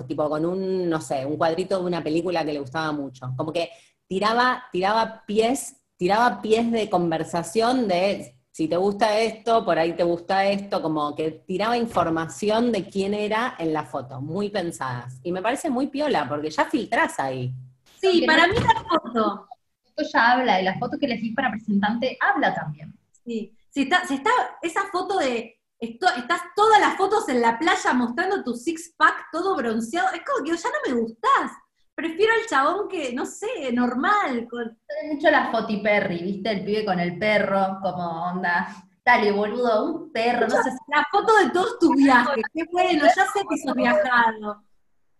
tipo, 0.08 0.30
con 0.30 0.46
un, 0.46 0.88
no 0.88 1.00
sé, 1.02 1.26
un 1.26 1.36
cuadrito 1.36 1.78
de 1.78 1.84
una 1.84 2.02
película 2.02 2.42
que 2.42 2.54
le 2.54 2.60
gustaba 2.60 2.90
mucho. 2.92 3.34
Como 3.36 3.52
que 3.52 3.68
tiraba, 4.06 4.64
tiraba 4.72 5.24
pies, 5.26 5.76
tiraba 5.98 6.40
pies 6.40 6.72
de 6.72 6.88
conversación 6.88 7.86
de 7.86 8.34
si 8.50 8.68
te 8.68 8.76
gusta 8.76 9.18
esto, 9.18 9.64
por 9.64 9.78
ahí 9.78 9.94
te 9.94 10.04
gusta 10.04 10.46
esto, 10.46 10.80
como 10.80 11.14
que 11.14 11.30
tiraba 11.30 11.76
información 11.76 12.72
de 12.72 12.84
quién 12.88 13.12
era 13.12 13.56
en 13.58 13.74
la 13.74 13.84
foto, 13.84 14.22
muy 14.22 14.48
pensadas. 14.48 15.20
Y 15.22 15.32
me 15.32 15.42
parece 15.42 15.68
muy 15.68 15.88
piola, 15.88 16.26
porque 16.28 16.50
ya 16.50 16.64
filtrás 16.64 17.18
ahí. 17.18 17.52
Sí, 18.00 18.24
para 18.26 18.46
mí 18.46 18.54
la 18.54 18.84
foto. 18.88 19.48
Esto 19.94 20.10
ya 20.12 20.32
habla, 20.32 20.60
y 20.60 20.64
la 20.64 20.78
foto 20.78 20.98
que 20.98 21.06
elegís 21.06 21.34
para 21.34 21.50
presentante 21.50 22.16
habla 22.20 22.54
también. 22.54 22.94
Sí, 23.24 23.54
si 23.70 23.82
está, 23.82 24.06
si 24.06 24.14
está 24.14 24.30
esa 24.62 24.82
foto 24.90 25.18
de, 25.18 25.60
esto- 25.78 26.08
estás 26.16 26.40
todas 26.56 26.80
las 26.80 26.96
fotos 26.96 27.28
en 27.28 27.40
la 27.40 27.58
playa 27.58 27.92
mostrando 27.92 28.42
tu 28.42 28.54
six 28.54 28.94
pack 28.96 29.26
todo 29.30 29.54
bronceado, 29.56 30.08
es 30.14 30.22
como 30.24 30.44
que 30.44 30.56
ya 30.56 30.68
no 30.68 30.94
me 30.94 31.00
gustás. 31.00 31.52
Prefiero 31.94 32.32
al 32.32 32.46
chabón 32.48 32.88
que, 32.88 33.12
no 33.12 33.26
sé, 33.26 33.70
normal, 33.72 34.48
con, 34.50 34.78
mucho 35.12 35.30
la 35.30 35.50
Foti 35.50 35.78
Perry, 35.78 36.22
¿viste? 36.22 36.50
El 36.50 36.64
pibe 36.64 36.84
con 36.86 36.98
el 36.98 37.18
perro, 37.18 37.78
como 37.82 38.30
onda. 38.30 38.68
Dale, 39.04 39.32
boludo, 39.32 39.84
un 39.84 40.12
perro, 40.12 40.46
no 40.48 40.62
sé 40.62 40.70
La 40.88 41.04
foto 41.10 41.36
de 41.36 41.50
todos 41.50 41.78
tus 41.78 41.96
viajes, 41.96 42.44
qué 42.54 42.64
bueno, 42.70 43.04
ya 43.04 43.26
sé 43.26 43.40
que 43.48 43.58
sos 43.58 43.74
viajado. 43.76 44.62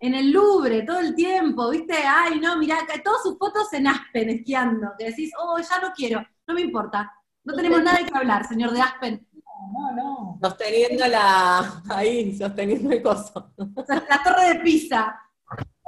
En 0.02 0.16
el 0.16 0.32
Louvre, 0.32 0.82
todo 0.82 0.98
el 0.98 1.14
tiempo, 1.14 1.70
¿viste? 1.70 1.94
Ay, 1.94 2.40
no, 2.40 2.56
mirá, 2.56 2.78
todas 3.04 3.22
sus 3.22 3.38
fotos 3.38 3.72
en 3.72 3.86
Aspen 3.86 4.30
esquiando, 4.30 4.88
que 4.98 5.04
decís, 5.04 5.30
oh, 5.38 5.56
ya 5.60 5.78
no 5.80 5.92
quiero, 5.94 6.26
no 6.44 6.54
me 6.54 6.62
importa. 6.62 7.08
No 7.44 7.54
tenemos 7.54 7.84
nada 7.84 7.98
que 8.04 8.18
hablar, 8.18 8.44
señor 8.44 8.72
de 8.72 8.80
Aspen. 8.80 9.24
No, 9.72 9.92
no. 9.92 10.38
Sosteniendo 10.42 11.06
la. 11.06 11.82
ahí, 11.88 12.36
sosteniendo 12.36 12.90
el 12.90 13.00
coso. 13.00 13.52
O 13.76 13.84
sea, 13.84 14.04
la 14.10 14.20
torre 14.24 14.54
de 14.54 14.60
Pisa. 14.60 15.16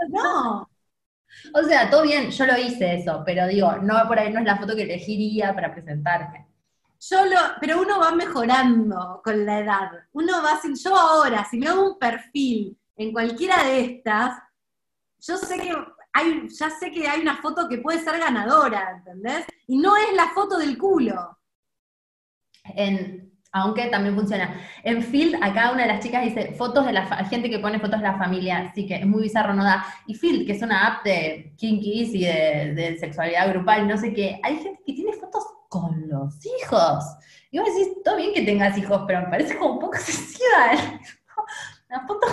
No, 0.09 0.71
O 1.53 1.63
sea, 1.65 1.91
todo 1.91 2.03
bien, 2.03 2.31
yo 2.31 2.47
lo 2.47 2.57
hice 2.57 2.95
eso, 2.95 3.21
pero 3.27 3.49
digo, 3.49 3.79
no 3.79 4.07
por 4.07 4.21
ahí 4.21 4.33
no 4.33 4.39
es 4.39 4.47
la 4.47 4.59
foto 4.59 4.77
que 4.77 4.83
elegiría 4.83 5.53
para 5.53 5.75
presentarme. 5.75 6.47
yo 7.01 7.25
lo, 7.27 7.41
pero 7.61 7.83
uno 7.83 7.99
va 7.99 8.13
mejorando 8.13 9.21
con 9.25 9.45
la 9.45 9.59
edad. 9.59 9.91
Uno 10.13 10.41
va 10.41 10.61
sin, 10.63 10.77
yo 10.77 10.95
ahora, 10.97 11.45
si 11.51 11.59
me 11.59 11.67
hago 11.67 11.95
un 11.95 11.99
perfil 11.99 12.79
en 12.97 13.13
cualquiera 13.13 13.65
de 13.65 13.81
estas, 13.81 14.39
yo 15.19 15.37
sé 15.37 15.59
que 15.59 15.75
hay, 16.13 16.49
ya 16.49 16.71
sé 16.71 16.91
que 16.91 17.09
hay 17.09 17.21
una 17.21 17.37
foto 17.37 17.69
que 17.69 17.79
puede 17.79 18.01
ser 18.01 18.19
ganadora, 18.19 18.97
¿entendés? 18.99 19.45
Y 19.67 19.79
no 19.79 19.97
es 19.97 20.15
la 20.15 20.29
foto 20.29 20.59
del 20.59 20.79
culo. 20.79 21.39
En, 22.65 23.25
aunque 23.55 23.87
también 23.87 24.17
funciona. 24.17 24.61
En 24.83 25.01
Field, 25.01 25.37
acá 25.41 25.71
una 25.71 25.83
de 25.83 25.89
las 25.89 26.03
chicas 26.03 26.25
dice 26.25 26.55
fotos 26.55 26.87
de 26.87 26.93
la 26.93 27.07
gente 27.27 27.49
que 27.49 27.61
pone 27.61 27.79
fotos 27.79 28.01
de 28.01 28.07
la 28.07 28.19
familia, 28.19 28.73
sí 28.75 28.85
que 28.85 28.97
es 28.97 29.07
muy 29.07 29.23
bizarro, 29.23 29.55
no 29.55 29.63
da. 29.63 29.87
Y 30.07 30.15
Field, 30.15 30.45
que 30.45 30.53
es 30.53 30.63
una 30.63 30.87
app 30.87 31.05
de 31.05 31.55
kinkies 31.57 32.15
y 32.15 32.25
de, 32.25 32.97
sexualidad 32.99 33.49
grupal, 33.51 33.87
no 33.87 33.97
sé 33.97 34.13
qué, 34.13 34.41
hay 34.43 34.57
gente 34.57 34.83
que 34.85 34.93
tiene 34.93 35.13
fotos 35.13 35.45
con 35.69 36.09
los 36.09 36.35
hijos. 36.45 37.05
Y 37.53 37.61
vos 37.61 37.69
decís, 37.69 37.95
todo 38.05 38.17
bien 38.17 38.35
que 38.35 38.43
tengas 38.43 38.77
hijos, 38.77 39.03
pero 39.07 39.21
me 39.21 39.29
parece 39.29 39.57
como 39.57 39.75
un 39.75 39.79
poco 39.79 39.95
excesiva. 39.99 40.73
La 41.89 42.01
foto, 42.09 42.27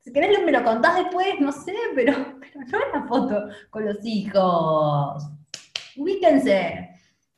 si 0.00 0.12
querés 0.12 0.42
me 0.44 0.52
lo 0.52 0.64
contás 0.64 0.96
después, 0.96 1.38
no 1.40 1.52
sé, 1.52 1.74
pero, 1.94 2.12
pero 2.40 2.60
no 2.60 2.78
es 2.78 2.84
la 2.94 3.06
foto 3.06 3.48
con 3.70 3.84
los 3.84 3.98
hijos. 4.04 5.24
Ubíquense. 5.96 6.88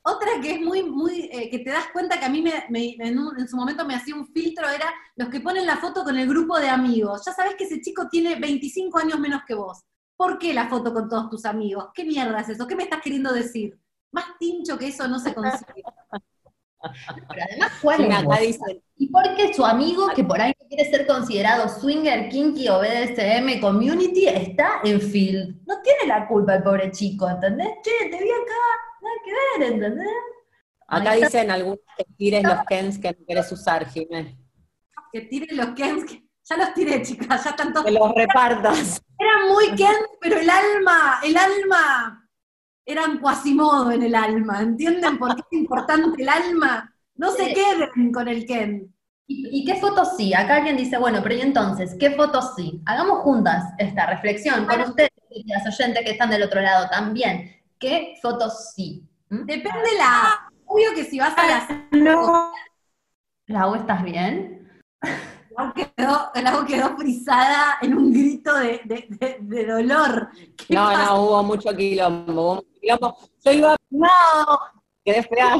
Otra 0.04 0.30
que 0.42 0.54
es 0.54 0.60
muy, 0.60 0.82
muy, 0.82 1.28
eh, 1.32 1.48
que 1.48 1.60
te 1.60 1.70
das 1.70 1.86
cuenta 1.92 2.18
que 2.18 2.24
a 2.26 2.28
mí 2.28 2.42
me, 2.42 2.52
me- 2.70 2.96
en, 2.98 3.18
un- 3.18 3.38
en 3.38 3.48
su 3.48 3.56
momento 3.56 3.84
me 3.84 3.94
hacía 3.94 4.16
un 4.16 4.26
filtro, 4.26 4.68
era 4.68 4.86
los 5.16 5.28
que 5.28 5.40
ponen 5.40 5.64
la 5.66 5.76
foto 5.76 6.02
con 6.04 6.16
el 6.18 6.28
grupo 6.28 6.58
de 6.58 6.68
amigos. 6.68 7.22
Ya 7.26 7.32
sabes 7.32 7.54
que 7.56 7.64
ese 7.64 7.80
chico 7.80 8.08
tiene 8.08 8.34
25 8.36 8.98
años 8.98 9.20
menos 9.20 9.42
que 9.46 9.54
vos. 9.54 9.80
¿Por 10.16 10.38
qué 10.38 10.54
la 10.54 10.68
foto 10.68 10.92
con 10.92 11.08
todos 11.08 11.30
tus 11.30 11.44
amigos? 11.44 11.88
¿Qué 11.94 12.04
mierda 12.04 12.40
es 12.40 12.48
eso? 12.50 12.66
¿Qué 12.66 12.76
me 12.76 12.84
estás 12.84 13.00
queriendo 13.02 13.32
decir? 13.32 13.78
Más 14.12 14.24
tincho 14.38 14.76
que 14.78 14.88
eso 14.88 15.06
no 15.08 15.18
se 15.20 15.34
consigue. 15.34 15.82
Pero 17.28 17.42
además, 17.48 17.72
¿cuál 17.80 18.00
Y 18.00 18.08
es 18.08 18.16
acá 18.16 18.22
vos? 18.22 18.40
dice, 18.40 18.82
Y 18.96 19.08
porque 19.08 19.54
su 19.54 19.64
amigo, 19.64 20.08
que 20.14 20.24
por 20.24 20.40
ahí 20.40 20.52
quiere 20.68 20.88
ser 20.90 21.06
considerado 21.06 21.68
swinger, 21.68 22.28
kinky 22.28 22.68
o 22.68 22.80
BDSM 22.80 23.60
community, 23.60 24.26
está 24.28 24.80
en 24.84 25.00
field. 25.00 25.56
No 25.66 25.80
tiene 25.82 26.06
la 26.06 26.26
culpa 26.28 26.54
el 26.56 26.62
pobre 26.62 26.90
chico, 26.90 27.28
¿entendés? 27.28 27.68
Che, 27.82 28.08
te 28.10 28.16
vi 28.22 28.30
acá, 28.30 28.62
nada 29.02 29.16
que 29.24 29.32
ver, 29.64 29.72
¿entendés? 29.72 30.08
acá 30.88 31.14
está. 31.14 31.26
dicen 31.26 31.50
algunos 31.50 31.78
que 31.96 32.04
tires 32.16 32.42
los 32.42 32.64
Kens 32.68 32.98
que 32.98 33.10
no 33.12 33.26
querés 33.26 33.50
usar, 33.52 33.88
Jiménez. 33.88 34.36
Que 35.12 35.22
tiren 35.22 35.56
los 35.56 35.66
Kens, 35.74 36.04
que 36.04 36.22
ya 36.44 36.56
los 36.56 36.74
tiré, 36.74 37.02
chicas, 37.02 37.44
ya 37.44 37.50
están 37.50 37.72
todos. 37.72 37.86
Que 37.86 37.92
los 37.92 38.12
repartas. 38.14 39.00
Eran 39.18 39.48
muy 39.48 39.74
Kens, 39.76 40.08
pero 40.20 40.38
el 40.38 40.50
alma, 40.50 41.20
el 41.22 41.36
alma, 41.36 42.21
eran 42.84 43.18
cuasimodo 43.18 43.90
en 43.90 44.02
el 44.02 44.14
alma. 44.14 44.60
¿Entienden 44.60 45.18
por 45.18 45.34
qué 45.34 45.42
es 45.50 45.58
importante 45.58 46.22
el 46.22 46.28
alma? 46.28 46.94
No 47.14 47.30
se 47.30 47.52
queden 47.52 48.12
con 48.12 48.28
el 48.28 48.46
Ken. 48.46 48.92
¿Y, 49.26 49.60
y 49.60 49.64
qué 49.64 49.76
fotos 49.76 50.16
sí? 50.16 50.34
Acá 50.34 50.56
alguien 50.56 50.76
dice, 50.76 50.98
bueno, 50.98 51.20
pero 51.22 51.34
¿y 51.34 51.40
entonces 51.40 51.96
qué 51.98 52.10
fotos 52.10 52.54
sí? 52.56 52.82
Hagamos 52.86 53.20
juntas 53.20 53.72
esta 53.78 54.06
reflexión 54.06 54.66
con 54.66 54.80
ustedes, 54.80 55.10
las 55.46 55.66
oyentes 55.66 56.04
que 56.04 56.12
están 56.12 56.30
del 56.30 56.42
otro 56.42 56.60
lado 56.60 56.88
también. 56.90 57.56
¿Qué 57.78 58.14
fotos 58.20 58.72
sí? 58.74 59.06
¿Mm? 59.28 59.44
Depende 59.44 59.88
la. 59.98 60.50
Obvio 60.66 60.94
que 60.94 61.04
si 61.04 61.18
vas 61.18 61.36
a 61.36 61.46
la. 61.46 61.88
No. 61.92 62.52
Lau, 63.46 63.74
¿estás 63.74 64.02
bien? 64.02 64.82
Lau 65.56 65.72
quedó, 65.74 66.30
Lau 66.42 66.64
quedó 66.66 66.96
frisada 66.96 67.78
en 67.82 67.96
un 67.96 68.12
grito 68.12 68.54
de, 68.54 68.80
de- 68.84 69.06
de- 69.10 69.38
de 69.40 69.66
dolor. 69.66 70.28
¿Qué 70.56 70.74
No, 70.74 70.84
pasa? 70.86 71.04
no, 71.06 71.22
hubo 71.22 71.42
mucho 71.42 71.76
quilombo, 71.76 72.32
hubo 72.32 72.54
mucho 72.56 72.68
quilombo. 72.80 73.16
Yo 73.44 73.52
iba, 73.52 73.76
no, 73.90 74.08
quedé 75.04 75.22
fea. 75.24 75.56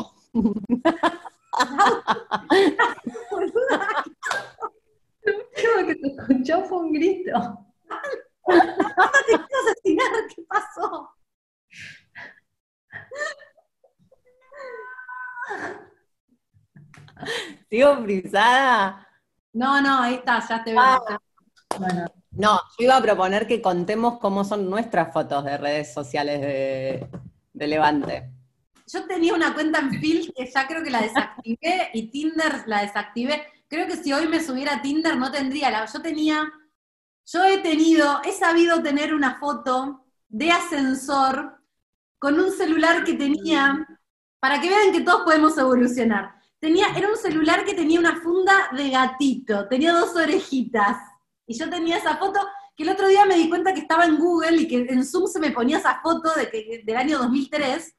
Creo 5.55 5.87
que 5.87 5.95
se 5.95 6.07
escuchó 6.09 6.65
fue 6.65 6.79
un 6.79 6.93
grito. 6.93 7.33
te 8.47 8.53
quiero 9.25 9.45
asesinar, 9.71 10.27
¿qué 10.35 10.43
pasó? 10.49 11.11
Sigo 17.71 17.97
frisada. 18.03 19.07
No, 19.53 19.81
no, 19.81 20.03
ahí 20.03 20.15
está, 20.15 20.47
ya 20.49 20.65
te 20.65 20.73
veo. 20.73 20.81
Ah. 20.81 21.19
Bueno, 21.79 22.07
No, 22.33 22.61
yo 22.79 22.85
iba 22.85 22.97
a 22.97 23.03
proponer 23.03 23.47
que 23.47 23.63
contemos 23.63 24.19
cómo 24.19 24.45
son 24.45 24.69
nuestras 24.69 25.13
fotos 25.13 25.45
de 25.45 25.57
redes 25.57 25.93
sociales 25.93 26.41
de, 26.41 27.07
de 27.53 27.67
Levante. 27.67 28.31
Yo 28.87 29.07
tenía 29.07 29.35
una 29.35 29.55
cuenta 29.55 29.79
en 29.79 29.91
Phil 30.01 30.33
que 30.37 30.51
ya 30.51 30.67
creo 30.67 30.83
que 30.83 30.91
la 30.91 31.01
desactivé 31.01 31.91
y 31.95 32.11
Tinder 32.11 32.65
la 32.67 32.83
desactivé. 32.83 33.47
Creo 33.69 33.87
que 33.87 33.97
si 33.97 34.13
hoy 34.13 34.29
me 34.29 34.43
subiera 34.43 34.77
a 34.77 34.83
Tinder 34.83 35.17
no 35.17 35.31
tendría 35.31 35.71
la. 35.71 35.87
Yo 35.87 36.03
tenía. 36.03 36.53
Yo 37.25 37.45
he 37.45 37.59
tenido, 37.59 38.21
he 38.25 38.33
sabido 38.33 38.83
tener 38.83 39.15
una 39.15 39.39
foto 39.39 40.05
de 40.29 40.51
ascensor 40.51 41.63
con 42.19 42.39
un 42.39 42.51
celular 42.53 43.05
que 43.05 43.15
tenía, 43.15 43.87
para 44.41 44.61
que 44.61 44.69
vean 44.69 44.93
que 44.93 45.03
todos 45.03 45.23
podemos 45.23 45.57
evolucionar. 45.57 46.35
Tenía, 46.63 46.97
era 46.97 47.09
un 47.09 47.17
celular 47.17 47.65
que 47.65 47.75
tenía 47.75 47.99
una 47.99 48.21
funda 48.21 48.71
de 48.77 48.89
gatito, 48.89 49.67
tenía 49.67 49.93
dos 49.95 50.15
orejitas. 50.15 50.97
Y 51.45 51.59
yo 51.59 51.69
tenía 51.69 51.97
esa 51.97 52.19
foto 52.19 52.39
que 52.77 52.85
el 52.85 52.91
otro 52.91 53.09
día 53.09 53.25
me 53.25 53.35
di 53.35 53.49
cuenta 53.49 53.75
que 53.75 53.81
estaba 53.81 54.05
en 54.05 54.17
Google 54.17 54.59
y 54.59 54.69
que 54.69 54.87
en 54.89 55.05
Zoom 55.05 55.27
se 55.27 55.41
me 55.41 55.51
ponía 55.51 55.79
esa 55.79 56.01
foto 56.01 56.33
de 56.37 56.49
que, 56.49 56.85
del 56.87 56.97
año 56.97 57.19
2003. 57.19 57.93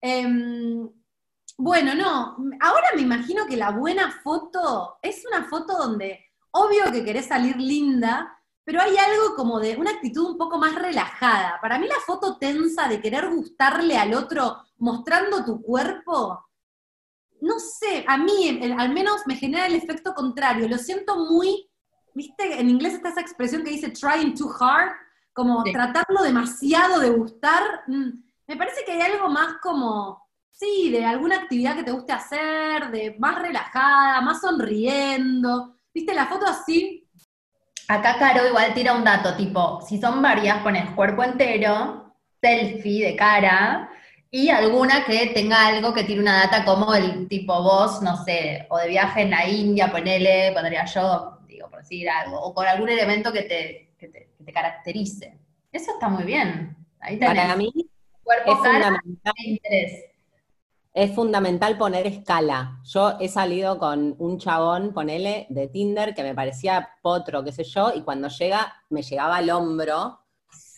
Em, 0.00 0.88
bueno, 1.58 1.94
no, 1.94 2.38
ahora 2.60 2.86
me 2.96 3.02
imagino 3.02 3.44
que 3.44 3.58
la 3.58 3.72
buena 3.72 4.10
foto 4.22 4.96
es 5.02 5.22
una 5.30 5.44
foto 5.44 5.76
donde, 5.76 6.24
obvio 6.52 6.90
que 6.90 7.04
querés 7.04 7.26
salir 7.26 7.56
linda, 7.58 8.34
pero 8.64 8.80
hay 8.80 8.96
algo 8.96 9.36
como 9.36 9.60
de 9.60 9.76
una 9.76 9.90
actitud 9.90 10.24
un 10.24 10.38
poco 10.38 10.56
más 10.56 10.74
relajada. 10.74 11.58
Para 11.60 11.78
mí 11.78 11.86
la 11.86 12.00
foto 12.06 12.38
tensa 12.38 12.88
de 12.88 13.02
querer 13.02 13.28
gustarle 13.28 13.98
al 13.98 14.14
otro 14.14 14.56
mostrando 14.78 15.44
tu 15.44 15.60
cuerpo, 15.60 16.46
no 17.40 17.58
sé, 17.58 18.04
a 18.06 18.16
mí 18.18 18.48
el- 18.60 18.72
al 18.78 18.90
menos 18.92 19.22
me 19.26 19.36
genera 19.36 19.66
el 19.66 19.74
efecto 19.74 20.14
contrario, 20.14 20.68
lo 20.68 20.78
siento 20.78 21.16
muy, 21.26 21.68
viste, 22.14 22.60
en 22.60 22.68
inglés 22.70 22.94
está 22.94 23.10
esa 23.10 23.20
expresión 23.20 23.62
que 23.64 23.70
dice 23.70 23.90
trying 23.90 24.34
too 24.34 24.50
hard, 24.58 24.92
como 25.32 25.62
Sí. 25.64 25.72
tratarlo 25.72 26.22
demasiado 26.22 27.00
de 27.00 27.10
gustar. 27.10 27.62
Mm, 27.86 28.10
me 28.48 28.56
parece 28.56 28.84
que 28.84 28.92
hay 28.92 29.00
algo 29.12 29.28
más 29.28 29.54
como, 29.62 30.28
sí, 30.50 30.90
de 30.90 31.04
alguna 31.04 31.36
actividad 31.36 31.76
que 31.76 31.84
te 31.84 31.92
guste 31.92 32.12
hacer, 32.12 32.90
de 32.90 33.16
más 33.18 33.40
relajada, 33.40 34.20
más 34.22 34.40
sonriendo. 34.40 35.76
¿Viste 35.94 36.14
la 36.14 36.26
foto 36.26 36.46
así? 36.46 37.06
acá 37.88 38.18
Caro 38.18 38.46
igual 38.46 38.72
tira 38.74 38.94
un 38.94 39.04
dato, 39.04 39.36
tipo, 39.36 39.80
si 39.86 40.00
son 40.00 40.22
varias, 40.22 40.62
pones 40.62 40.90
cuerpo 40.90 41.22
entero, 41.24 42.14
selfie 42.40 43.04
de 43.06 43.16
cara, 43.16 43.89
y 44.30 44.48
alguna 44.50 45.04
que 45.04 45.28
tenga 45.34 45.66
algo 45.66 45.92
que 45.92 46.04
tiene 46.04 46.22
una 46.22 46.40
data 46.44 46.64
como 46.64 46.94
el 46.94 47.28
tipo 47.28 47.62
vos, 47.62 48.00
no 48.02 48.16
sé, 48.24 48.66
o 48.70 48.78
de 48.78 48.88
viaje 48.88 49.22
en 49.22 49.30
la 49.30 49.48
India, 49.48 49.90
ponele, 49.90 50.52
pondría 50.52 50.84
yo, 50.86 51.40
digo, 51.46 51.68
por 51.70 51.80
decir 51.80 52.08
algo, 52.08 52.40
o 52.40 52.54
con 52.54 52.66
algún 52.66 52.88
elemento 52.88 53.32
que 53.32 53.42
te, 53.42 53.94
que 53.98 54.08
te, 54.08 54.32
que 54.36 54.44
te 54.44 54.52
caracterice. 54.52 55.38
Eso 55.72 55.92
está 55.92 56.08
muy 56.08 56.24
bien. 56.24 56.76
Ahí 57.00 57.18
tenés 57.18 57.44
Para 57.44 57.56
mí 57.56 57.72
cuerpo, 58.22 58.52
es 58.52 58.58
cara 58.60 58.92
fundamental. 58.92 59.34
e 59.36 59.50
interés. 59.50 60.04
Es 60.92 61.12
fundamental 61.14 61.76
poner 61.78 62.06
escala. 62.06 62.80
Yo 62.84 63.16
he 63.20 63.28
salido 63.28 63.78
con 63.78 64.14
un 64.18 64.38
chabón, 64.38 64.92
ponele, 64.92 65.46
de 65.48 65.68
Tinder, 65.68 66.14
que 66.14 66.22
me 66.22 66.34
parecía 66.34 66.90
potro, 67.02 67.44
qué 67.44 67.52
sé 67.52 67.64
yo, 67.64 67.92
y 67.94 68.02
cuando 68.02 68.28
llega, 68.28 68.84
me 68.88 69.02
llegaba 69.02 69.36
al 69.36 69.50
hombro, 69.50 70.19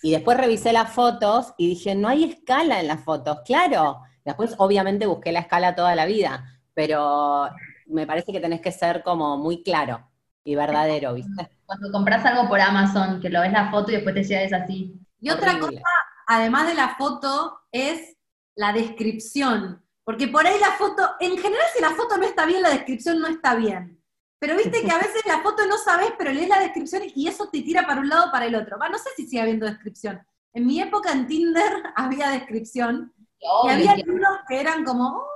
y 0.03 0.11
después 0.11 0.37
revisé 0.37 0.73
las 0.73 0.93
fotos 0.93 1.55
y 1.57 1.69
dije, 1.69 1.95
no 1.95 2.09
hay 2.09 2.25
escala 2.25 2.81
en 2.81 2.89
las 2.89 3.05
fotos, 3.05 3.39
claro. 3.45 4.01
Después, 4.25 4.55
obviamente, 4.59 5.07
busqué 5.07 5.33
la 5.33 5.41
escala 5.41 5.75
toda 5.75 5.95
la 5.95 6.07
vida, 6.07 6.45
pero 6.75 7.49
me 7.87 8.07
parece 8.07 8.33
que 8.33 8.41
tenés 8.41 8.61
que 8.61 8.73
ser 8.73 9.03
como 9.03 9.37
muy 9.37 9.63
claro 9.63 10.09
y 10.45 10.55
verdadero, 10.55 11.15
¿viste? 11.15 11.51
Cuando 11.67 11.91
compras 11.93 12.25
algo 12.27 12.49
por 12.49 12.61
Amazon, 12.61 13.21
que 13.21 13.31
lo 13.31 13.41
ves 13.41 13.53
la 13.53 13.71
foto 13.71 13.93
y 13.93 13.95
después 13.95 14.15
te 14.15 14.25
llega 14.25 14.43
es 14.43 14.53
así. 14.53 14.95
Y 15.21 15.31
otra 15.31 15.59
cosa, 15.59 15.81
además 16.27 16.67
de 16.67 16.75
la 16.75 16.97
foto, 16.97 17.61
es 17.71 18.17
la 18.57 18.73
descripción. 18.73 19.85
Porque 20.05 20.27
por 20.27 20.45
ahí 20.45 20.59
la 20.59 20.73
foto, 20.73 21.11
en 21.21 21.39
general 21.39 21.67
si 21.75 21.81
la 21.81 21.91
foto 21.91 22.17
no 22.17 22.25
está 22.25 22.45
bien, 22.45 22.63
la 22.63 22.71
descripción 22.71 23.21
no 23.21 23.29
está 23.29 23.55
bien. 23.55 24.02
Pero 24.43 24.57
viste 24.57 24.83
que 24.83 24.91
a 24.91 24.99
veces 24.99 25.23
la 25.25 25.39
foto 25.39 25.65
no 25.69 25.79
sabes, 25.79 26.15
pero 26.19 26.33
lees 26.33 26.49
la 26.49 26.59
descripción 26.59 27.05
y 27.15 27.29
eso 27.29 27.49
te 27.49 27.63
tira 27.63 27.87
para 27.87 28.01
un 28.01 28.09
lado 28.09 28.27
o 28.27 28.33
para 28.33 28.47
el 28.47 28.57
otro. 28.57 28.77
Va, 28.77 28.89
no 28.89 28.99
sé 28.99 29.11
si 29.17 29.25
sigue 29.25 29.41
habiendo 29.41 29.67
descripción. 29.67 30.21
En 30.53 30.67
mi 30.67 30.81
época 30.81 31.13
en 31.13 31.29
Tinder 31.29 31.73
había 31.95 32.29
descripción. 32.31 33.13
y 33.39 33.69
había 33.71 33.95
unos 34.05 34.39
que 34.49 34.61
eran 34.61 34.83
como, 34.83 35.07
oh, 35.11 35.27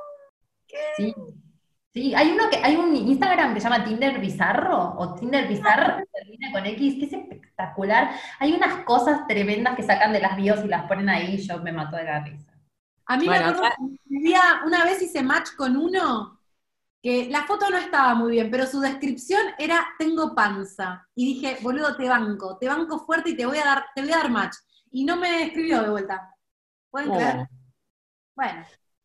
Sí. 0.96 1.14
Sí, 1.94 2.14
hay 2.16 2.32
uno 2.32 2.50
que, 2.50 2.56
hay 2.56 2.74
un 2.74 2.96
Instagram 2.96 3.54
que 3.54 3.60
se 3.60 3.68
llama 3.68 3.84
Tinder 3.84 4.18
Bizarro, 4.18 4.96
o 4.98 5.14
Tinder 5.14 5.46
Bizarro, 5.46 5.98
que 5.98 6.04
termina 6.12 6.50
con 6.50 6.66
X, 6.66 6.94
que 6.98 7.04
es 7.04 7.12
espectacular. 7.12 8.10
Hay 8.40 8.54
unas 8.54 8.84
cosas 8.84 9.24
tremendas 9.28 9.76
que 9.76 9.84
sacan 9.84 10.12
de 10.12 10.20
las 10.20 10.36
bios 10.36 10.64
y 10.64 10.68
las 10.68 10.82
ponen 10.88 11.08
ahí, 11.08 11.36
y 11.36 11.38
yo 11.38 11.60
me 11.60 11.70
mato 11.70 11.96
de 11.96 12.04
la 12.04 12.24
risa. 12.24 12.52
A 13.06 13.16
mí 13.16 13.28
me 13.28 13.36
acuerdo 13.36 13.62
una 14.66 14.84
vez 14.84 15.00
hice 15.00 15.22
match 15.22 15.50
con 15.56 15.76
uno 15.76 16.35
que 17.06 17.30
la 17.30 17.44
foto 17.44 17.70
no 17.70 17.78
estaba 17.78 18.16
muy 18.16 18.32
bien, 18.32 18.50
pero 18.50 18.66
su 18.66 18.80
descripción 18.80 19.40
era 19.60 19.86
tengo 19.96 20.34
panza. 20.34 21.06
Y 21.14 21.34
dije, 21.34 21.58
boludo, 21.62 21.94
te 21.94 22.08
banco, 22.08 22.58
te 22.58 22.66
banco 22.66 22.98
fuerte 22.98 23.30
y 23.30 23.36
te 23.36 23.46
voy 23.46 23.58
a 23.58 23.64
dar, 23.64 23.84
te 23.94 24.02
voy 24.02 24.10
a 24.10 24.16
dar 24.16 24.28
match. 24.28 24.56
Y 24.90 25.04
no 25.04 25.14
me 25.16 25.44
escribió 25.44 25.82
de 25.82 25.90
vuelta. 25.90 26.34
¿Pueden 26.90 27.12
creer? 27.12 27.48
Bueno, 28.34 28.64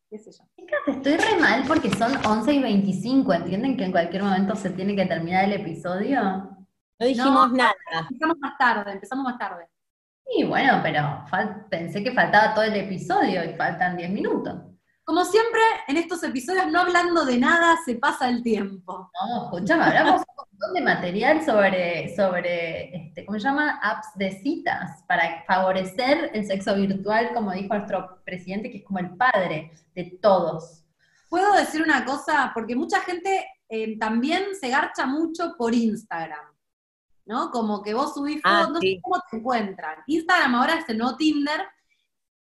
qué 0.10 0.18
sé 0.18 0.32
yo. 0.32 0.44
Estoy 0.88 1.16
re 1.16 1.40
mal 1.40 1.64
porque 1.68 1.92
son 1.92 2.14
11 2.26 2.52
y 2.52 2.60
25, 2.64 3.34
¿entienden 3.34 3.78
que 3.78 3.86
en 3.86 3.92
cualquier 3.92 4.24
momento 4.24 4.56
se 4.56 4.72
tiene 4.72 4.96
que 4.96 5.06
terminar 5.06 5.46
el 5.46 5.54
episodio? 5.62 6.24
No 6.24 7.06
dijimos 7.06 7.52
nada. 7.52 7.76
Empezamos 8.10 8.38
más 8.40 8.58
tarde, 8.58 8.94
empezamos 8.94 9.26
más 9.26 9.38
tarde. 9.38 9.68
Y 10.36 10.44
bueno, 10.44 10.80
pero 10.82 11.24
pensé 11.70 12.04
que 12.04 12.14
faltaba 12.14 12.56
todo 12.56 12.64
el 12.64 12.76
episodio 12.78 13.44
y 13.44 13.54
faltan 13.54 13.96
10 13.96 14.10
minutos. 14.10 14.71
Como 15.04 15.26
siempre, 15.26 15.62
en 15.88 15.98
estos 15.98 16.24
episodios, 16.24 16.68
no 16.72 16.82
hablando 16.82 17.26
de 17.26 17.38
nada, 17.38 17.78
se 17.86 17.96
pasa 17.96 18.30
el 18.30 18.44
tiempo. 18.44 19.10
No, 19.14 19.46
escuchame, 19.46 19.84
hablamos 19.84 20.22
un 20.22 20.36
montón 20.36 20.74
de 20.74 20.82
material 20.82 21.44
sobre, 21.44 22.16
sobre 22.16 22.96
este, 22.96 23.26
¿cómo 23.26 23.40
se 23.40 23.44
llama? 23.46 23.80
Apps 23.82 24.10
de 24.16 24.32
citas, 24.42 25.04
para 25.08 25.44
favorecer 25.46 26.32
el 26.34 26.46
sexo 26.46 26.76
virtual, 26.76 27.32
como 27.34 27.52
dijo 27.52 27.74
nuestro 27.74 28.22
presidente, 28.24 28.70
que 28.70 28.78
es 28.78 28.86
como 28.86 29.00
el 29.00 29.16
padre 29.18 29.72
de 29.96 30.20
todos. 30.22 30.84
Puedo 31.30 31.54
decir 31.54 31.82
una 31.82 32.06
cosa, 32.06 32.52
porque 32.54 32.76
mucha 32.76 33.02
gente 33.02 33.48
eh, 33.70 33.98
también 33.98 34.56
se 34.60 34.70
garcha 34.70 35.06
mucho 35.06 35.56
por 35.58 35.74
Instagram. 35.74 36.46
¿no? 37.26 37.50
Como 37.52 37.82
que 37.82 37.94
vos 37.94 38.14
subís 38.14 38.42
ah, 38.44 38.66
fotos, 38.66 38.74
no 38.74 38.80
sé 38.82 39.00
cómo 39.02 39.22
te 39.30 39.38
encuentran. 39.38 39.96
Instagram 40.06 40.56
ahora 40.56 40.76
es 40.76 40.90
el 40.90 40.98
nuevo 40.98 41.16
Tinder, 41.18 41.62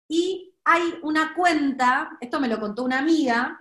y 0.08 0.47
hay 0.70 0.98
una 1.02 1.34
cuenta, 1.34 2.10
esto 2.20 2.38
me 2.38 2.46
lo 2.46 2.60
contó 2.60 2.84
una 2.84 2.98
amiga, 2.98 3.58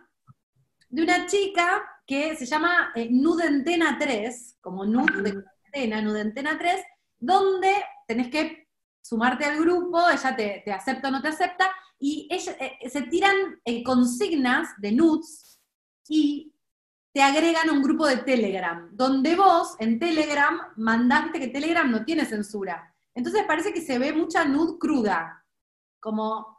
de 0.90 1.04
una 1.04 1.26
chica 1.26 1.82
que 2.06 2.36
se 2.36 2.46
llama 2.46 2.92
eh, 2.96 3.08
Nudentena 3.10 3.98
3, 3.98 4.58
como 4.60 4.86
Nud 4.86 5.10
de 5.24 5.32
cuarentena, 5.32 6.02
Nudentena 6.02 6.58
3, 6.58 6.84
donde 7.18 7.74
tenés 8.06 8.28
que 8.28 8.68
sumarte 9.02 9.46
al 9.46 9.58
grupo, 9.58 10.02
ella 10.10 10.36
te, 10.36 10.70
acepta 10.70 11.08
o 11.08 11.12
no 11.12 11.22
te 11.22 11.30
acepta, 11.30 11.72
y 11.98 12.28
eh, 12.30 12.90
se 12.90 13.02
tiran 13.04 13.36
eh, 13.64 13.84
consignas 13.84 14.70
de 14.78 14.92
nudes 14.92 15.62
y 16.10 16.54
te 17.14 17.22
agregan 17.22 17.70
un 17.70 17.82
grupo 17.84 18.06
de 18.06 18.18
Telegram, 18.18 18.90
donde 18.92 19.38
vos 19.38 19.78
en 19.80 19.98
Telegram 19.98 20.60
mandaste 20.76 21.40
que 21.40 21.48
Telegram 21.48 21.90
no 21.90 22.04
tiene 22.04 22.26
censura. 22.26 22.94
Entonces 23.16 23.46
parece 23.48 23.72
que 23.72 23.82
se 23.82 23.98
ve 23.98 24.12
mucha 24.12 24.44
nud 24.44 24.78
cruda, 24.78 25.46
como 26.02 26.57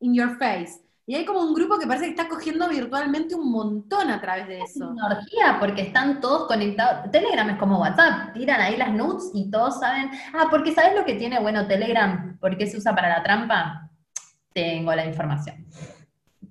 in 0.00 0.14
your 0.14 0.36
face. 0.38 0.80
Y 1.06 1.14
hay 1.14 1.24
como 1.24 1.40
un 1.40 1.54
grupo 1.54 1.78
que 1.78 1.86
parece 1.86 2.04
que 2.04 2.10
está 2.10 2.28
cogiendo 2.28 2.68
virtualmente 2.68 3.34
un 3.34 3.50
montón 3.50 4.10
a 4.10 4.20
través 4.20 4.46
de 4.46 4.60
eso. 4.60 4.94
Es 5.10 5.56
porque 5.58 5.82
están 5.82 6.20
todos 6.20 6.46
conectados. 6.46 7.10
Telegram 7.10 7.48
es 7.48 7.56
como 7.56 7.80
WhatsApp, 7.80 8.34
tiran 8.34 8.60
ahí 8.60 8.76
las 8.76 8.92
nudes 8.92 9.30
y 9.32 9.50
todos 9.50 9.80
saben. 9.80 10.10
Ah, 10.34 10.48
porque 10.50 10.74
¿sabes 10.74 10.94
lo 10.94 11.06
que 11.06 11.14
tiene 11.14 11.40
bueno 11.40 11.66
Telegram? 11.66 12.36
¿Por 12.38 12.58
qué 12.58 12.66
se 12.66 12.76
usa 12.76 12.94
para 12.94 13.08
la 13.08 13.22
trampa? 13.22 13.90
Tengo 14.52 14.94
la 14.94 15.06
información 15.06 15.66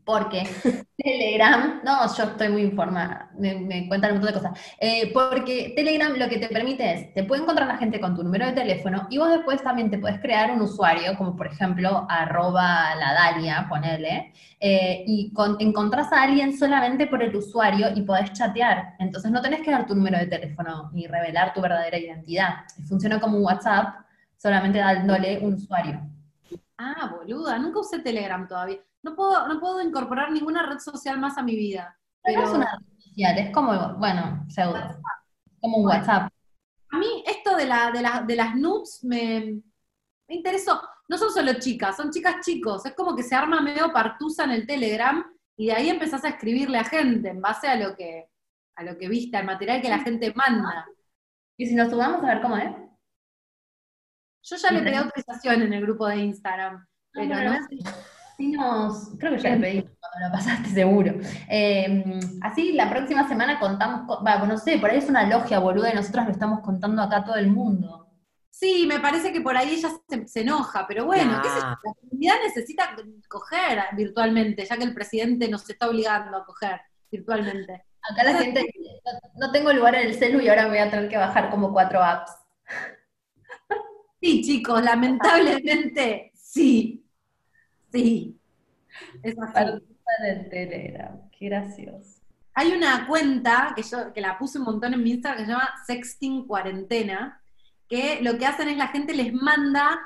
porque 0.08 0.48
Telegram, 0.98 1.82
no, 1.84 2.16
yo 2.16 2.24
estoy 2.24 2.48
muy 2.48 2.62
informada, 2.62 3.30
me, 3.38 3.90
cuentan 3.90 4.14
un 4.14 4.20
montón 4.20 4.34
de 4.34 4.40
cosas, 4.40 4.60
eh, 4.80 5.12
porque 5.14 5.74
Telegram 5.76 6.14
lo 6.18 6.30
que 6.30 6.38
te 6.38 6.48
permite 6.48 6.94
es, 6.94 7.14
te 7.14 7.26
puede 7.26 7.42
encontrar 7.42 7.68
la 7.68 7.76
gente 7.76 8.00
con 8.00 8.16
tu 8.16 8.24
número 8.24 8.46
de 8.46 8.54
teléfono 8.54 9.06
y 9.10 9.18
vos 9.18 9.30
después 9.30 9.62
también 9.62 9.92
te 9.92 9.98
puedes 9.98 10.22
crear 10.22 10.52
un 10.52 10.62
usuario, 10.62 11.18
como 11.18 11.36
por 11.36 11.48
ejemplo 11.48 12.08
arroba 12.10 12.96
la 12.96 13.14
Dalia, 13.14 13.68
ponele, 13.68 14.32
eh, 14.62 15.04
y 15.06 15.34
encontrás 15.60 16.14
a 16.14 16.24
alguien 16.24 16.58
solamente 16.58 17.08
por 17.08 17.22
el 17.22 17.36
usuario 17.36 17.90
y 17.94 18.04
podés 18.04 18.32
chatear, 18.32 18.96
entonces 19.00 19.30
no 19.30 19.42
tenés 19.42 19.60
que 19.62 19.72
dar 19.72 19.86
tu 19.86 19.94
número 19.94 20.18
de 20.18 20.28
teléfono 20.28 20.90
ni 20.94 21.06
revelar 21.06 21.54
tu 21.54 21.60
verdadera 21.60 21.98
identidad, 21.98 22.60
funciona 22.88 23.20
como 23.20 23.40
un 23.40 23.44
WhatsApp, 23.44 24.06
solamente 24.38 24.80
dándole 24.80 25.40
un 25.40 25.56
usuario. 25.56 26.00
Ah, 26.78 27.12
boluda, 27.14 27.60
nunca 27.60 27.80
usé 27.80 28.00
Telegram 28.00 28.48
todavía 28.48 28.78
no 29.08 29.16
puedo, 29.16 29.48
no 29.48 29.60
puedo 29.60 29.82
incorporar 29.82 30.32
ninguna 30.32 30.64
red 30.64 30.80
social 30.80 31.20
más 31.20 31.38
a 31.38 31.44
mi 31.44 31.56
vida. 31.56 31.98
Pero 32.24 32.44
es 32.44 32.50
una 32.50 32.78
red 32.78 32.98
social, 32.98 33.38
es 33.38 33.52
como, 33.54 33.98
bueno, 33.98 34.46
pseudo, 34.50 35.00
como 35.62 35.78
un 35.78 35.86
WhatsApp. 35.86 36.30
A 36.90 36.98
mí 36.98 37.24
esto 37.26 37.56
de, 37.56 37.66
la, 37.66 37.92
de, 37.92 38.36
las 38.36 38.56
nudes 38.56 39.00
me, 39.04 39.62
me 40.28 40.36
interesó. 40.36 40.82
No 41.08 41.18
son 41.18 41.32
solo 41.32 41.54
chicas, 41.54 41.96
son 41.96 42.12
chicas 42.12 42.46
chicos. 42.46 42.86
Es 42.86 42.94
como 42.96 43.16
que 43.16 43.24
se 43.24 43.36
arma 43.36 43.62
medio 43.62 43.94
partusa 43.94 44.44
en 44.44 44.52
el 44.52 44.68
Telegram 44.68 45.26
y 45.56 45.68
de 45.68 45.74
ahí 45.74 45.90
empezás 45.90 46.26
a 46.26 46.30
escribirle 46.30 46.78
a 46.78 46.84
gente 46.84 47.30
en 47.30 47.42
base 47.42 47.68
a 47.68 47.76
lo 47.76 47.96
que, 47.96 48.30
a 48.76 48.84
lo 48.84 48.98
que 48.98 49.08
viste, 49.08 49.38
al 49.38 49.46
material 49.46 49.82
que 49.82 49.90
la 49.90 50.00
gente 50.00 50.34
manda. 50.36 50.86
¿Y 51.58 51.66
si 51.66 51.76
nos 51.76 51.90
subamos 51.90 52.24
a 52.24 52.28
ver 52.28 52.42
cómo 52.42 52.58
es? 52.58 52.76
Yo 54.44 54.56
ya 54.58 54.72
le 54.72 54.82
pedí 54.82 54.96
autorización 54.96 55.62
en 55.62 55.74
el 55.74 55.82
grupo 55.82 56.08
de 56.08 56.18
Instagram, 56.18 56.86
pero 57.12 57.36
no, 57.44 57.58
creo 59.18 59.34
que 59.34 59.40
ya 59.40 59.56
le 59.56 59.62
pedí 59.62 59.82
cuando 59.82 60.28
lo 60.28 60.32
pasaste 60.32 60.70
seguro. 60.74 61.16
Em, 61.48 62.20
así 62.42 62.74
la 62.74 62.90
próxima 62.90 63.28
semana 63.28 63.60
contamos, 63.60 64.20
va, 64.26 64.38
no 64.46 64.58
sé, 64.58 64.78
por 64.78 64.90
ahí 64.90 64.98
es 64.98 65.10
una 65.10 65.28
logia, 65.28 65.60
boluda, 65.60 65.92
y 65.92 65.96
nosotros 65.96 66.26
lo 66.26 66.32
estamos 66.32 66.62
contando 66.62 67.02
acá 67.02 67.18
a 67.18 67.26
todo 67.26 67.36
el 67.36 67.48
mundo. 67.48 68.08
Sí, 68.50 68.86
me 68.88 69.00
parece 69.00 69.32
que 69.32 69.42
por 69.42 69.56
ahí 69.56 69.76
ella 69.76 69.90
se, 70.26 70.42
enoja, 70.42 70.88
pero 70.88 71.06
bueno, 71.06 71.40
¿qué 71.44 71.48
la 71.48 71.80
comunidad 72.02 72.36
necesita 72.44 72.96
coger 73.28 73.84
virtualmente, 73.94 74.66
ya 74.66 74.78
que 74.78 74.84
el 74.84 74.96
presidente 74.96 75.48
nos 75.48 75.70
está 75.70 75.88
obligando 75.88 76.38
a 76.38 76.46
coger 76.46 76.82
virtualmente. 77.12 77.86
Acá 78.10 78.24
la 78.24 78.40
gente 78.40 78.66
no, 79.36 79.52
tengo 79.52 79.72
lugar 79.74 79.96
en 79.96 80.08
el 80.08 80.16
celu 80.16 80.40
y 80.40 80.50
ahora 80.50 80.64
me 80.64 80.70
voy 80.70 80.78
a 80.80 80.90
tener 80.90 81.10
que 81.10 81.18
bajar 81.18 81.50
como 81.50 81.72
cuatro 81.72 82.02
apps. 82.02 82.32
Sí, 84.20 84.42
chicos, 84.42 84.84
lamentablemente 84.84 86.32
sí. 86.34 87.07
Sí. 87.92 88.40
Es 89.24 89.36
así. 89.40 89.84
Telegram, 90.50 91.30
qué 91.32 91.46
gracioso. 91.48 92.22
Hay 92.54 92.72
una 92.72 93.08
cuenta 93.08 93.74
que 93.76 93.84
yo 93.84 94.14
que 94.14 94.22
la 94.22 94.38
puse 94.38 94.58
un 94.58 94.66
montón 94.66 94.94
en 94.94 95.04
mi 95.04 95.12
Instagram 95.12 95.38
que 95.38 95.46
se 95.46 95.52
llama 95.52 95.74
Sexting 95.86 96.48
Cuarentena, 96.48 97.42
que 97.88 98.20
lo 98.22 98.38
que 98.38 98.46
hacen 98.46 98.70
es 98.70 98.78
la 98.78 98.88
gente 98.88 99.14
les 99.14 99.34
manda 99.34 100.00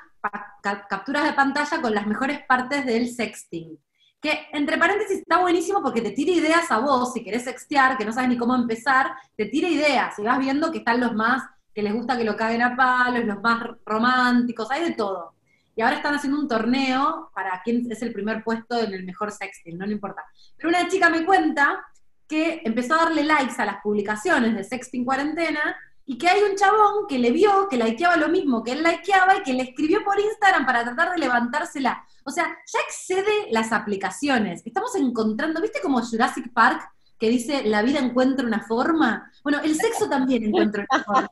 capturas 0.90 1.24
de 1.24 1.34
pantalla 1.34 1.82
con 1.82 1.96
las 1.96 2.06
mejores 2.06 2.42
partes 2.46 2.86
del 2.86 3.10
sexting. 3.10 3.80
Que 4.20 4.48
entre 4.54 4.78
paréntesis 4.78 5.20
está 5.20 5.40
buenísimo 5.40 5.82
porque 5.82 6.02
te 6.02 6.12
tira 6.12 6.32
ideas 6.32 6.72
a 6.72 6.80
vos, 6.80 7.14
si 7.14 7.24
querés 7.24 7.44
sextear, 7.44 7.98
que 7.98 8.06
no 8.06 8.14
sabes 8.14 8.30
ni 8.30 8.38
cómo 8.38 8.54
empezar, 8.56 9.14
te 9.36 9.46
tira 9.46 9.68
ideas 9.68 10.18
y 10.20 10.24
vas 10.24 10.38
viendo 10.38 10.72
que 10.72 10.80
están 10.80 11.00
los 11.00 11.14
más 11.14 11.44
que 11.74 11.82
les 11.82 11.94
gusta 11.94 12.18
que 12.18 12.24
lo 12.24 12.36
caguen 12.36 12.62
a 12.62 12.76
palos, 12.76 13.26
los 13.26 13.42
más 13.42 13.64
románticos, 13.86 14.70
hay 14.70 14.84
de 14.84 14.92
todo. 14.92 15.34
Y 15.76 15.82
ahora 15.82 15.98
están 15.98 16.14
haciendo 16.16 16.40
un 16.40 16.48
torneo 16.48 17.32
para 17.34 17.62
quién 17.64 17.90
es 17.90 18.02
el 18.02 18.12
primer 18.14 18.44
puesto 18.44 18.80
en 18.80 18.94
el 18.94 19.06
mejor 19.06 19.32
sexting, 19.32 19.78
no 19.78 19.86
le 19.86 19.94
importa. 19.94 20.24
Pero 20.58 20.70
una 20.70 20.88
chica 20.88 21.10
me 21.10 21.26
cuenta 21.26 21.86
que 22.28 22.62
empezó 22.64 22.96
a 22.96 23.06
darle 23.06 23.24
likes 23.24 23.62
a 23.62 23.66
las 23.66 23.82
publicaciones 23.82 24.56
de 24.56 24.64
Sexting 24.64 25.04
Cuarentena 25.04 25.76
y 26.06 26.18
que 26.18 26.28
hay 26.30 26.42
un 26.44 26.56
chabón 26.56 27.06
que 27.08 27.20
le 27.20 27.32
vio 27.32 27.68
que 27.70 27.78
likeaba 27.78 28.16
lo 28.18 28.30
mismo 28.30 28.64
que 28.64 28.72
él 28.72 28.84
likeaba 28.84 29.38
y 29.38 29.44
que 29.44 29.54
le 29.54 29.64
escribió 29.64 30.04
por 30.04 30.20
Instagram 30.20 30.66
para 30.66 30.84
tratar 30.84 31.12
de 31.12 31.20
levantársela. 31.20 32.04
O 32.24 32.32
sea, 32.32 32.46
ya 32.46 32.80
excede 32.88 33.52
las 33.52 33.72
aplicaciones. 33.72 34.62
Estamos 34.66 34.96
encontrando, 34.96 35.62
¿viste 35.62 35.82
como 35.82 36.02
Jurassic 36.02 36.52
Park 36.54 36.90
que 37.20 37.30
dice 37.30 37.64
la 37.66 37.82
vida 37.82 38.00
encuentra 38.00 38.46
una 38.46 38.62
forma? 38.62 39.32
Bueno, 39.44 39.60
el 39.64 39.76
sexo 39.76 40.10
también 40.10 40.44
encuentra 40.46 40.86
una 40.90 41.04
forma. 41.04 41.30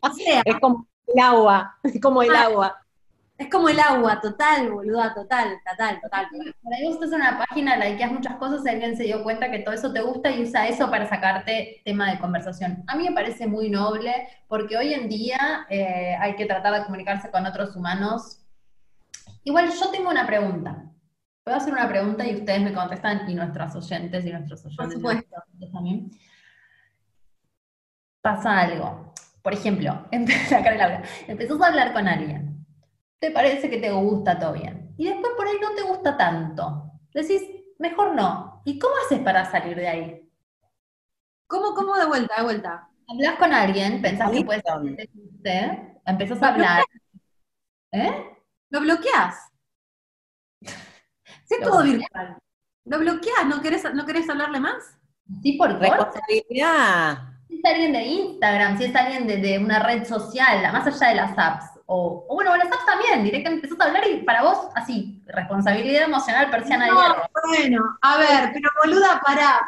O 0.00 0.12
sea, 0.12 0.42
Es 0.44 0.56
como 0.60 0.86
el 1.06 1.22
agua, 1.22 1.76
es 1.82 2.00
como 2.00 2.22
el 2.22 2.34
Ah. 2.34 2.42
agua. 2.42 2.76
Es 3.40 3.48
como 3.48 3.70
el 3.70 3.80
agua, 3.80 4.20
total, 4.20 4.70
boluda, 4.70 5.14
total, 5.14 5.58
total, 5.66 5.98
total. 6.02 6.28
Por 6.62 6.74
ahí 6.74 6.84
vos 6.84 6.96
estás 6.96 7.08
en 7.08 7.22
una 7.22 7.38
página, 7.38 7.74
likeas 7.78 8.12
muchas 8.12 8.36
cosas 8.36 8.60
y 8.66 8.68
alguien 8.68 8.94
se 8.98 9.04
dio 9.04 9.22
cuenta 9.22 9.50
que 9.50 9.60
todo 9.60 9.74
eso 9.74 9.90
te 9.94 10.02
gusta 10.02 10.30
y 10.30 10.42
usa 10.42 10.68
eso 10.68 10.90
para 10.90 11.08
sacarte 11.08 11.80
tema 11.82 12.10
de 12.10 12.18
conversación. 12.18 12.84
A 12.86 12.96
mí 12.96 13.08
me 13.08 13.14
parece 13.14 13.46
muy 13.46 13.70
noble 13.70 14.28
porque 14.46 14.76
hoy 14.76 14.92
en 14.92 15.08
día 15.08 15.66
eh, 15.70 16.14
hay 16.20 16.36
que 16.36 16.44
tratar 16.44 16.74
de 16.74 16.84
comunicarse 16.84 17.30
con 17.30 17.46
otros 17.46 17.74
humanos. 17.74 18.44
Igual 19.42 19.70
yo 19.70 19.90
tengo 19.90 20.10
una 20.10 20.26
pregunta. 20.26 20.84
Puedo 21.42 21.56
hacer 21.56 21.72
una 21.72 21.88
pregunta 21.88 22.26
y 22.26 22.36
ustedes 22.36 22.60
me 22.60 22.74
contestan 22.74 23.22
y 23.26 23.34
nuestros 23.34 23.74
oyentes 23.74 24.26
y 24.26 24.32
nuestros 24.32 24.66
oyentes, 24.66 24.88
y 24.90 24.92
supuesto. 24.96 25.36
también. 25.72 26.10
Pasa 28.20 28.58
algo. 28.58 29.14
Por 29.40 29.54
ejemplo, 29.54 30.06
la 30.12 31.02
empezás 31.26 31.58
a 31.62 31.66
hablar 31.68 31.94
con 31.94 32.06
alguien 32.06 32.49
te 33.20 33.30
parece 33.30 33.68
que 33.70 33.78
te 33.78 33.90
gusta 33.92 34.38
todo 34.38 34.54
bien. 34.54 34.94
Y 34.96 35.06
después 35.06 35.34
por 35.36 35.46
ahí 35.46 35.56
no 35.60 35.74
te 35.74 35.82
gusta 35.82 36.16
tanto. 36.16 36.90
Decís, 37.12 37.42
mejor 37.78 38.14
no. 38.14 38.62
¿Y 38.64 38.78
cómo 38.78 38.94
haces 39.04 39.20
para 39.20 39.44
salir 39.44 39.76
de 39.76 39.88
ahí? 39.88 40.30
¿Cómo, 41.46 41.74
cómo 41.74 41.96
de 41.96 42.06
vuelta, 42.06 42.36
de 42.36 42.42
vuelta? 42.42 42.88
Hablas 43.08 43.36
con 43.36 43.52
alguien, 43.52 44.00
pensás 44.00 44.30
que 44.30 44.44
puede 44.44 44.62
ser 44.62 44.96
que 44.96 45.06
te 45.06 45.10
guste, 45.12 46.00
empezás 46.06 46.42
a 46.42 46.48
hablar. 46.48 46.84
¿Eh? 47.92 48.36
¿Lo 48.70 48.80
bloqueas? 48.80 49.36
Si 50.62 51.54
es 51.54 51.60
todo 51.60 51.82
virtual. 51.82 52.38
¿Lo 52.84 52.98
bloqueas? 53.00 53.46
¿No 53.46 53.60
querés, 53.60 53.94
¿No 53.94 54.06
querés 54.06 54.30
hablarle 54.30 54.60
más? 54.60 54.96
Sí, 55.42 55.54
por. 55.54 55.76
Responsabilidad. 55.78 57.18
Si 57.48 57.56
es 57.56 57.64
alguien 57.64 57.92
de 57.92 58.02
Instagram, 58.04 58.78
si 58.78 58.84
es 58.84 58.94
alguien 58.94 59.26
de, 59.26 59.38
de 59.38 59.58
una 59.58 59.80
red 59.80 60.04
social, 60.06 60.62
más 60.72 60.86
allá 60.86 61.08
de 61.08 61.14
las 61.16 61.36
apps. 61.36 61.79
O, 61.92 62.24
o 62.28 62.34
bueno, 62.36 62.56
las 62.56 62.68
apps 62.68 62.86
también, 62.86 63.24
directamente 63.24 63.66
empezás 63.66 63.84
a 63.84 63.88
hablar 63.90 64.06
y 64.08 64.22
para 64.22 64.42
vos, 64.44 64.68
así, 64.76 65.20
responsabilidad 65.26 66.04
emocional, 66.04 66.48
persiana 66.48 66.84
de 66.84 66.92
No, 66.92 67.00
hierro. 67.02 67.22
bueno, 67.48 67.98
a 68.00 68.16
ver, 68.18 68.50
pero 68.52 68.70
boluda, 68.84 69.20
pará. 69.26 69.60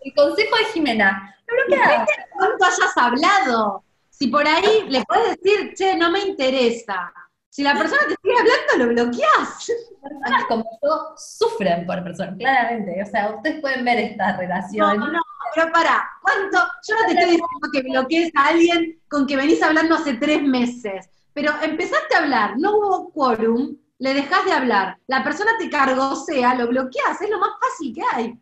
El 0.00 0.14
consejo 0.14 0.56
de 0.56 0.64
Jimena, 0.72 1.36
lo 1.46 1.54
bloqueás. 1.66 2.08
¿Cuánto 2.32 2.64
hayas 2.64 2.96
hablado? 2.96 3.84
Si 4.08 4.28
por 4.28 4.46
ahí 4.46 4.86
le 4.88 5.04
puedes 5.04 5.36
decir, 5.38 5.74
che, 5.74 5.96
no 5.96 6.10
me 6.10 6.20
interesa. 6.20 7.12
Si 7.50 7.62
la 7.62 7.74
persona 7.74 8.00
te 8.08 8.14
sigue 8.22 8.38
hablando, 8.38 8.86
lo 8.86 9.04
bloqueás. 9.04 9.70
personas 10.02 10.44
como 10.48 10.64
yo 10.82 11.14
sufren 11.18 11.84
por 11.86 12.02
personas, 12.02 12.36
claramente. 12.38 13.02
O 13.02 13.06
sea, 13.06 13.30
ustedes 13.36 13.60
pueden 13.60 13.84
ver 13.84 13.98
esta 13.98 14.32
No, 14.32 14.38
relación. 14.38 14.98
no, 15.12 15.20
pero 15.54 15.70
pará, 15.72 16.08
¿cuánto? 16.22 16.56
Yo 16.88 16.94
no 16.94 17.00
te 17.06 17.12
estoy 17.12 17.30
diciendo 17.32 17.68
que 17.70 17.82
bloquees 17.82 18.32
a 18.34 18.46
alguien 18.48 18.98
con 19.10 19.26
que 19.26 19.36
venís 19.36 19.62
hablando 19.62 19.96
hace 19.96 20.14
tres 20.14 20.42
meses, 20.42 21.08
pero 21.32 21.52
empezaste 21.62 22.14
a 22.14 22.18
hablar, 22.20 22.58
no 22.58 22.76
hubo 22.76 23.12
quórum, 23.12 23.76
le 23.98 24.14
dejás 24.14 24.44
de 24.44 24.52
hablar, 24.52 24.98
la 25.06 25.22
persona 25.22 25.52
te 25.58 25.68
cargó, 25.68 26.16
sea, 26.16 26.54
lo 26.54 26.68
bloqueás, 26.68 27.20
es 27.20 27.30
lo 27.30 27.38
más 27.38 27.50
fácil 27.60 27.94
que 27.94 28.02
hay. 28.12 28.40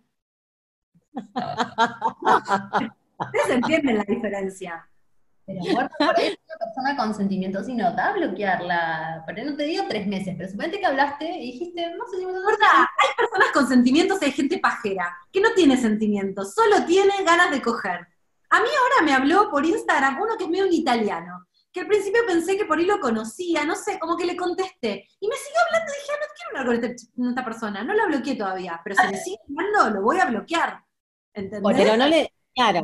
Ustedes 3.18 3.50
entienden 3.50 3.98
la 3.98 4.04
diferencia. 4.04 4.88
Pero 5.46 5.60
por 5.98 6.18
ahí 6.18 6.26
es 6.26 6.38
una 6.46 6.58
persona 6.58 6.96
con 6.96 7.14
sentimientos 7.14 7.68
y 7.68 7.74
no 7.74 7.92
da 7.92 8.12
bloquearla. 8.12 9.24
Pero 9.26 9.50
no 9.50 9.56
te 9.56 9.64
digo 9.64 9.84
tres 9.88 10.06
meses, 10.06 10.34
pero 10.36 10.50
suponete 10.50 10.78
que 10.78 10.86
hablaste 10.86 11.24
y 11.24 11.52
dijiste, 11.52 11.90
no 11.96 12.06
sé 12.06 12.18
si 12.18 12.26
me 12.26 12.32
¿Verdad? 12.32 12.84
Hay 12.98 13.08
personas 13.16 13.48
con 13.54 13.66
sentimientos 13.66 14.20
y 14.20 14.26
hay 14.26 14.32
gente 14.32 14.58
pajera, 14.58 15.16
que 15.32 15.40
no 15.40 15.48
tiene 15.54 15.76
sentimientos, 15.78 16.54
solo 16.54 16.84
tiene 16.84 17.14
ganas 17.24 17.50
de 17.50 17.62
coger. 17.62 18.06
A 18.50 18.60
mí 18.60 18.68
ahora 18.68 19.04
me 19.04 19.14
habló 19.14 19.50
por 19.50 19.64
Instagram 19.64 20.20
uno 20.20 20.36
que 20.36 20.44
es 20.44 20.50
medio 20.50 20.66
un 20.66 20.72
italiano, 20.72 21.46
que 21.72 21.80
al 21.80 21.86
principio 21.86 22.20
pensé 22.26 22.56
que 22.56 22.64
por 22.64 22.78
ahí 22.78 22.86
lo 22.86 22.98
conocía, 23.00 23.64
no 23.64 23.74
sé, 23.76 23.98
como 23.98 24.16
que 24.16 24.26
le 24.26 24.36
contesté. 24.36 25.06
Y 25.20 25.28
me 25.28 25.36
siguió 25.36 25.60
hablando 25.66 25.92
y 25.92 25.96
dije, 25.96 26.12
"Ah, 26.12 26.20
no 26.20 26.26
quiero 26.34 26.50
hablar 26.50 26.96
con 27.14 27.28
esta 27.28 27.44
persona, 27.44 27.84
no 27.84 27.94
la 27.94 28.06
bloqueé 28.06 28.36
todavía, 28.36 28.80
pero 28.82 28.96
si 28.96 29.06
me 29.08 29.18
sigue 29.18 29.38
hablando, 29.56 29.98
lo 29.98 30.04
voy 30.04 30.18
a 30.18 30.26
bloquear. 30.26 30.84
¿Entendés? 31.34 31.76
Pero 31.76 31.96
no 31.96 32.08
le. 32.08 32.32
Claro, 32.54 32.80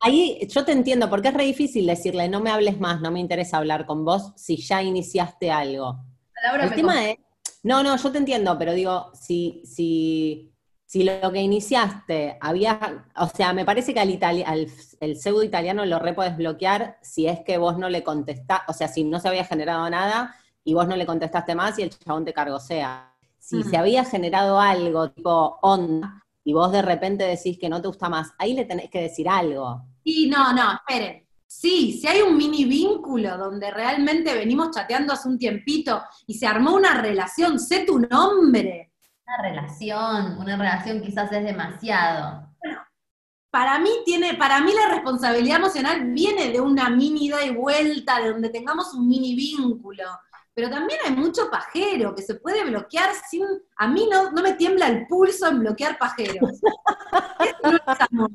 ahí 0.00 0.46
yo 0.46 0.64
te 0.66 0.72
entiendo, 0.72 1.08
porque 1.08 1.28
es 1.28 1.34
re 1.34 1.44
difícil 1.44 1.86
decirle, 1.86 2.28
no 2.28 2.40
me 2.40 2.50
hables 2.50 2.78
más, 2.78 3.00
no 3.00 3.10
me 3.10 3.18
interesa 3.18 3.56
hablar 3.56 3.86
con 3.86 4.04
vos 4.04 4.34
si 4.36 4.58
ya 4.58 4.82
iniciaste 4.82 5.50
algo. 5.50 5.96
El 6.60 6.74
tema 6.74 7.08
es, 7.08 7.16
no, 7.62 7.82
no, 7.82 7.96
yo 7.96 8.12
te 8.12 8.18
entiendo, 8.18 8.58
pero 8.58 8.74
digo, 8.74 9.10
si, 9.14 9.62
si, 9.64 10.52
si 10.86 11.02
lo 11.04 11.32
que 11.32 11.40
iniciaste 11.42 12.38
había, 12.40 13.04
o 13.16 13.26
sea, 13.28 13.52
me 13.52 13.64
parece 13.64 13.92
que 13.92 14.00
al, 14.00 14.08
itali- 14.10 14.44
al 14.46 14.68
el 15.00 15.16
pseudo 15.16 15.42
italiano 15.42 15.84
lo 15.84 15.98
re 15.98 16.14
podés 16.14 16.36
bloquear 16.36 16.98
si 17.02 17.26
es 17.26 17.40
que 17.40 17.58
vos 17.58 17.76
no 17.76 17.88
le 17.88 18.02
contestás, 18.04 18.60
o 18.68 18.72
sea, 18.72 18.88
si 18.88 19.04
no 19.04 19.18
se 19.20 19.28
había 19.28 19.44
generado 19.44 19.88
nada 19.90 20.34
y 20.64 20.74
vos 20.74 20.86
no 20.88 20.96
le 20.96 21.04
contestaste 21.06 21.54
más 21.54 21.78
y 21.78 21.82
el 21.82 21.90
chabón 21.90 22.24
te 22.24 22.32
cargó 22.32 22.60
sea. 22.60 23.12
Si 23.38 23.56
Mm. 23.56 23.70
se 23.70 23.76
había 23.76 24.04
generado 24.04 24.58
algo 24.60 25.10
tipo 25.10 25.58
onda 25.62 26.22
y 26.44 26.52
vos 26.52 26.70
de 26.72 26.82
repente 26.82 27.24
decís 27.24 27.58
que 27.58 27.68
no 27.68 27.80
te 27.82 27.88
gusta 27.88 28.08
más, 28.08 28.32
ahí 28.38 28.54
le 28.54 28.64
tenés 28.64 28.88
que 28.90 29.00
decir 29.02 29.28
algo. 29.28 29.82
Y 30.04 30.28
no, 30.28 30.52
no, 30.52 30.72
esperen. 30.74 31.26
Sí, 31.48 31.92
si 32.00 32.06
hay 32.08 32.22
un 32.22 32.36
mini 32.36 32.64
vínculo 32.64 33.36
donde 33.38 33.70
realmente 33.70 34.34
venimos 34.34 34.70
chateando 34.72 35.12
hace 35.12 35.28
un 35.28 35.38
tiempito 35.38 36.02
y 36.26 36.34
se 36.34 36.46
armó 36.46 36.74
una 36.74 37.00
relación, 37.00 37.58
sé 37.60 37.84
tu 37.84 37.98
nombre. 38.00 38.92
Una 39.26 39.42
relación, 39.42 40.38
una 40.38 40.56
relación 40.56 41.02
quizás 41.02 41.32
es 41.32 41.44
demasiado. 41.44 42.46
Para 43.50 43.78
mí 43.78 43.90
tiene, 44.04 44.34
para 44.34 44.60
mí 44.60 44.72
la 44.72 44.94
responsabilidad 44.94 45.56
emocional 45.56 46.12
viene 46.12 46.52
de 46.52 46.60
una 46.60 46.90
mini 46.90 47.26
ida 47.26 47.44
y 47.44 47.50
vuelta, 47.50 48.20
de 48.20 48.30
donde 48.30 48.50
tengamos 48.50 48.94
un 48.94 49.08
mini 49.08 49.34
vínculo. 49.34 50.04
Pero 50.54 50.70
también 50.70 51.00
hay 51.04 51.12
mucho 51.12 51.50
pajero 51.50 52.14
que 52.14 52.22
se 52.22 52.36
puede 52.36 52.64
bloquear 52.64 53.10
sin. 53.28 53.44
A 53.76 53.88
mí 53.88 54.08
no, 54.10 54.30
no 54.30 54.42
me 54.42 54.54
tiembla 54.54 54.88
el 54.88 55.06
pulso 55.06 55.48
en 55.48 55.60
bloquear 55.60 55.98
pajeros. 55.98 56.50
Eso 57.40 57.58
no 57.62 57.76
es 57.76 58.00
amor. 58.10 58.30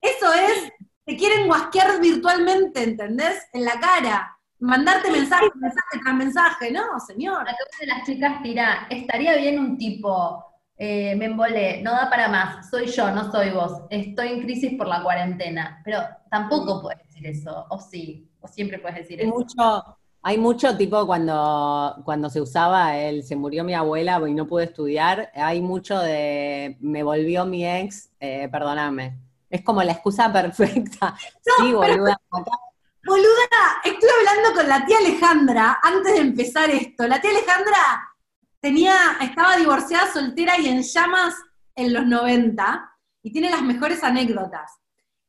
Eso 0.00 0.32
es, 0.32 0.72
te 1.04 1.16
quieren 1.16 1.46
guasquear 1.46 2.00
virtualmente, 2.00 2.82
¿entendés? 2.82 3.42
En 3.52 3.64
la 3.64 3.78
cara. 3.78 4.38
Mandarte 4.64 5.10
mensaje, 5.10 5.46
mensaje 5.56 5.98
tras 6.02 6.14
mensaje. 6.14 6.70
No, 6.72 6.98
señor. 7.06 7.42
Una 7.42 7.52
de 7.80 7.86
las 7.86 8.04
chicas 8.06 8.42
tira, 8.42 8.86
estaría 8.88 9.36
bien 9.36 9.58
un 9.58 9.76
tipo, 9.76 10.44
eh, 10.78 11.14
me 11.16 11.26
embolé, 11.26 11.82
no 11.82 11.92
da 11.92 12.08
para 12.08 12.28
más, 12.28 12.68
soy 12.70 12.86
yo, 12.86 13.10
no 13.10 13.30
soy 13.30 13.50
vos, 13.50 13.82
estoy 13.90 14.28
en 14.28 14.42
crisis 14.42 14.72
por 14.76 14.88
la 14.88 15.02
cuarentena. 15.02 15.82
Pero 15.84 16.00
tampoco 16.30 16.80
puedes 16.82 16.98
decir 17.06 17.26
eso, 17.26 17.66
o 17.68 17.78
sí, 17.78 18.30
o 18.40 18.48
siempre 18.48 18.78
puedes 18.78 18.96
decir 18.98 19.20
Hay 19.20 19.26
eso. 19.26 19.36
mucho, 19.36 19.98
hay 20.22 20.38
mucho 20.38 20.76
tipo 20.78 21.06
cuando, 21.06 22.00
cuando 22.04 22.30
se 22.30 22.40
usaba 22.40 22.96
el 22.96 23.22
se 23.22 23.36
murió 23.36 23.64
mi 23.64 23.74
abuela 23.74 24.18
y 24.26 24.32
no 24.32 24.46
pude 24.46 24.64
estudiar, 24.64 25.30
hay 25.34 25.60
mucho 25.60 25.98
de 25.98 26.78
me 26.80 27.02
volvió 27.02 27.44
mi 27.44 27.66
ex, 27.66 28.10
eh, 28.18 28.48
perdóname. 28.50 29.18
Es 29.50 29.62
como 29.62 29.82
la 29.82 29.92
excusa 29.92 30.32
perfecta. 30.32 31.14
sí, 31.58 31.72
boluda. 31.72 32.18
acá- 32.30 32.50
Boluda, 33.06 33.82
estuve 33.84 34.10
hablando 34.18 34.54
con 34.54 34.68
la 34.68 34.86
tía 34.86 34.98
Alejandra 34.98 35.78
antes 35.82 36.14
de 36.14 36.20
empezar 36.20 36.70
esto. 36.70 37.06
La 37.06 37.20
tía 37.20 37.30
Alejandra 37.30 38.14
tenía, 38.60 38.94
estaba 39.20 39.56
divorciada, 39.56 40.12
soltera 40.12 40.58
y 40.58 40.68
en 40.68 40.82
llamas 40.82 41.34
en 41.74 41.92
los 41.92 42.06
90 42.06 42.90
y 43.22 43.32
tiene 43.32 43.50
las 43.50 43.62
mejores 43.62 44.02
anécdotas. 44.02 44.72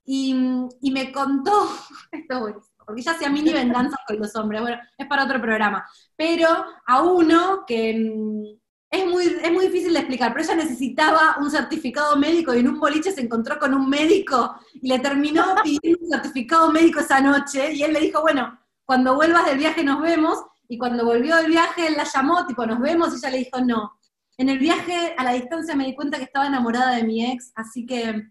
Y, 0.06 0.36
y 0.82 0.92
me 0.92 1.12
contó, 1.12 1.70
esto 2.12 2.48
es 2.48 2.56
porque 2.86 3.02
ella 3.02 3.12
hacía 3.12 3.30
mini 3.30 3.52
venganzas 3.52 4.00
con 4.08 4.20
los 4.20 4.36
hombres, 4.36 4.62
bueno, 4.62 4.78
es 4.98 5.08
para 5.08 5.24
otro 5.24 5.42
programa, 5.42 5.86
pero 6.16 6.48
a 6.86 7.02
uno 7.02 7.64
que 7.66 8.58
es 9.02 9.08
muy, 9.08 9.26
es 9.26 9.52
muy 9.52 9.66
difícil 9.68 9.94
de 9.94 10.00
explicar, 10.00 10.34
pero 10.34 10.44
ella 10.44 10.56
necesitaba 10.56 11.38
un 11.40 11.50
certificado 11.50 12.16
médico 12.18 12.54
y 12.54 12.60
en 12.60 12.68
un 12.68 12.80
boliche 12.80 13.12
se 13.12 13.22
encontró 13.22 13.58
con 13.60 13.74
un 13.74 13.90
médico 13.90 14.56
y 14.74 14.88
le 14.88 15.00
terminó 15.00 15.44
pidiendo 15.64 16.00
un 16.06 16.10
certificado 16.10 16.72
médico 16.72 17.00
esa 17.00 17.22
noche 17.22 17.74
y 17.74 17.84
él 17.84 17.94
le 17.94 18.02
dijo, 18.02 18.22
bueno, 18.22 18.60
cuando 18.86 19.16
vuelvas 19.16 19.46
del 19.46 19.58
viaje 19.58 19.84
nos 19.84 20.02
vemos, 20.02 20.40
y 20.68 20.78
cuando 20.78 21.06
volvió 21.06 21.36
del 21.36 21.48
viaje 21.48 21.88
él 21.88 21.96
la 21.96 22.04
llamó, 22.04 22.46
tipo, 22.46 22.66
nos 22.66 22.80
vemos, 22.80 23.14
y 23.14 23.18
ella 23.18 23.30
le 23.30 23.38
dijo, 23.40 23.62
no. 23.62 24.00
En 24.38 24.50
el 24.50 24.60
viaje 24.60 25.16
a 25.18 25.24
la 25.24 25.34
distancia 25.34 25.76
me 25.76 25.86
di 25.86 25.96
cuenta 25.96 26.18
que 26.18 26.26
estaba 26.26 26.48
enamorada 26.48 26.96
de 26.96 27.04
mi 27.04 27.26
ex, 27.26 27.52
así 27.56 27.86
que 27.86 28.30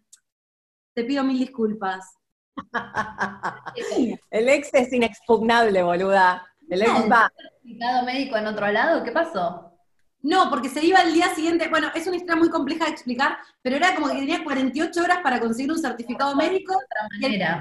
te 0.95 1.05
pido 1.05 1.25
mil 1.25 1.39
disculpas. 1.39 2.15
El 4.31 4.49
ex 4.49 4.73
es 4.75 4.93
inexpugnable, 4.93 5.83
boluda. 5.83 6.47
El 6.69 6.83
ex 6.83 7.11
va. 7.11 7.31
¿Certificado 7.37 8.05
médico 8.05 8.37
en 8.37 8.47
otro 8.47 8.71
lado? 8.71 9.03
¿Qué 9.03 9.13
pasó? 9.13 9.74
No, 10.25 10.49
porque 10.51 10.69
se 10.71 10.85
iba 10.85 10.99
al 11.01 11.13
día 11.13 11.35
siguiente, 11.35 11.69
bueno, 11.69 11.89
es 11.95 12.07
una 12.07 12.17
historia 12.17 12.37
muy 12.37 12.49
compleja 12.51 12.87
de 12.87 12.93
explicar, 12.93 13.37
pero 13.63 13.77
era 13.77 13.95
como 13.95 14.09
que 14.09 14.15
tenía 14.15 14.43
48 14.43 15.03
horas 15.03 15.19
para 15.23 15.39
conseguir 15.39 15.71
un 15.71 15.79
certificado 15.79 16.35
médico, 16.35 16.73
De 16.73 16.79
otra 16.85 17.09
manera. 17.13 17.61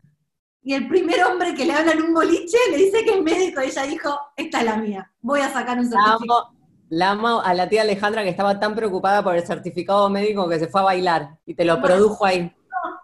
y 0.63 0.73
el 0.73 0.87
primer 0.87 1.23
hombre 1.25 1.53
que 1.55 1.65
le 1.65 1.73
habla 1.73 1.91
en 1.91 2.01
un 2.03 2.13
boliche 2.13 2.57
le 2.71 2.77
dice 2.77 3.03
que 3.03 3.15
es 3.15 3.21
médico, 3.21 3.61
y 3.61 3.65
ella 3.67 3.83
dijo, 3.83 4.17
esta 4.37 4.59
es 4.59 4.65
la 4.65 4.77
mía, 4.77 5.11
voy 5.21 5.41
a 5.41 5.49
sacar 5.49 5.77
un 5.77 5.89
La 5.89 5.91
certificado. 5.91 6.39
amo, 6.47 6.57
La 6.89 7.09
amo 7.11 7.41
a 7.41 7.53
la 7.53 7.67
tía 7.67 7.81
Alejandra 7.81 8.23
que 8.23 8.29
estaba 8.29 8.57
tan 8.59 8.73
preocupada 8.75 9.21
por 9.23 9.35
el 9.35 9.45
certificado 9.45 10.09
médico 10.09 10.47
que 10.47 10.59
se 10.59 10.67
fue 10.67 10.79
a 10.81 10.85
bailar 10.85 11.37
y 11.45 11.55
te 11.55 11.65
lo 11.65 11.81
produjo 11.81 12.25
ahí. 12.25 12.49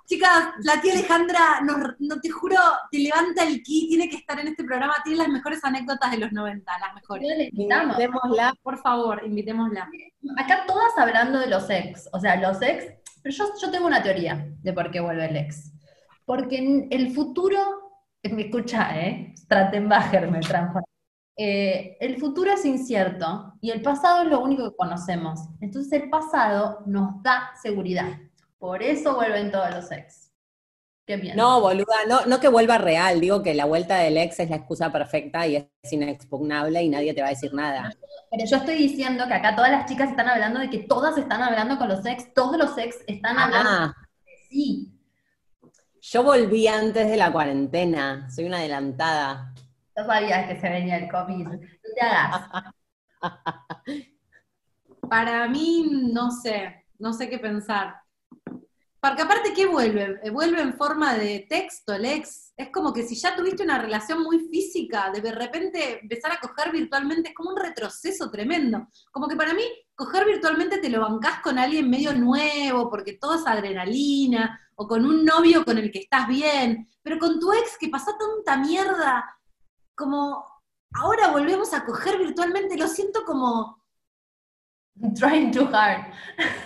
Chicas, 0.09 0.55
la 0.63 0.81
tía 0.81 0.93
Alejandra, 0.93 1.61
no, 1.63 1.77
no 1.99 2.19
te 2.19 2.31
juro, 2.31 2.57
te 2.89 2.97
levanta 2.97 3.43
el 3.43 3.61
ki, 3.61 3.89
tiene 3.89 4.09
que 4.09 4.15
estar 4.15 4.39
en 4.39 4.47
este 4.47 4.63
programa, 4.63 4.95
tiene 5.03 5.19
las 5.19 5.27
mejores 5.27 5.63
anécdotas 5.63 6.09
de 6.09 6.17
los 6.17 6.31
90, 6.31 6.79
las 6.79 6.95
mejores. 6.95 7.29
Invitamos. 7.51 7.95
Invitémosla. 7.99 8.53
Por 8.63 8.79
favor, 8.79 9.21
invitémosla. 9.23 9.87
Acá 10.35 10.63
todas 10.65 10.97
hablando 10.97 11.37
de 11.37 11.45
los 11.45 11.69
ex, 11.69 12.09
o 12.11 12.19
sea, 12.19 12.37
los 12.37 12.59
ex, 12.59 12.91
pero 13.21 13.35
yo, 13.35 13.43
yo 13.61 13.69
tengo 13.69 13.85
una 13.85 14.01
teoría 14.01 14.47
de 14.63 14.73
por 14.73 14.89
qué 14.89 14.99
vuelve 14.99 15.29
el 15.29 15.37
ex. 15.37 15.73
Porque 16.25 16.57
en 16.57 16.87
el 16.89 17.13
futuro, 17.13 17.59
me 18.23 18.47
escucha, 18.47 18.99
¿eh? 18.99 19.35
Strattenbacher 19.37 20.31
me 20.31 20.39
transforma. 20.39 20.87
Eh, 21.37 21.97
el 21.99 22.17
futuro 22.17 22.51
es 22.51 22.65
incierto 22.65 23.53
y 23.61 23.69
el 23.69 23.83
pasado 23.83 24.23
es 24.23 24.27
lo 24.27 24.39
único 24.39 24.71
que 24.71 24.75
conocemos. 24.75 25.39
Entonces 25.61 26.01
el 26.01 26.09
pasado 26.09 26.79
nos 26.87 27.21
da 27.21 27.51
seguridad. 27.61 28.17
Por 28.59 28.83
eso 28.83 29.15
vuelven 29.15 29.51
todos 29.51 29.71
los 29.73 29.91
ex. 29.91 30.31
Qué. 31.07 31.17
No, 31.33 31.59
boluda, 31.59 32.05
no, 32.07 32.25
no 32.27 32.39
que 32.39 32.49
vuelva 32.49 32.77
real, 32.77 33.19
digo 33.19 33.41
que 33.41 33.55
la 33.55 33.65
vuelta 33.65 33.97
del 33.97 34.15
ex 34.17 34.41
es 34.41 34.49
la 34.51 34.57
excusa 34.57 34.91
perfecta 34.91 35.47
y 35.47 35.55
es 35.55 35.67
inexpugnable 35.91 36.83
y 36.83 36.89
nadie 36.89 37.15
te 37.15 37.21
va 37.21 37.27
a 37.27 37.31
decir 37.31 37.51
nada. 37.51 37.91
Pero 38.29 38.45
yo 38.45 38.57
estoy 38.57 38.75
diciendo 38.75 39.25
que 39.27 39.33
acá 39.33 39.55
todas 39.55 39.71
las 39.71 39.89
chicas 39.89 40.11
están 40.11 40.29
hablando 40.29 40.59
de 40.59 40.69
que 40.69 40.79
todas 40.79 41.17
están 41.17 41.41
hablando 41.41 41.79
con 41.79 41.87
los 41.87 42.05
ex, 42.05 42.31
todos 42.35 42.57
los 42.57 42.77
ex 42.77 42.97
están 43.07 43.39
hablando. 43.39 43.69
Ah, 43.71 43.93
Sí, 44.49 44.99
yo 46.01 46.23
volví 46.23 46.67
antes 46.67 47.07
de 47.07 47.17
la 47.17 47.31
cuarentena, 47.31 48.29
soy 48.31 48.45
una 48.45 48.57
adelantada. 48.57 49.53
no 49.95 50.05
sabías 50.05 50.47
que 50.47 50.59
se 50.59 50.69
venía 50.69 50.97
el 50.97 51.09
COVID. 51.09 51.47
No 51.47 51.59
te 51.95 52.01
hagas. 52.01 52.73
Para 55.09 55.47
mí, 55.47 56.09
no 56.13 56.31
sé, 56.31 56.85
no 56.99 57.13
sé 57.13 57.29
qué 57.29 57.37
pensar. 57.39 57.95
Porque 59.01 59.21
aparte, 59.21 59.53
¿qué 59.53 59.65
vuelve? 59.65 60.29
Vuelve 60.31 60.61
en 60.61 60.73
forma 60.73 61.15
de 61.15 61.45
texto, 61.49 61.93
el 61.93 62.05
ex. 62.05 62.53
Es 62.57 62.69
como 62.69 62.93
que 62.93 63.03
si 63.03 63.15
ya 63.15 63.35
tuviste 63.35 63.63
una 63.63 63.79
relación 63.79 64.21
muy 64.21 64.39
física, 64.49 65.09
de 65.11 65.31
repente 65.31 66.01
empezar 66.01 66.33
a 66.33 66.39
coger 66.39 66.71
virtualmente 66.73 67.29
es 67.29 67.35
como 67.35 67.51
un 67.51 67.57
retroceso 67.57 68.29
tremendo. 68.29 68.87
Como 69.11 69.27
que 69.29 69.37
para 69.37 69.53
mí, 69.53 69.63
coger 69.95 70.25
virtualmente 70.25 70.79
te 70.79 70.89
lo 70.89 70.99
bancás 70.99 71.41
con 71.41 71.57
alguien 71.57 71.89
medio 71.89 72.13
nuevo, 72.13 72.89
porque 72.89 73.13
todo 73.13 73.35
es 73.35 73.47
adrenalina, 73.47 74.59
o 74.75 74.87
con 74.87 75.05
un 75.05 75.25
novio 75.25 75.65
con 75.65 75.77
el 75.77 75.91
que 75.91 75.99
estás 75.99 76.27
bien, 76.27 76.87
pero 77.01 77.19
con 77.19 77.39
tu 77.39 77.51
ex 77.53 77.77
que 77.77 77.89
pasó 77.89 78.15
tanta 78.17 78.57
mierda, 78.57 79.37
como 79.93 80.45
ahora 80.93 81.31
volvemos 81.31 81.73
a 81.73 81.85
coger 81.85 82.17
virtualmente, 82.17 82.77
lo 82.77 82.87
siento 82.87 83.25
como, 83.25 83.78
Trying 85.15 85.51
too 85.51 85.67
hard. 85.71 86.11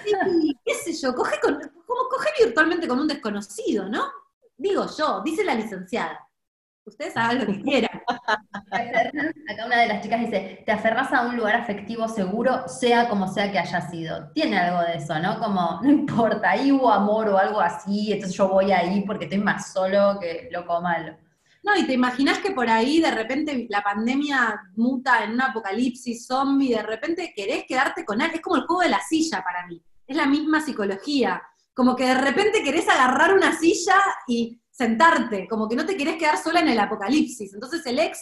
Sí, 0.04 0.58
qué 0.66 0.74
sé 0.76 0.94
yo, 0.94 1.14
coge 1.14 1.40
con, 1.40 1.56
como 1.86 2.10
coge 2.10 2.30
virtualmente 2.44 2.88
con 2.88 3.00
un 3.00 3.08
desconocido, 3.08 3.88
¿no? 3.90 4.12
Digo 4.58 4.86
yo, 4.98 5.22
dice 5.24 5.44
la 5.44 5.56
licenciada. 5.56 6.20
Ustedes 6.86 7.16
hagan 7.16 7.40
lo 7.40 7.46
que 7.46 7.62
quieran. 7.62 8.02
Acá 8.72 9.66
una 9.66 9.80
de 9.80 9.88
las 9.88 10.02
chicas 10.02 10.20
dice, 10.20 10.64
te 10.66 10.72
aferras 10.72 11.14
a 11.14 11.26
un 11.26 11.38
lugar 11.38 11.56
afectivo 11.56 12.10
seguro, 12.10 12.68
sea 12.68 13.08
como 13.08 13.28
sea 13.28 13.52
que 13.52 13.60
haya 13.60 13.80
sido. 13.90 14.32
Tiene 14.34 14.58
algo 14.58 14.82
de 14.82 14.98
eso, 14.98 15.18
¿no? 15.20 15.40
Como, 15.40 15.80
no 15.84 15.90
importa, 15.90 16.52
ahí 16.52 16.72
hubo 16.72 16.92
amor 16.92 17.30
o 17.30 17.38
algo 17.38 17.62
así, 17.62 18.12
entonces 18.12 18.38
yo 18.38 18.50
voy 18.50 18.72
ahí 18.72 19.02
porque 19.06 19.26
estoy 19.26 19.40
más 19.40 19.72
solo 19.72 20.18
que 20.20 20.50
loco 20.52 20.82
malo. 20.82 21.16
No, 21.64 21.78
y 21.78 21.88
te 21.88 21.94
imaginas 21.94 22.40
que 22.40 22.52
por 22.52 22.70
ahí 22.70 23.00
de 23.00 23.12
repente 23.12 23.68
la 23.70 23.82
pandemia 23.82 24.62
muta 24.76 25.24
en 25.24 25.32
un 25.32 25.42
apocalipsis 25.42 26.28
zombie, 26.28 26.76
de 26.76 26.84
repente 26.84 27.34
querés 27.34 27.64
quedarte 27.66 28.04
con 28.04 28.22
alguien. 28.22 28.40
Es 28.40 28.42
como 28.42 28.58
el 28.58 28.68
juego 28.68 28.82
de 28.82 28.90
la 28.90 29.00
silla 29.00 29.42
para 29.44 29.66
mí. 29.66 29.82
Es 30.06 30.18
la 30.18 30.26
misma 30.26 30.60
psicología. 30.60 31.42
Como 31.74 31.96
que 31.96 32.06
de 32.06 32.16
repente 32.16 32.64
querés 32.64 32.88
agarrar 32.90 33.34
una 33.34 33.58
silla 33.58 33.96
y 34.28 34.62
sentarte, 34.70 35.48
como 35.48 35.70
que 35.70 35.76
no 35.76 35.86
te 35.86 35.96
querés 35.96 36.18
quedar 36.18 36.38
sola 36.38 36.60
en 36.60 36.68
el 36.68 36.80
apocalipsis. 36.80 37.54
Entonces 37.54 37.86
el 37.86 38.00
ex 38.00 38.20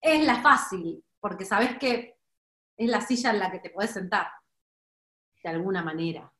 es 0.00 0.24
la 0.24 0.40
fácil, 0.40 1.02
porque 1.18 1.44
sabés 1.44 1.76
que 1.78 2.16
es 2.76 2.88
la 2.88 3.00
silla 3.00 3.30
en 3.30 3.40
la 3.40 3.50
que 3.50 3.58
te 3.58 3.70
podés 3.70 3.90
sentar, 3.90 4.28
de 5.42 5.50
alguna 5.50 5.82
manera. 5.82 6.32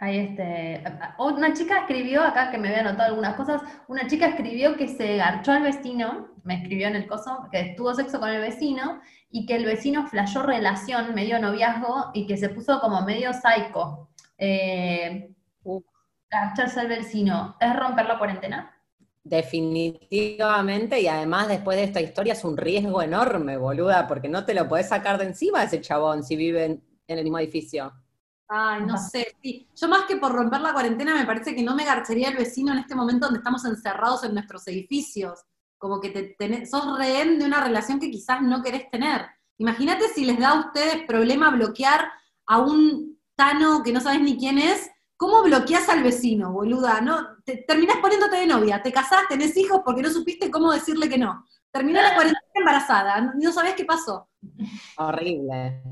Ahí 0.00 0.18
este, 0.18 0.82
una 1.18 1.52
chica 1.52 1.80
escribió 1.80 2.22
acá 2.22 2.50
que 2.50 2.58
me 2.58 2.68
había 2.68 2.80
anotado 2.80 3.10
algunas 3.10 3.34
cosas, 3.34 3.62
una 3.86 4.06
chica 4.06 4.26
escribió 4.28 4.76
que 4.76 4.88
se 4.88 5.16
garchó 5.16 5.52
al 5.52 5.62
vecino, 5.62 6.28
me 6.42 6.54
escribió 6.54 6.88
en 6.88 6.96
el 6.96 7.06
coso, 7.06 7.46
que 7.52 7.74
tuvo 7.76 7.94
sexo 7.94 8.18
con 8.18 8.30
el 8.30 8.40
vecino 8.40 9.00
y 9.30 9.44
que 9.46 9.56
el 9.56 9.66
vecino 9.66 10.06
flashó 10.06 10.42
relación, 10.42 11.14
medio 11.14 11.38
noviazgo 11.38 12.10
y 12.14 12.26
que 12.26 12.38
se 12.38 12.48
puso 12.48 12.80
como 12.80 13.02
medio 13.02 13.32
psycho. 13.34 14.08
Eh, 14.38 15.34
Uh. 15.64 15.80
garcharse 16.30 16.80
al 16.80 16.88
vecino, 16.88 17.56
¿es 17.60 17.76
romper 17.76 18.06
la 18.06 18.18
cuarentena? 18.18 18.74
Definitivamente, 19.22 21.00
y 21.00 21.06
además 21.06 21.48
después 21.48 21.76
de 21.76 21.84
esta 21.84 22.00
historia 22.00 22.32
es 22.32 22.44
un 22.44 22.56
riesgo 22.56 23.02
enorme, 23.02 23.56
boluda, 23.58 24.08
porque 24.08 24.28
no 24.28 24.44
te 24.46 24.54
lo 24.54 24.66
podés 24.68 24.88
sacar 24.88 25.18
de 25.18 25.26
encima 25.26 25.62
ese 25.62 25.80
chabón 25.80 26.24
si 26.24 26.36
vive 26.36 26.64
en, 26.64 26.84
en 27.06 27.18
el 27.18 27.24
mismo 27.24 27.38
edificio. 27.38 27.92
Ay, 28.52 28.82
no 28.84 28.96
sé, 28.98 29.36
sí. 29.40 29.68
Yo 29.76 29.88
más 29.88 30.02
que 30.06 30.16
por 30.16 30.32
romper 30.32 30.60
la 30.60 30.72
cuarentena, 30.72 31.14
me 31.14 31.24
parece 31.24 31.54
que 31.54 31.62
no 31.62 31.76
me 31.76 31.84
garcharía 31.84 32.30
el 32.30 32.36
vecino 32.36 32.72
en 32.72 32.78
este 32.80 32.96
momento 32.96 33.26
donde 33.26 33.38
estamos 33.38 33.64
encerrados 33.64 34.24
en 34.24 34.34
nuestros 34.34 34.66
edificios. 34.66 35.44
Como 35.78 36.00
que 36.00 36.10
te, 36.10 36.36
tenés- 36.36 36.68
sos 36.68 36.98
rehén 36.98 37.38
de 37.38 37.44
una 37.44 37.62
relación 37.62 38.00
que 38.00 38.10
quizás 38.10 38.42
no 38.42 38.60
querés 38.60 38.90
tener. 38.90 39.24
Imagínate 39.58 40.08
si 40.08 40.24
les 40.24 40.38
da 40.38 40.50
a 40.50 40.60
ustedes 40.66 41.06
problema 41.06 41.50
bloquear 41.50 42.10
a 42.46 42.58
un 42.58 43.18
Tano 43.36 43.82
que 43.82 43.92
no 43.92 44.00
sabes 44.00 44.20
ni 44.20 44.36
quién 44.36 44.58
es. 44.58 44.90
¿Cómo 45.16 45.42
bloqueas 45.42 45.88
al 45.88 46.02
vecino, 46.02 46.50
boluda? 46.52 47.00
¿No? 47.00 47.36
Te, 47.44 47.58
terminás 47.68 47.98
poniéndote 47.98 48.36
de 48.36 48.46
novia, 48.46 48.82
te 48.82 48.92
casás, 48.92 49.28
tenés 49.28 49.56
hijos 49.56 49.80
porque 49.84 50.02
no 50.02 50.10
supiste 50.10 50.50
cómo 50.50 50.72
decirle 50.72 51.08
que 51.08 51.18
no. 51.18 51.46
Terminó 51.70 52.02
la 52.02 52.14
cuarentena 52.14 52.40
embarazada, 52.54 53.20
no, 53.20 53.32
no 53.34 53.52
sabés 53.52 53.74
qué 53.74 53.84
pasó. 53.84 54.28
Horrible. 54.96 55.82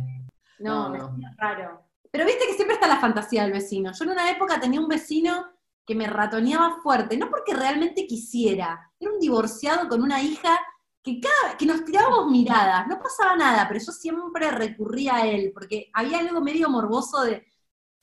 No, 0.59 0.89
No, 0.89 0.91
me 0.91 0.99
no. 0.99 1.31
raro. 1.39 1.88
Pero 2.11 2.25
viste 2.25 2.47
que 2.47 2.55
siempre 2.55 2.75
está 2.75 2.87
la 2.87 3.01
fantasía 3.01 3.43
del 3.43 3.53
vecino. 3.53 3.93
Yo 3.93 4.05
en 4.05 4.11
una 4.11 4.31
época 4.31 4.61
tenía 4.61 4.81
un 4.81 4.89
vecino 4.89 5.47
que 5.87 5.95
me 5.95 6.07
ratoneaba 6.07 6.81
fuerte, 6.83 7.17
no 7.17 7.31
porque 7.31 7.55
realmente 7.55 8.07
quisiera. 8.07 8.93
Era 9.01 9.13
un 9.13 9.19
divorciado 9.19 9.89
con 9.89 10.03
una 10.03 10.23
hija 10.23 10.59
que 11.03 11.21
cada 11.21 11.57
que 11.57 11.65
nos 11.65 11.85
tirábamos 11.85 12.31
miradas, 12.31 12.87
no 12.87 12.99
pasaba 12.99 13.37
nada, 13.37 13.67
pero 13.67 13.81
yo 13.81 13.93
siempre 13.93 14.51
recurría 14.51 15.17
a 15.17 15.27
él, 15.27 15.51
porque 15.55 15.91
había 15.95 16.19
algo 16.19 16.41
medio 16.41 16.69
morboso 16.69 17.23
de 17.23 17.47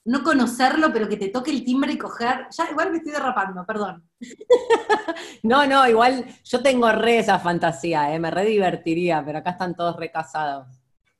no 0.05 0.23
conocerlo, 0.23 0.91
pero 0.93 1.09
que 1.09 1.17
te 1.17 1.29
toque 1.29 1.51
el 1.51 1.63
timbre 1.63 1.93
y 1.93 1.97
coger. 1.97 2.47
Ya 2.51 2.69
igual 2.69 2.91
me 2.91 2.97
estoy 2.97 3.11
derrapando, 3.11 3.65
perdón. 3.65 4.07
No, 5.43 5.67
no, 5.67 5.87
igual 5.87 6.25
yo 6.43 6.63
tengo 6.63 6.91
re 6.91 7.19
esa 7.19 7.37
fantasía, 7.37 8.13
eh, 8.15 8.19
me 8.19 8.31
re 8.31 8.45
divertiría, 8.45 9.23
pero 9.23 9.37
acá 9.37 9.51
están 9.51 9.75
todos 9.75 9.95
recasados. 9.95 10.67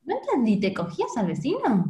No 0.04 0.16
entendí, 0.18 0.60
¿te 0.60 0.74
cogías 0.74 1.16
al 1.16 1.28
vecino? 1.28 1.86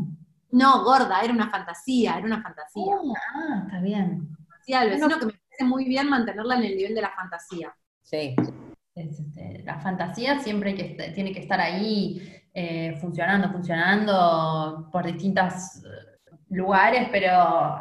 No, 0.56 0.84
gorda, 0.84 1.22
era 1.22 1.34
una 1.34 1.50
fantasía, 1.50 2.18
era 2.18 2.26
una 2.26 2.42
fantasía. 2.42 2.96
Ah, 3.36 3.64
está 3.66 3.80
bien. 3.82 4.30
Fantasía 4.50 4.80
del 4.82 4.90
vecino 4.92 5.20
que 5.20 5.26
me 5.26 5.34
parece 5.34 5.64
muy 5.66 5.86
bien 5.86 6.10
mantenerla 6.10 6.56
en 6.56 6.64
el 6.64 6.78
nivel 6.78 6.96
de 6.96 7.02
la 7.02 7.12
fantasía. 7.12 7.76
Sí. 8.04 8.36
Es, 8.96 9.20
este, 9.20 9.62
la 9.66 9.78
fantasía 9.80 10.40
siempre 10.40 10.74
que 10.74 10.86
est- 10.96 11.14
tiene 11.14 11.34
que 11.34 11.42
estar 11.42 11.60
ahí 11.60 12.22
eh, 12.54 12.98
funcionando, 13.02 13.52
funcionando 13.52 14.88
por 14.92 15.06
distintos 15.06 15.82
lugares, 16.50 17.10
pero 17.12 17.32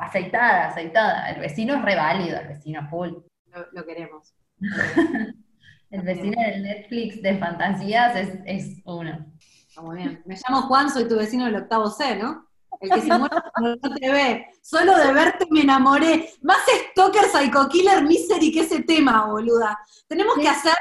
aceitada, 0.01 0.68
aceitada. 0.70 1.31
El 1.31 1.41
vecino 1.41 1.75
es 1.77 1.83
re 1.83 1.95
válido, 1.95 2.41
el 2.41 2.49
vecino 2.49 2.89
full. 2.89 3.11
Lo, 3.53 3.66
lo 3.72 3.87
queremos. 3.87 4.35
El 5.91 6.03
vecino 6.03 6.41
del 6.43 6.64
Netflix 6.64 7.22
de 7.22 7.39
fantasías 7.39 8.16
es, 8.16 8.39
es 8.47 8.83
uno. 8.85 9.33
Está 9.68 9.81
muy 9.81 9.99
bien. 9.99 10.22
Me 10.27 10.35
llamo 10.35 10.62
Juan, 10.62 10.91
soy 10.91 11.07
tu 11.09 11.16
vecino 11.16 11.45
del 11.45 11.55
octavo 11.55 11.89
C, 11.89 12.16
¿no? 12.16 12.49
El 12.81 12.91
que 12.91 13.01
se 13.01 13.18
muere 13.18 13.37
cuando 13.53 13.77
no 13.83 13.95
te 13.97 14.11
ve. 14.12 14.47
Solo 14.62 14.97
de 14.97 15.12
verte 15.12 15.47
me 15.51 15.62
enamoré. 15.62 16.31
Más 16.43 16.59
stalker, 16.93 17.25
psycho 17.25 17.68
killer, 17.68 18.03
misery 18.05 18.53
que 18.53 18.61
ese 18.61 18.83
tema, 18.83 19.27
boluda. 19.27 19.79
Tenemos 20.09 20.35
que 20.37 20.49
hacer 20.49 20.75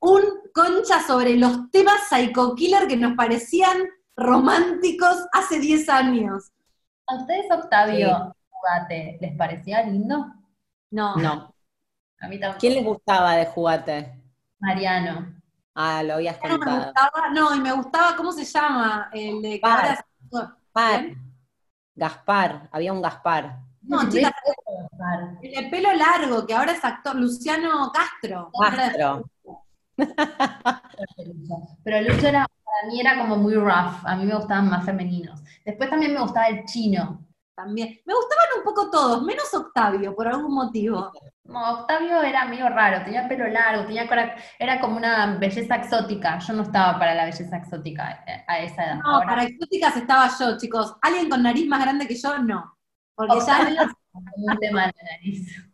un 0.00 0.22
concha 0.52 1.00
sobre 1.02 1.36
los 1.36 1.70
temas 1.70 2.00
psycho 2.08 2.54
killer 2.54 2.86
que 2.88 2.96
nos 2.96 3.14
parecían 3.16 3.78
románticos 4.16 5.26
hace 5.32 5.58
10 5.58 5.88
años. 5.88 6.50
¿A 7.06 7.16
ustedes, 7.16 7.46
Octavio, 7.50 8.34
Jugate, 8.48 9.18
les 9.20 9.36
parecía 9.36 9.82
lindo? 9.82 10.26
No. 10.90 11.16
No. 11.16 11.54
A 12.20 12.28
mí 12.28 12.38
tampoco. 12.40 12.60
¿Quién 12.60 12.74
les 12.74 12.84
gustaba 12.84 13.34
de 13.36 13.46
Jugate? 13.46 14.22
Mariano. 14.58 15.34
Ah, 15.74 16.02
lo 16.04 16.14
habías 16.14 16.38
No 16.42 16.48
me 16.50 16.58
contado. 16.58 16.84
gustaba, 16.84 17.30
no, 17.30 17.54
y 17.54 17.60
me 17.60 17.72
gustaba, 17.72 18.16
¿cómo 18.16 18.32
se 18.32 18.44
llama? 18.44 19.10
El 19.12 19.42
de 19.42 19.50
que 19.54 19.58
Par. 19.60 19.80
ahora 19.84 20.06
Gaspar. 20.30 21.06
Gaspar, 21.94 22.68
había 22.72 22.92
un 22.92 23.02
Gaspar. 23.02 23.58
No, 23.82 24.08
chicas, 24.08 24.32
el 25.42 25.50
de 25.50 25.68
pelo 25.70 25.92
largo, 25.92 26.46
que 26.46 26.54
ahora 26.54 26.72
es 26.72 26.84
actor, 26.84 27.16
Luciano 27.16 27.92
Castro. 27.92 28.50
Castro. 28.58 29.30
Pero 31.84 32.00
Lucho 32.00 32.28
era 32.28 32.46
para 32.74 32.88
mí 32.88 33.00
era 33.00 33.18
como 33.18 33.36
muy 33.36 33.54
rough, 33.54 34.04
a 34.04 34.16
mí 34.16 34.24
me 34.24 34.34
gustaban 34.34 34.68
más 34.68 34.84
femeninos. 34.84 35.40
Después 35.64 35.88
también 35.88 36.12
me 36.12 36.20
gustaba 36.20 36.48
el 36.48 36.64
chino. 36.64 37.24
También. 37.54 38.00
Me 38.04 38.14
gustaban 38.14 38.46
un 38.58 38.64
poco 38.64 38.90
todos, 38.90 39.22
menos 39.22 39.52
Octavio, 39.54 40.14
por 40.14 40.26
algún 40.26 40.52
motivo. 40.52 41.12
No, 41.44 41.80
Octavio 41.80 42.22
era 42.22 42.46
medio 42.46 42.68
raro, 42.70 43.04
tenía 43.04 43.28
pelo 43.28 43.46
largo, 43.48 43.84
tenía 43.84 44.08
cara- 44.08 44.34
era 44.58 44.80
como 44.80 44.96
una 44.96 45.36
belleza 45.36 45.76
exótica. 45.76 46.38
Yo 46.38 46.54
no 46.54 46.62
estaba 46.62 46.98
para 46.98 47.14
la 47.14 47.26
belleza 47.26 47.56
exótica 47.58 48.24
eh, 48.26 48.44
a 48.46 48.58
esa 48.60 48.84
edad. 48.84 48.94
No, 48.96 49.10
Ahora, 49.16 49.26
para 49.28 49.44
exóticas 49.44 49.96
estaba 49.96 50.30
yo, 50.38 50.56
chicos. 50.58 50.96
Alguien 51.02 51.28
con 51.28 51.42
nariz 51.42 51.68
más 51.68 51.80
grande 51.82 52.08
que 52.08 52.14
yo, 52.16 52.38
no. 52.38 52.78
Porque 53.14 53.36
ya 53.46 53.58
Octavio 53.60 53.94
como 54.10 54.30
un 54.46 54.58
tema 54.58 54.86
la 54.86 54.92
nariz. 55.12 55.70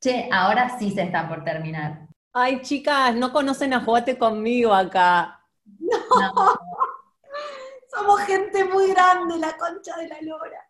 Che, 0.00 0.28
ahora 0.30 0.78
sí 0.78 0.90
se 0.90 1.02
está 1.02 1.26
por 1.28 1.42
terminar. 1.44 2.06
Ay, 2.34 2.60
chicas, 2.60 3.14
no 3.14 3.32
conocen 3.32 3.72
a 3.72 3.80
Jugate 3.80 4.18
conmigo 4.18 4.74
acá. 4.74 5.40
No. 5.64 6.32
somos 7.90 8.20
gente 8.22 8.64
muy 8.66 8.90
grande, 8.92 9.38
la 9.38 9.56
concha 9.56 9.96
de 9.96 10.08
la 10.08 10.20
lora. 10.20 10.63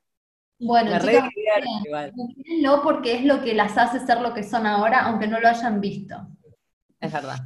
Bueno, 0.67 0.91
Me 0.93 0.99
re 0.99 1.13
chicas, 1.13 1.29
divierte 1.35 1.69
miren, 1.69 1.87
igual. 1.87 2.13
mírenlo 2.37 2.83
porque 2.83 3.15
es 3.17 3.25
lo 3.25 3.43
que 3.43 3.55
las 3.55 3.77
hace 3.77 4.01
ser 4.01 4.21
lo 4.21 4.33
que 4.35 4.43
son 4.43 4.67
ahora, 4.67 5.05
aunque 5.07 5.27
no 5.27 5.39
lo 5.41 5.49
hayan 5.49 5.81
visto. 5.81 6.17
Es 7.01 7.13
verdad. 7.13 7.39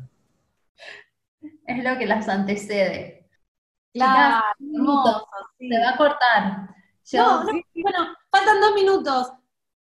Es 1.66 1.85
lo 1.85 1.99
que 1.99 2.07
las 2.07 2.29
antecede. 2.29 3.29
Claro, 3.93 4.45
sí. 5.59 5.69
Se 5.69 5.79
va 5.81 5.91
a 5.91 5.97
cortar. 5.97 6.69
Yo- 7.05 7.19
No, 7.25 7.45
no, 7.45 7.53
bueno, 7.75 8.14
faltan 8.31 8.61
dos 8.61 8.75
minutos. 8.75 9.33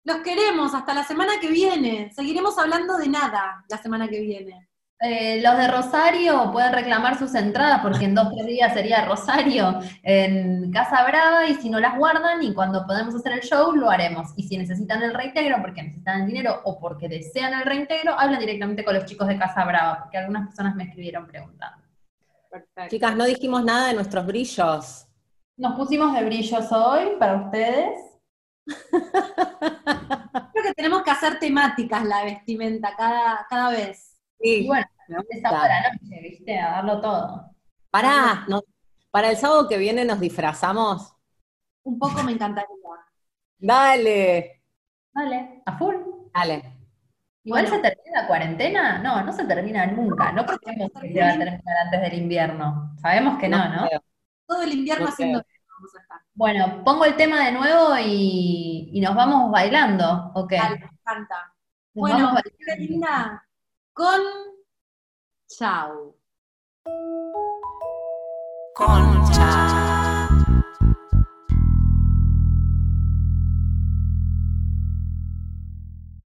Los 0.05 0.16
queremos 0.18 0.74
hasta 0.74 0.95
la 0.95 1.05
semana 1.05 1.35
que 1.41 1.49
viene. 1.49 2.11
Seguiremos 2.12 2.59
hablando 2.59 2.97
de 2.99 3.09
nada 3.09 3.64
la 3.68 3.78
semana 3.78 4.09
que 4.09 4.20
viene. 4.20 4.68
Eh, 5.05 5.40
los 5.42 5.59
de 5.59 5.66
Rosario 5.66 6.53
pueden 6.53 6.72
reclamar 6.72 7.18
sus 7.18 7.34
entradas 7.34 7.80
porque 7.82 8.05
en 8.05 8.14
dos 8.14 8.28
tres 8.32 8.46
días 8.46 8.72
sería 8.72 9.05
Rosario 9.05 9.80
en 10.05 10.70
Casa 10.70 11.03
Brava 11.03 11.48
y 11.48 11.57
si 11.57 11.70
no 11.70 11.80
las 11.80 11.98
guardan 11.98 12.40
y 12.40 12.55
cuando 12.55 12.86
podemos 12.86 13.12
hacer 13.12 13.32
el 13.32 13.40
show 13.40 13.72
lo 13.72 13.90
haremos. 13.90 14.28
Y 14.36 14.44
si 14.44 14.57
necesitan 14.57 15.03
el 15.03 15.12
reintegro 15.12 15.57
porque 15.61 15.82
necesitan 15.82 16.20
el 16.20 16.28
dinero 16.28 16.61
o 16.62 16.78
porque 16.78 17.09
desean 17.09 17.53
el 17.53 17.64
reintegro, 17.64 18.16
hablan 18.16 18.38
directamente 18.38 18.84
con 18.84 18.94
los 18.94 19.05
chicos 19.05 19.26
de 19.26 19.36
Casa 19.36 19.64
Brava 19.64 19.98
porque 20.03 20.18
algunas 20.18 20.46
personas 20.46 20.76
me 20.76 20.84
escribieron 20.84 21.26
preguntando. 21.26 21.82
Perfecto. 22.48 22.90
Chicas, 22.90 23.16
no 23.16 23.24
dijimos 23.24 23.64
nada 23.64 23.88
de 23.88 23.94
nuestros 23.94 24.24
brillos. 24.24 25.09
Nos 25.57 25.74
pusimos 25.74 26.14
de 26.14 26.24
brillos 26.24 26.70
hoy 26.70 27.16
para 27.18 27.42
ustedes. 27.42 27.98
Creo 28.92 30.64
que 30.64 30.74
tenemos 30.76 31.03
que 31.03 31.11
hacer 31.11 31.40
temáticas 31.40 32.05
la 32.05 32.22
vestimenta 32.22 32.94
cada, 32.96 33.44
cada 33.50 33.70
vez. 33.70 34.12
Y 34.43 34.66
bueno, 34.66 34.84
gusta. 35.09 35.49
ahora 35.49 35.80
la 35.82 35.93
noche, 35.93 36.20
¿viste? 36.22 36.59
A 36.59 36.70
darlo 36.72 37.01
todo. 37.01 37.51
Pará, 37.90 38.45
no- 38.49 38.62
para 39.11 39.30
el 39.30 39.36
sábado 39.36 39.68
que 39.68 39.76
viene 39.78 40.05
nos 40.05 40.20
disfrazamos. 40.20 41.14
Un 41.84 41.99
poco 41.99 42.22
me 42.22 42.32
encantaría. 42.32 42.68
Dale. 43.59 44.62
Dale, 45.14 45.62
a 45.66 45.78
full. 45.78 45.95
Dale. 46.34 46.62
Igual 47.45 47.66
Bueno. 47.66 47.76
se 47.76 47.82
termina 47.82 48.22
la 48.22 48.26
cuarentena, 48.28 48.99
no, 48.99 49.22
no 49.24 49.32
se 49.32 49.45
termina 49.45 49.86
nunca, 49.86 50.32
no 50.32 50.47
creemos 50.47 50.90
que 51.01 51.12
se 51.12 51.20
va 51.20 51.28
a 51.30 51.38
terminar 51.38 51.76
antes 51.84 52.01
del 52.01 52.14
invierno. 52.14 52.95
Sabemos 53.01 53.38
que 53.38 53.49
no, 53.49 53.68
¿no? 53.68 53.86
creo. 53.88 54.01
Todo 54.47 54.62
el 54.62 54.72
invierno 54.72 55.07
No 55.07 55.11
haciendo 55.11 55.38
esto 55.40 55.53
vamos 55.76 55.95
a 55.97 56.01
estar. 56.01 56.20
Bueno, 56.34 56.84
pongo 56.84 57.05
el 57.05 57.16
tema 57.16 57.45
de 57.45 57.53
nuevo 57.53 57.97
y, 57.99 58.90
y 58.93 59.01
nos 59.01 59.14
vamos 59.14 59.51
bailando, 59.51 60.30
¿ok? 60.34 60.53
Dale, 60.53 60.78
me 60.78 60.86
encanta. 60.86 61.34
Nos 61.95 62.11
Bueno. 62.11 62.34
Con 63.95 64.22
chau. 65.47 66.16
Concha. 68.74 69.82